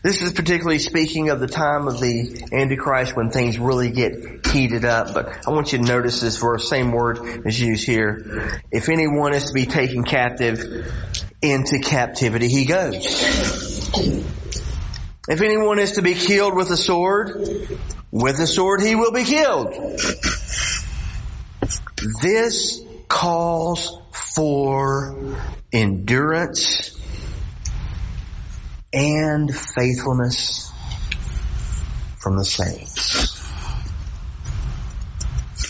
This 0.05 0.21
is 0.21 0.35
particularly 0.35 0.81
speaking 0.81 1.31
of 1.31 1.41
the 1.41 1.47
time 1.47 1.89
of 1.89 1.99
the 1.99 2.47
Antichrist 2.53 3.17
when 3.17 3.31
things 3.31 3.59
really 3.59 3.91
get 3.91 4.47
heated 4.47 4.85
up. 4.85 5.15
But 5.15 5.49
I 5.49 5.51
want 5.51 5.73
you 5.73 5.79
to 5.79 5.85
notice 5.85 6.21
this 6.21 6.37
verse, 6.37 6.69
same 6.69 6.93
word 6.93 7.47
is 7.47 7.59
used 7.59 7.87
here. 7.87 8.61
If 8.71 8.91
anyone 8.91 9.33
is 9.33 9.47
to 9.47 9.55
be 9.55 9.65
taken 9.65 10.05
captive, 10.05 10.61
into 11.41 11.79
captivity 11.79 12.49
he 12.49 12.67
goes. 12.67 13.07
If 15.27 15.41
anyone 15.41 15.79
is 15.79 15.93
to 15.93 16.03
be 16.03 16.13
killed 16.13 16.55
with 16.55 16.69
a 16.69 16.77
sword, 16.77 17.31
with 18.11 18.39
a 18.41 18.47
sword 18.47 18.83
he 18.83 18.97
will 18.97 19.13
be 19.13 19.25
killed. 19.25 19.73
This 22.21 22.79
calls 23.09 24.03
for 24.13 25.39
endurance 25.73 26.95
and 28.95 29.55
faithfulness 29.55 30.71
from 32.21 32.39
the 32.39 32.45
saints. 32.45 33.43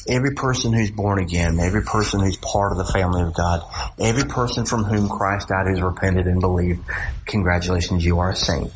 Every 0.09 0.35
person 0.35 0.75
who's 0.75 0.91
born 0.91 1.19
again, 1.19 1.59
every 1.59 1.83
person 1.83 2.21
who's 2.21 2.37
part 2.37 2.73
of 2.73 2.79
the 2.79 2.93
family 2.93 3.23
of 3.23 3.33
God, 3.35 3.63
every 3.99 4.25
person 4.25 4.67
from 4.67 4.85
whom 4.85 5.09
Christ 5.09 5.49
died 5.49 5.67
who's 5.67 5.81
repented 5.81 6.27
and 6.27 6.41
believed, 6.41 6.81
congratulations, 7.25 8.05
you 8.05 8.19
are 8.19 8.31
a 8.31 8.37
saint. 8.37 8.71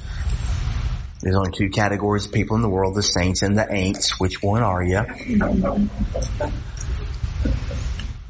There's 1.20 1.36
only 1.36 1.51
two 1.53 1.68
categories 1.68 2.26
of 2.26 2.32
people 2.32 2.57
in 2.57 2.62
the 2.62 2.68
world, 2.68 2.94
the 2.94 3.03
saints 3.03 3.42
and 3.42 3.59
the 3.59 3.66
ain'ts. 3.70 4.18
Which 4.18 4.42
one 4.42 4.62
are 4.62 4.82
you? 4.82 5.03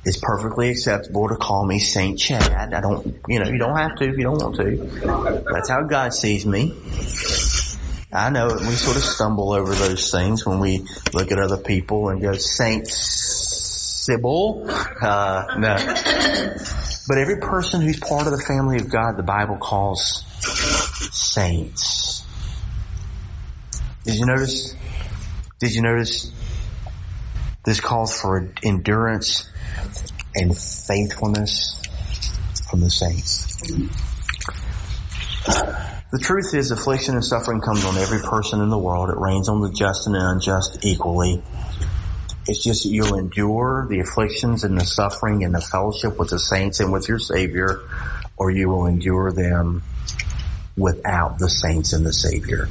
It's 0.08 0.16
perfectly 0.16 0.70
acceptable 0.70 1.28
to 1.28 1.36
call 1.36 1.66
me 1.66 1.78
Saint 1.78 2.18
Chad. 2.18 2.72
I 2.72 2.80
don't, 2.80 3.20
you 3.28 3.40
know, 3.40 3.50
you 3.50 3.58
don't 3.58 3.76
have 3.76 3.94
to 3.96 4.08
if 4.08 4.16
you 4.16 4.22
don't 4.22 4.38
want 4.38 4.56
to. 4.56 5.44
That's 5.52 5.68
how 5.68 5.82
God 5.82 6.14
sees 6.14 6.46
me. 6.46 6.72
I 8.10 8.30
know 8.30 8.46
we 8.46 8.70
sort 8.70 8.96
of 8.96 9.04
stumble 9.04 9.52
over 9.52 9.74
those 9.74 10.10
things 10.10 10.46
when 10.46 10.60
we 10.60 10.86
look 11.12 11.30
at 11.30 11.38
other 11.38 11.58
people 11.58 12.08
and 12.08 12.22
go, 12.22 12.32
Saint 12.32 12.88
Sybil. 12.88 14.64
Uh, 14.70 15.56
no. 15.58 15.76
But 17.06 17.18
every 17.18 17.40
person 17.40 17.82
who's 17.82 18.00
part 18.00 18.26
of 18.26 18.32
the 18.32 18.42
family 18.42 18.78
of 18.78 18.88
God, 18.88 19.18
the 19.18 19.22
Bible 19.22 19.58
calls 19.58 20.24
saints. 21.12 22.24
Did 24.06 24.14
you 24.14 24.24
notice? 24.24 24.74
Did 25.58 25.74
you 25.74 25.82
notice? 25.82 26.32
This 27.64 27.80
calls 27.80 28.18
for 28.18 28.50
endurance 28.62 29.50
and 30.34 30.56
faithfulness 30.56 31.82
from 32.70 32.80
the 32.80 32.90
saints. 32.90 33.56
The 36.10 36.18
truth 36.18 36.54
is 36.54 36.70
affliction 36.70 37.14
and 37.14 37.24
suffering 37.24 37.60
comes 37.60 37.84
on 37.84 37.96
every 37.98 38.20
person 38.20 38.62
in 38.62 38.70
the 38.70 38.78
world. 38.78 39.10
It 39.10 39.18
rains 39.18 39.48
on 39.48 39.60
the 39.60 39.70
just 39.70 40.06
and 40.06 40.14
the 40.14 40.30
unjust 40.30 40.78
equally. 40.82 41.42
It's 42.46 42.64
just 42.64 42.84
that 42.84 42.88
you'll 42.88 43.18
endure 43.18 43.86
the 43.90 44.00
afflictions 44.00 44.64
and 44.64 44.78
the 44.78 44.86
suffering 44.86 45.44
and 45.44 45.54
the 45.54 45.60
fellowship 45.60 46.18
with 46.18 46.30
the 46.30 46.38
saints 46.38 46.80
and 46.80 46.90
with 46.90 47.08
your 47.08 47.18
Savior, 47.18 47.82
or 48.38 48.50
you 48.50 48.70
will 48.70 48.86
endure 48.86 49.32
them 49.32 49.82
without 50.78 51.38
the 51.38 51.50
saints 51.50 51.92
and 51.92 52.06
the 52.06 52.12
Savior. 52.12 52.68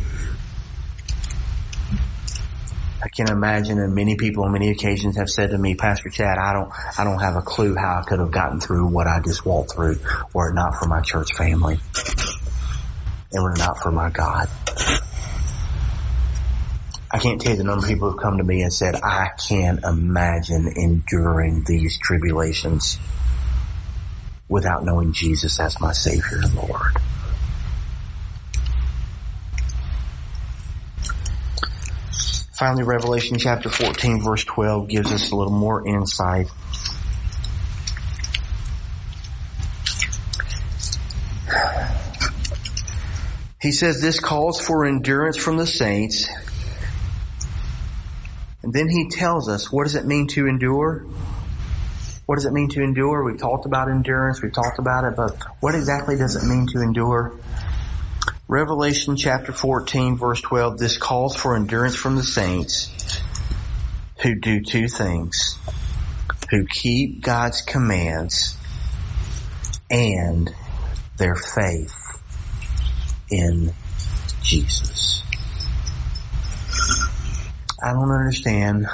I 3.03 3.09
can 3.09 3.29
imagine 3.29 3.77
and 3.77 3.93
many 3.93 4.15
people 4.15 4.43
on 4.43 4.51
many 4.51 4.71
occasions 4.71 5.17
have 5.17 5.29
said 5.29 5.51
to 5.51 5.57
me, 5.57 5.75
Pastor 5.75 6.09
Chad, 6.09 6.37
I 6.39 6.53
don't, 6.53 6.71
I 6.97 7.03
don't 7.03 7.19
have 7.19 7.35
a 7.35 7.41
clue 7.41 7.75
how 7.75 8.01
I 8.01 8.03
could 8.07 8.19
have 8.19 8.31
gotten 8.31 8.59
through 8.59 8.87
what 8.87 9.05
I 9.05 9.19
just 9.23 9.45
walked 9.45 9.75
through 9.75 9.97
were 10.33 10.49
it 10.49 10.55
not 10.55 10.75
for 10.79 10.87
my 10.87 11.01
church 11.01 11.27
family 11.37 11.77
and 13.31 13.43
were 13.43 13.51
it 13.51 13.59
not 13.59 13.77
for 13.77 13.91
my 13.91 14.09
God. 14.09 14.47
I 17.11 17.19
can't 17.19 17.39
tell 17.39 17.53
you 17.53 17.57
the 17.57 17.63
number 17.63 17.85
of 17.85 17.89
people 17.89 18.09
who 18.09 18.17
have 18.17 18.23
come 18.23 18.37
to 18.37 18.43
me 18.43 18.63
and 18.63 18.73
said, 18.73 18.95
I 18.95 19.29
can't 19.47 19.79
imagine 19.83 20.73
enduring 20.75 21.63
these 21.65 21.99
tribulations 21.99 22.97
without 24.49 24.83
knowing 24.83 25.13
Jesus 25.13 25.59
as 25.59 25.79
my 25.79 25.91
Savior 25.93 26.39
and 26.43 26.53
Lord. 26.55 26.91
Finally, 32.57 32.81
Revelation 32.81 33.37
chapter 33.37 33.69
14 33.69 34.23
verse 34.23 34.43
12 34.43 34.87
gives 34.87 35.11
us 35.11 35.31
a 35.31 35.35
little 35.35 35.53
more 35.53 35.87
insight. 35.87 36.47
He 43.61 43.71
says 43.71 44.01
this 44.01 44.19
calls 44.19 44.59
for 44.59 44.85
endurance 44.85 45.37
from 45.37 45.57
the 45.57 45.67
saints. 45.67 46.27
And 48.63 48.73
then 48.73 48.89
he 48.89 49.09
tells 49.09 49.49
us, 49.49 49.71
what 49.71 49.83
does 49.83 49.93
it 49.93 50.07
mean 50.07 50.27
to 50.29 50.47
endure? 50.47 51.05
What 52.25 52.37
does 52.37 52.45
it 52.45 52.53
mean 52.53 52.69
to 52.69 52.81
endure? 52.81 53.23
We've 53.23 53.39
talked 53.39 53.67
about 53.67 53.87
endurance, 53.87 54.41
we've 54.41 54.51
talked 54.51 54.79
about 54.79 55.03
it, 55.03 55.15
but 55.15 55.37
what 55.59 55.75
exactly 55.75 56.17
does 56.17 56.35
it 56.35 56.47
mean 56.47 56.65
to 56.73 56.81
endure? 56.81 57.39
Revelation 58.49 59.17
chapter 59.17 59.51
14 59.51 60.17
verse 60.17 60.39
12, 60.39 60.77
this 60.77 60.97
calls 60.97 61.35
for 61.35 61.57
endurance 61.57 61.95
from 61.95 62.15
the 62.15 62.23
saints 62.23 63.21
who 64.21 64.35
do 64.39 64.61
two 64.61 64.87
things. 64.87 65.57
Who 66.49 66.65
keep 66.65 67.21
God's 67.21 67.61
commands 67.61 68.57
and 69.89 70.49
their 71.17 71.35
faith 71.35 71.93
in 73.29 73.73
Jesus. 74.41 75.23
I 77.83 77.91
don't 77.91 78.11
understand 78.11 78.87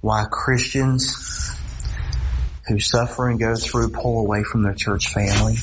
why 0.00 0.26
Christians 0.30 1.50
who 2.68 2.78
suffer 2.78 3.28
and 3.28 3.40
go 3.40 3.56
through 3.56 3.90
pull 3.90 4.24
away 4.24 4.44
from 4.44 4.62
their 4.62 4.74
church 4.74 5.08
family. 5.08 5.56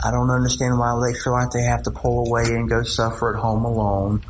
I 0.00 0.12
don't 0.12 0.30
understand 0.30 0.78
why 0.78 0.94
they 1.04 1.18
feel 1.18 1.32
like 1.32 1.50
they 1.50 1.64
have 1.64 1.82
to 1.82 1.90
pull 1.90 2.28
away 2.28 2.44
and 2.54 2.70
go 2.70 2.84
suffer 2.84 3.34
at 3.34 3.40
home 3.40 3.64
alone. 3.64 4.22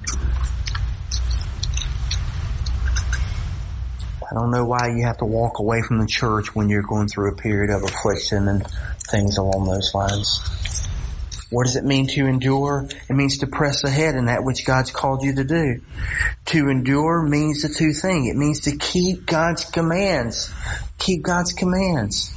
I 4.30 4.34
don't 4.34 4.50
know 4.50 4.64
why 4.64 4.88
you 4.96 5.04
have 5.04 5.18
to 5.18 5.26
walk 5.26 5.58
away 5.58 5.82
from 5.82 5.98
the 5.98 6.06
church 6.06 6.54
when 6.54 6.70
you're 6.70 6.82
going 6.82 7.08
through 7.08 7.32
a 7.32 7.36
period 7.36 7.70
of 7.70 7.82
affliction 7.82 8.48
and 8.48 8.66
things 9.10 9.36
along 9.36 9.66
those 9.66 9.92
lines. 9.94 10.40
What 11.50 11.64
does 11.64 11.76
it 11.76 11.84
mean 11.84 12.06
to 12.08 12.26
endure? 12.26 12.88
It 13.08 13.12
means 13.14 13.38
to 13.38 13.46
press 13.46 13.84
ahead 13.84 14.14
in 14.14 14.26
that 14.26 14.44
which 14.44 14.64
God's 14.64 14.90
called 14.90 15.22
you 15.22 15.34
to 15.34 15.44
do. 15.44 15.82
To 16.46 16.68
endure 16.68 17.22
means 17.22 17.62
the 17.62 17.68
two 17.68 17.92
things. 17.92 18.30
It 18.30 18.36
means 18.36 18.60
to 18.60 18.76
keep 18.76 19.26
God's 19.26 19.66
commands. 19.66 20.50
Keep 20.98 21.22
God's 21.22 21.52
commands 21.52 22.34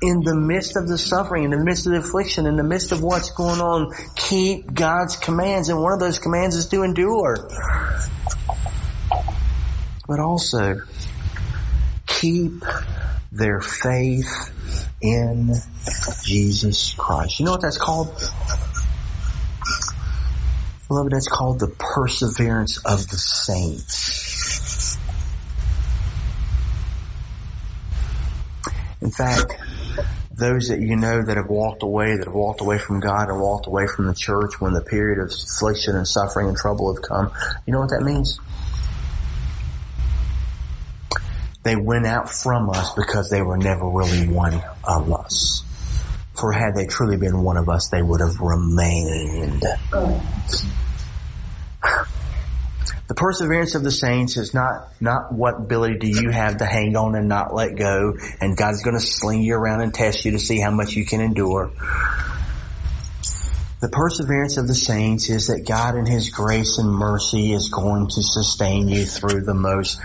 in 0.00 0.20
the 0.20 0.34
midst 0.34 0.76
of 0.76 0.86
the 0.86 0.96
suffering, 0.96 1.44
in 1.44 1.50
the 1.50 1.62
midst 1.62 1.86
of 1.86 1.92
the 1.92 1.98
affliction, 1.98 2.46
in 2.46 2.56
the 2.56 2.62
midst 2.62 2.92
of 2.92 3.02
what's 3.02 3.30
going 3.30 3.60
on, 3.60 3.92
keep 4.14 4.72
God's 4.72 5.16
commands. 5.16 5.68
And 5.68 5.82
one 5.82 5.92
of 5.92 5.98
those 5.98 6.18
commands 6.18 6.54
is 6.54 6.68
to 6.68 6.82
endure. 6.82 7.48
But 10.06 10.20
also, 10.20 10.82
keep 12.06 12.64
their 13.32 13.60
faith 13.60 14.52
in 15.00 15.52
Jesus 16.24 16.94
Christ. 16.94 17.40
You 17.40 17.46
know 17.46 17.52
what 17.52 17.62
that's 17.62 17.78
called? 17.78 18.08
Beloved, 20.88 21.12
that's 21.12 21.28
called 21.28 21.60
the 21.60 21.68
perseverance 21.68 22.78
of 22.78 23.08
the 23.08 23.18
saints. 23.18 24.96
In 29.00 29.10
fact, 29.10 29.52
those 30.38 30.68
that 30.68 30.80
you 30.80 30.96
know 30.96 31.22
that 31.22 31.36
have 31.36 31.48
walked 31.48 31.82
away, 31.82 32.16
that 32.16 32.26
have 32.26 32.34
walked 32.34 32.60
away 32.60 32.78
from 32.78 33.00
God 33.00 33.28
and 33.28 33.40
walked 33.40 33.66
away 33.66 33.86
from 33.86 34.06
the 34.06 34.14
church 34.14 34.60
when 34.60 34.72
the 34.72 34.80
period 34.80 35.18
of 35.18 35.32
affliction 35.32 35.96
and 35.96 36.06
suffering 36.06 36.48
and 36.48 36.56
trouble 36.56 36.94
have 36.94 37.02
come, 37.02 37.32
you 37.66 37.72
know 37.72 37.80
what 37.80 37.90
that 37.90 38.02
means? 38.02 38.38
They 41.64 41.76
went 41.76 42.06
out 42.06 42.30
from 42.30 42.70
us 42.70 42.94
because 42.94 43.30
they 43.30 43.42
were 43.42 43.58
never 43.58 43.86
really 43.88 44.28
one 44.28 44.62
of 44.84 45.12
us. 45.12 45.64
For 46.34 46.52
had 46.52 46.76
they 46.76 46.86
truly 46.86 47.16
been 47.16 47.42
one 47.42 47.56
of 47.56 47.68
us, 47.68 47.88
they 47.88 48.00
would 48.00 48.20
have 48.20 48.38
remained. 48.40 49.64
The 53.08 53.14
perseverance 53.14 53.74
of 53.74 53.82
the 53.82 53.90
saints 53.90 54.36
is 54.36 54.52
not, 54.52 54.88
not 55.00 55.32
what 55.32 55.56
ability 55.56 55.98
do 55.98 56.08
you 56.08 56.28
have 56.28 56.58
to 56.58 56.66
hang 56.66 56.94
on 56.94 57.14
and 57.14 57.26
not 57.26 57.54
let 57.54 57.74
go 57.74 58.14
and 58.40 58.54
God's 58.54 58.82
gonna 58.82 59.00
sling 59.00 59.42
you 59.42 59.54
around 59.54 59.80
and 59.80 59.94
test 59.94 60.26
you 60.26 60.32
to 60.32 60.38
see 60.38 60.60
how 60.60 60.70
much 60.70 60.92
you 60.92 61.06
can 61.06 61.22
endure. 61.22 61.72
The 63.80 63.88
perseverance 63.88 64.58
of 64.58 64.66
the 64.66 64.74
saints 64.74 65.30
is 65.30 65.46
that 65.46 65.64
God 65.66 65.96
in 65.96 66.04
His 66.04 66.30
grace 66.30 66.76
and 66.76 66.90
mercy 66.90 67.52
is 67.52 67.70
going 67.70 68.08
to 68.08 68.22
sustain 68.22 68.88
you 68.88 69.06
through 69.06 69.42
the 69.42 69.54
most 69.54 70.00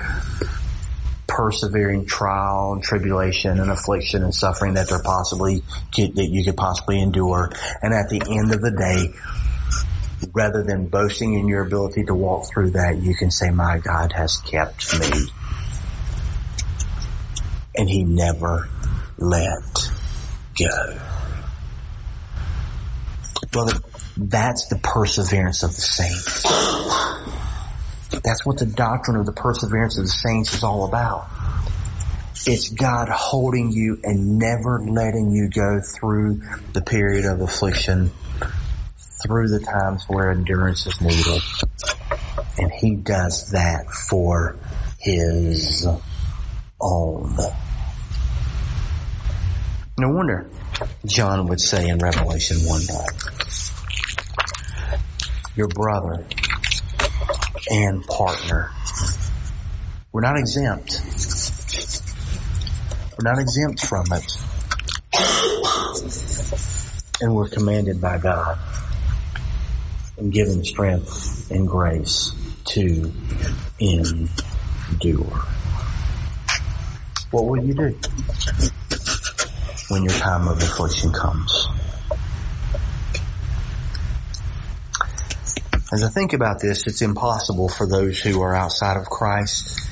persevering 1.28 2.06
trial 2.06 2.74
and 2.74 2.84
tribulation 2.84 3.60
and 3.60 3.72
affliction 3.72 4.24
and 4.24 4.34
suffering 4.34 4.76
that 4.76 4.88
there 4.88 5.01
possibly 5.01 5.64
that 5.97 6.30
you 6.32 6.45
could 6.45 6.56
possibly 6.56 7.01
endure. 7.01 7.51
And 7.82 7.93
at 7.93 8.10
the 8.10 8.22
end 8.30 8.54
of 8.54 8.62
the 8.62 8.72
day, 8.72 9.18
rather 10.34 10.63
than 10.63 10.88
boasting 10.88 11.34
in 11.34 11.47
your 11.47 11.65
ability 11.65 12.05
to 12.05 12.13
walk 12.13 12.45
through 12.53 12.71
that, 12.71 13.01
you 13.01 13.15
can 13.15 13.32
say, 13.32 13.49
my 13.49 13.80
God 13.80 14.13
has 14.13 14.38
kept 14.38 14.99
me. 14.99 15.28
And 17.76 17.89
he 17.89 18.03
never 18.03 18.69
let 19.17 19.63
go. 20.57 20.99
Brother, 23.51 23.74
that's 24.17 24.67
the 24.67 24.80
perseverance 24.82 25.63
of 25.63 25.76
the 25.76 25.82
saints. 25.82 26.43
That's 28.24 28.45
what 28.45 28.57
the 28.57 28.65
doctrine 28.65 29.17
of 29.17 29.26
the 29.26 29.34
perseverance 29.34 29.97
of 29.97 30.05
the 30.05 30.11
saints 30.11 30.53
is 30.53 30.63
all 30.63 30.86
about. 30.86 31.28
It's 32.45 32.69
God 32.69 33.09
holding 33.09 33.71
you 33.71 33.99
and 34.03 34.38
never 34.38 34.84
letting 34.86 35.32
you 35.32 35.49
go 35.49 35.80
through 35.82 36.41
the 36.74 36.82
period 36.82 37.26
of 37.26 37.41
affliction, 37.41 38.11
through 39.24 39.47
the 39.47 39.59
times 39.59 40.03
where 40.07 40.32
endurance 40.32 40.86
is 40.86 40.99
needed. 40.99 41.41
And 42.57 42.71
He 42.71 42.95
does 42.95 43.51
that 43.51 43.89
for 43.89 44.57
His 44.99 45.88
own. 46.80 47.38
No 49.97 50.09
wonder 50.09 50.49
John 51.05 51.47
would 51.47 51.61
say 51.61 51.88
in 51.88 51.99
Revelation 51.99 52.57
one 52.65 52.82
day, 52.82 53.05
your 55.55 55.67
brother 55.67 56.26
and 57.69 58.03
partner. 58.03 58.71
We're 60.11 60.21
not 60.21 60.38
exempt. 60.38 60.99
We're 63.17 63.32
not 63.32 63.39
exempt 63.39 63.86
from 63.86 64.05
it. 64.11 64.38
And 67.21 67.36
we're 67.36 67.47
commanded 67.47 68.01
by 68.01 68.17
God 68.17 68.57
and 70.24 70.32
given 70.32 70.63
strength 70.63 71.51
and 71.51 71.67
grace 71.67 72.32
to 72.63 73.11
endure. 73.78 75.45
What 77.30 77.45
will 77.45 77.65
you 77.65 77.74
do 77.74 77.99
when 79.89 80.03
your 80.03 80.13
time 80.13 80.47
of 80.47 80.63
affliction 80.63 81.11
comes? 81.11 81.67
As 85.91 86.03
I 86.03 86.09
think 86.09 86.32
about 86.32 86.61
this, 86.61 86.88
it's 86.88 87.01
impossible 87.01 87.67
for 87.67 87.86
those 87.86 88.17
who 88.19 88.41
are 88.41 88.55
outside 88.55 88.95
of 88.95 89.07
Christ. 89.07 89.82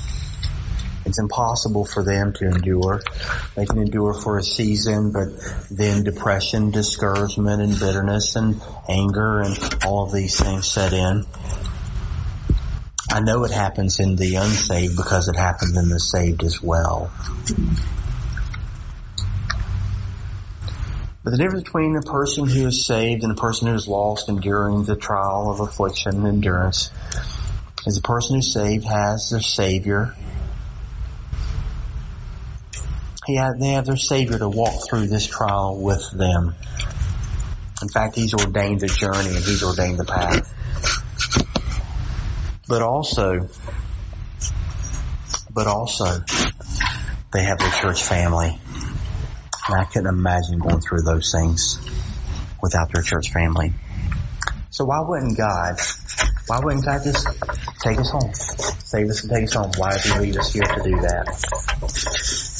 It's 1.05 1.19
impossible 1.19 1.85
for 1.85 2.03
them 2.03 2.33
to 2.33 2.45
endure. 2.45 3.01
They 3.55 3.65
can 3.65 3.79
endure 3.79 4.13
for 4.13 4.37
a 4.37 4.43
season, 4.43 5.11
but 5.11 5.29
then 5.69 6.03
depression, 6.03 6.71
discouragement, 6.71 7.61
and 7.61 7.79
bitterness 7.79 8.35
and 8.35 8.61
anger 8.87 9.41
and 9.41 9.57
all 9.85 10.05
of 10.05 10.13
these 10.13 10.39
things 10.39 10.71
set 10.71 10.93
in. 10.93 11.25
I 13.11 13.19
know 13.19 13.43
it 13.43 13.51
happens 13.51 13.99
in 13.99 14.15
the 14.15 14.35
unsaved 14.35 14.95
because 14.95 15.27
it 15.27 15.35
happens 15.35 15.75
in 15.75 15.89
the 15.89 15.99
saved 15.99 16.43
as 16.43 16.61
well. 16.61 17.11
But 21.23 21.31
the 21.31 21.37
difference 21.37 21.63
between 21.63 21.95
a 21.97 22.01
person 22.01 22.47
who 22.47 22.67
is 22.67 22.85
saved 22.85 23.23
and 23.23 23.31
a 23.31 23.35
person 23.35 23.67
who 23.67 23.73
is 23.73 23.87
lost 23.87 24.29
enduring 24.29 24.85
the 24.85 24.95
trial 24.95 25.51
of 25.51 25.59
affliction 25.59 26.17
and 26.17 26.27
endurance 26.27 26.89
is 27.85 27.95
the 27.95 28.01
person 28.01 28.37
who's 28.37 28.53
saved 28.53 28.85
has 28.85 29.29
their 29.29 29.41
Savior. 29.41 30.15
He 33.25 33.35
have, 33.35 33.59
they 33.59 33.73
have 33.73 33.85
their 33.85 33.97
Savior 33.97 34.39
to 34.39 34.49
walk 34.49 34.87
through 34.89 35.07
this 35.07 35.27
trial 35.27 35.79
with 35.79 36.09
them. 36.11 36.55
In 37.81 37.89
fact, 37.89 38.15
He's 38.15 38.33
ordained 38.33 38.79
the 38.79 38.87
journey 38.87 39.29
and 39.29 39.45
He's 39.45 39.63
ordained 39.63 39.99
the 39.99 40.05
path. 40.05 40.47
But 42.67 42.81
also, 42.81 43.47
but 45.53 45.67
also, 45.67 46.23
they 47.31 47.43
have 47.43 47.59
their 47.59 47.71
church 47.71 48.03
family. 48.03 48.59
And 49.67 49.75
I 49.75 49.83
couldn't 49.85 50.07
imagine 50.07 50.59
going 50.59 50.79
through 50.79 51.03
those 51.03 51.31
things 51.31 51.79
without 52.61 52.91
their 52.91 53.03
church 53.03 53.31
family. 53.31 53.73
So 54.71 54.85
why 54.85 55.01
wouldn't 55.01 55.37
God, 55.37 55.75
why 56.47 56.59
wouldn't 56.63 56.85
God 56.85 57.03
just 57.03 57.27
take 57.81 57.99
us 57.99 58.09
home? 58.09 58.33
Save 58.33 59.09
us 59.09 59.23
and 59.23 59.31
take 59.31 59.43
us 59.43 59.53
home. 59.53 59.71
Why 59.77 59.91
did 59.91 60.01
He 60.01 60.19
leave 60.19 60.37
us 60.37 60.53
here 60.53 60.63
to 60.63 60.81
do 60.83 61.01
that? 61.01 62.50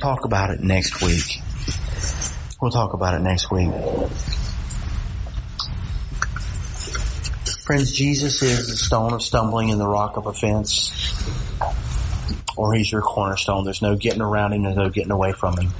Talk 0.00 0.24
about 0.24 0.50
it 0.50 0.60
next 0.60 1.02
week. 1.02 1.42
We'll 2.60 2.70
talk 2.70 2.94
about 2.94 3.14
it 3.14 3.20
next 3.20 3.50
week. 3.50 3.68
Friends, 7.66 7.92
Jesus 7.92 8.40
is 8.42 8.68
the 8.68 8.76
stone 8.76 9.12
of 9.12 9.22
stumbling 9.22 9.70
and 9.70 9.78
the 9.78 9.86
rock 9.86 10.16
of 10.16 10.26
offense. 10.26 10.90
Or 12.56 12.72
He's 12.72 12.90
your 12.90 13.02
cornerstone. 13.02 13.64
There's 13.64 13.82
no 13.82 13.94
getting 13.94 14.22
around 14.22 14.54
Him. 14.54 14.62
There's 14.62 14.76
no 14.76 14.88
getting 14.88 15.10
away 15.10 15.32
from 15.32 15.58
Him. 15.58 15.70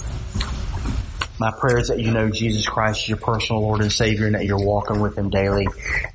My 1.38 1.52
prayer 1.58 1.78
is 1.78 1.88
that 1.88 1.98
you 1.98 2.10
know 2.10 2.28
Jesus 2.28 2.68
Christ 2.68 3.04
is 3.04 3.08
your 3.08 3.18
personal 3.18 3.62
Lord 3.62 3.80
and 3.80 3.90
Savior 3.90 4.26
and 4.26 4.34
that 4.34 4.44
you're 4.44 4.62
walking 4.62 5.00
with 5.00 5.16
Him 5.16 5.30
daily. 5.30 5.66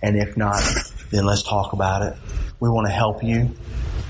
And 0.03 0.16
if 0.16 0.38
not, 0.38 0.62
then 1.10 1.26
let's 1.26 1.41
talk 1.41 1.74
about 1.74 2.03
it. 2.03 2.16
We 2.60 2.70
want 2.70 2.86
to 2.86 2.93
help 2.93 3.24
you. 3.24 3.56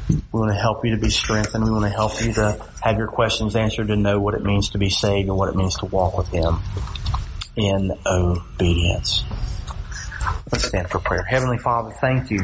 We 0.10 0.22
want 0.32 0.52
to 0.52 0.60
help 0.60 0.86
you 0.86 0.96
to 0.96 1.02
be 1.02 1.10
strengthened. 1.10 1.64
We 1.64 1.72
want 1.72 1.86
to 1.86 1.90
help 1.90 2.22
you 2.22 2.34
to 2.34 2.64
have 2.82 2.98
your 2.98 3.08
questions 3.08 3.56
answered 3.56 3.88
to 3.88 3.96
know 3.96 4.20
what 4.20 4.36
it 4.36 4.44
means 4.44 4.70
to 4.72 4.78
be 4.78 4.90
saved 4.90 5.30
and 5.30 5.38
what 5.38 5.50
it 5.50 5.56
means 5.56 5.78
to 5.78 5.86
walk 5.86 6.18
with 6.18 6.28
Him 6.30 6.60
in 7.56 7.92
obedience. 8.06 9.24
Let's 10.52 10.68
stand 10.68 10.90
for 10.90 11.00
prayer. 11.00 11.24
Heavenly 11.24 11.58
Father, 11.58 11.92
thank 12.00 12.30
you. 12.30 12.42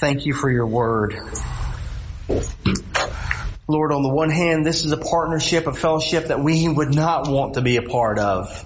Thank 0.00 0.26
you 0.26 0.34
for 0.34 0.50
your 0.50 0.66
word. 0.66 1.14
Lord, 3.68 3.92
on 3.92 4.02
the 4.02 4.12
one 4.12 4.30
hand, 4.30 4.66
this 4.66 4.84
is 4.84 4.92
a 4.92 4.96
partnership, 4.96 5.66
a 5.66 5.72
fellowship 5.72 6.26
that 6.26 6.40
we 6.40 6.68
would 6.68 6.94
not 6.94 7.28
want 7.28 7.54
to 7.54 7.62
be 7.62 7.78
a 7.78 7.82
part 7.82 8.18
of. 8.18 8.64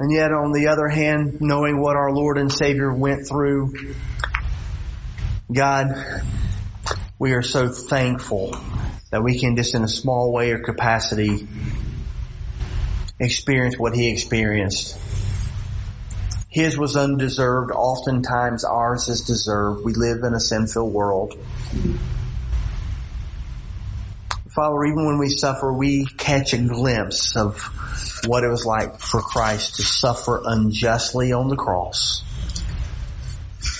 And 0.00 0.12
yet 0.12 0.30
on 0.32 0.52
the 0.52 0.68
other 0.68 0.86
hand, 0.86 1.40
knowing 1.40 1.80
what 1.80 1.96
our 1.96 2.12
Lord 2.12 2.38
and 2.38 2.52
Savior 2.52 2.92
went 2.92 3.26
through, 3.28 3.94
God, 5.52 5.88
we 7.18 7.32
are 7.32 7.42
so 7.42 7.68
thankful 7.68 8.54
that 9.10 9.24
we 9.24 9.40
can 9.40 9.56
just 9.56 9.74
in 9.74 9.82
a 9.82 9.88
small 9.88 10.32
way 10.32 10.52
or 10.52 10.60
capacity 10.60 11.48
experience 13.18 13.76
what 13.76 13.94
He 13.96 14.12
experienced. 14.12 14.96
His 16.48 16.78
was 16.78 16.96
undeserved. 16.96 17.72
Oftentimes 17.72 18.64
ours 18.64 19.08
is 19.08 19.22
deserved. 19.22 19.84
We 19.84 19.94
live 19.94 20.22
in 20.22 20.32
a 20.32 20.40
sin-filled 20.40 20.92
world. 20.92 21.34
Even 24.58 25.06
when 25.06 25.18
we 25.18 25.28
suffer, 25.28 25.72
we 25.72 26.04
catch 26.04 26.52
a 26.52 26.58
glimpse 26.58 27.36
of 27.36 27.62
what 28.26 28.42
it 28.42 28.48
was 28.48 28.66
like 28.66 28.98
for 28.98 29.20
Christ 29.20 29.76
to 29.76 29.82
suffer 29.82 30.42
unjustly 30.44 31.32
on 31.32 31.48
the 31.48 31.54
cross. 31.54 32.24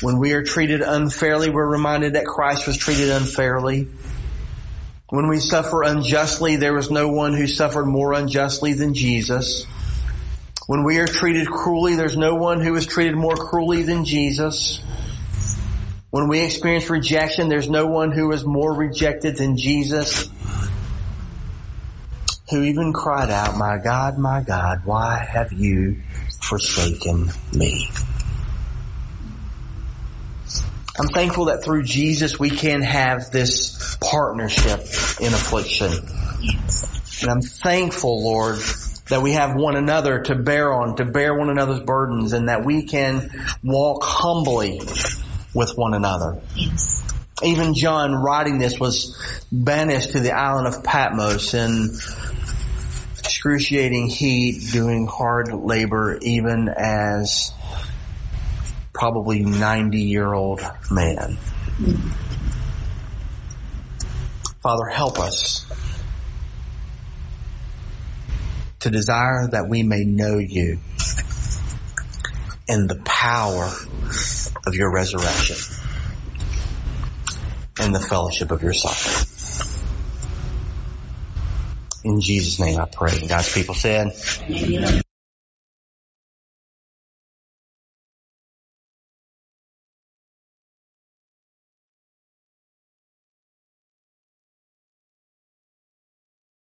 When 0.00 0.20
we 0.20 0.34
are 0.34 0.44
treated 0.44 0.80
unfairly, 0.80 1.50
we're 1.50 1.66
reminded 1.66 2.12
that 2.12 2.26
Christ 2.26 2.68
was 2.68 2.76
treated 2.76 3.10
unfairly. 3.10 3.88
When 5.08 5.28
we 5.28 5.40
suffer 5.40 5.82
unjustly, 5.82 6.56
there 6.56 6.74
was 6.74 6.92
no 6.92 7.08
one 7.08 7.34
who 7.34 7.48
suffered 7.48 7.86
more 7.86 8.12
unjustly 8.12 8.74
than 8.74 8.94
Jesus. 8.94 9.64
When 10.68 10.84
we 10.84 10.98
are 10.98 11.08
treated 11.08 11.48
cruelly, 11.48 11.96
there's 11.96 12.16
no 12.16 12.36
one 12.36 12.60
who 12.60 12.72
was 12.74 12.86
treated 12.86 13.16
more 13.16 13.36
cruelly 13.36 13.82
than 13.82 14.04
Jesus. 14.04 14.80
When 16.10 16.28
we 16.28 16.40
experience 16.40 16.88
rejection, 16.88 17.48
there's 17.48 17.68
no 17.68 17.86
one 17.86 18.12
who 18.12 18.28
was 18.28 18.44
more 18.44 18.72
rejected 18.72 19.36
than 19.36 19.56
Jesus 19.56 20.30
who 22.50 22.62
even 22.62 22.92
cried 22.92 23.30
out, 23.30 23.56
My 23.56 23.78
God, 23.78 24.18
my 24.18 24.42
God, 24.42 24.82
why 24.84 25.18
have 25.18 25.52
you 25.52 26.02
forsaken 26.40 27.30
me? 27.52 27.88
I'm 31.00 31.08
thankful 31.08 31.46
that 31.46 31.62
through 31.62 31.84
Jesus 31.84 32.40
we 32.40 32.50
can 32.50 32.82
have 32.82 33.30
this 33.30 33.96
partnership 34.00 34.80
in 35.20 35.32
affliction. 35.32 35.92
And 37.22 37.30
I'm 37.30 37.40
thankful, 37.40 38.24
Lord, 38.24 38.58
that 39.08 39.22
we 39.22 39.32
have 39.32 39.54
one 39.54 39.76
another 39.76 40.22
to 40.22 40.34
bear 40.34 40.72
on, 40.72 40.96
to 40.96 41.04
bear 41.04 41.34
one 41.34 41.50
another's 41.50 41.80
burdens, 41.80 42.32
and 42.32 42.48
that 42.48 42.64
we 42.64 42.84
can 42.84 43.30
walk 43.62 44.02
humbly 44.02 44.80
with 45.54 45.76
one 45.76 45.94
another. 45.94 46.40
Even 47.44 47.74
John 47.74 48.14
writing 48.14 48.58
this 48.58 48.80
was 48.80 49.16
banished 49.52 50.12
to 50.12 50.20
the 50.20 50.32
island 50.32 50.66
of 50.66 50.82
Patmos 50.82 51.54
and 51.54 51.90
excruciating 53.38 54.08
heat, 54.08 54.72
doing 54.72 55.06
hard 55.06 55.52
labor, 55.52 56.18
even 56.22 56.68
as 56.68 57.52
probably 58.92 59.44
90 59.44 60.00
year 60.00 60.34
old 60.34 60.60
man. 60.90 61.38
Father, 64.60 64.86
help 64.86 65.20
us 65.20 65.64
to 68.80 68.90
desire 68.90 69.46
that 69.52 69.68
we 69.68 69.84
may 69.84 70.02
know 70.02 70.38
you 70.38 70.80
and 72.68 72.90
the 72.90 73.00
power 73.04 73.70
of 74.66 74.74
your 74.74 74.92
resurrection 74.92 75.56
and 77.78 77.94
the 77.94 78.00
fellowship 78.00 78.50
of 78.50 78.64
your 78.64 78.72
suffering. 78.72 79.37
In 82.08 82.22
Jesus' 82.22 82.58
name 82.58 82.80
I 82.80 82.86
pray. 82.86 83.26
God's 83.28 83.52
people 83.52 83.74
said, 83.74 84.12
Amen. 84.50 85.02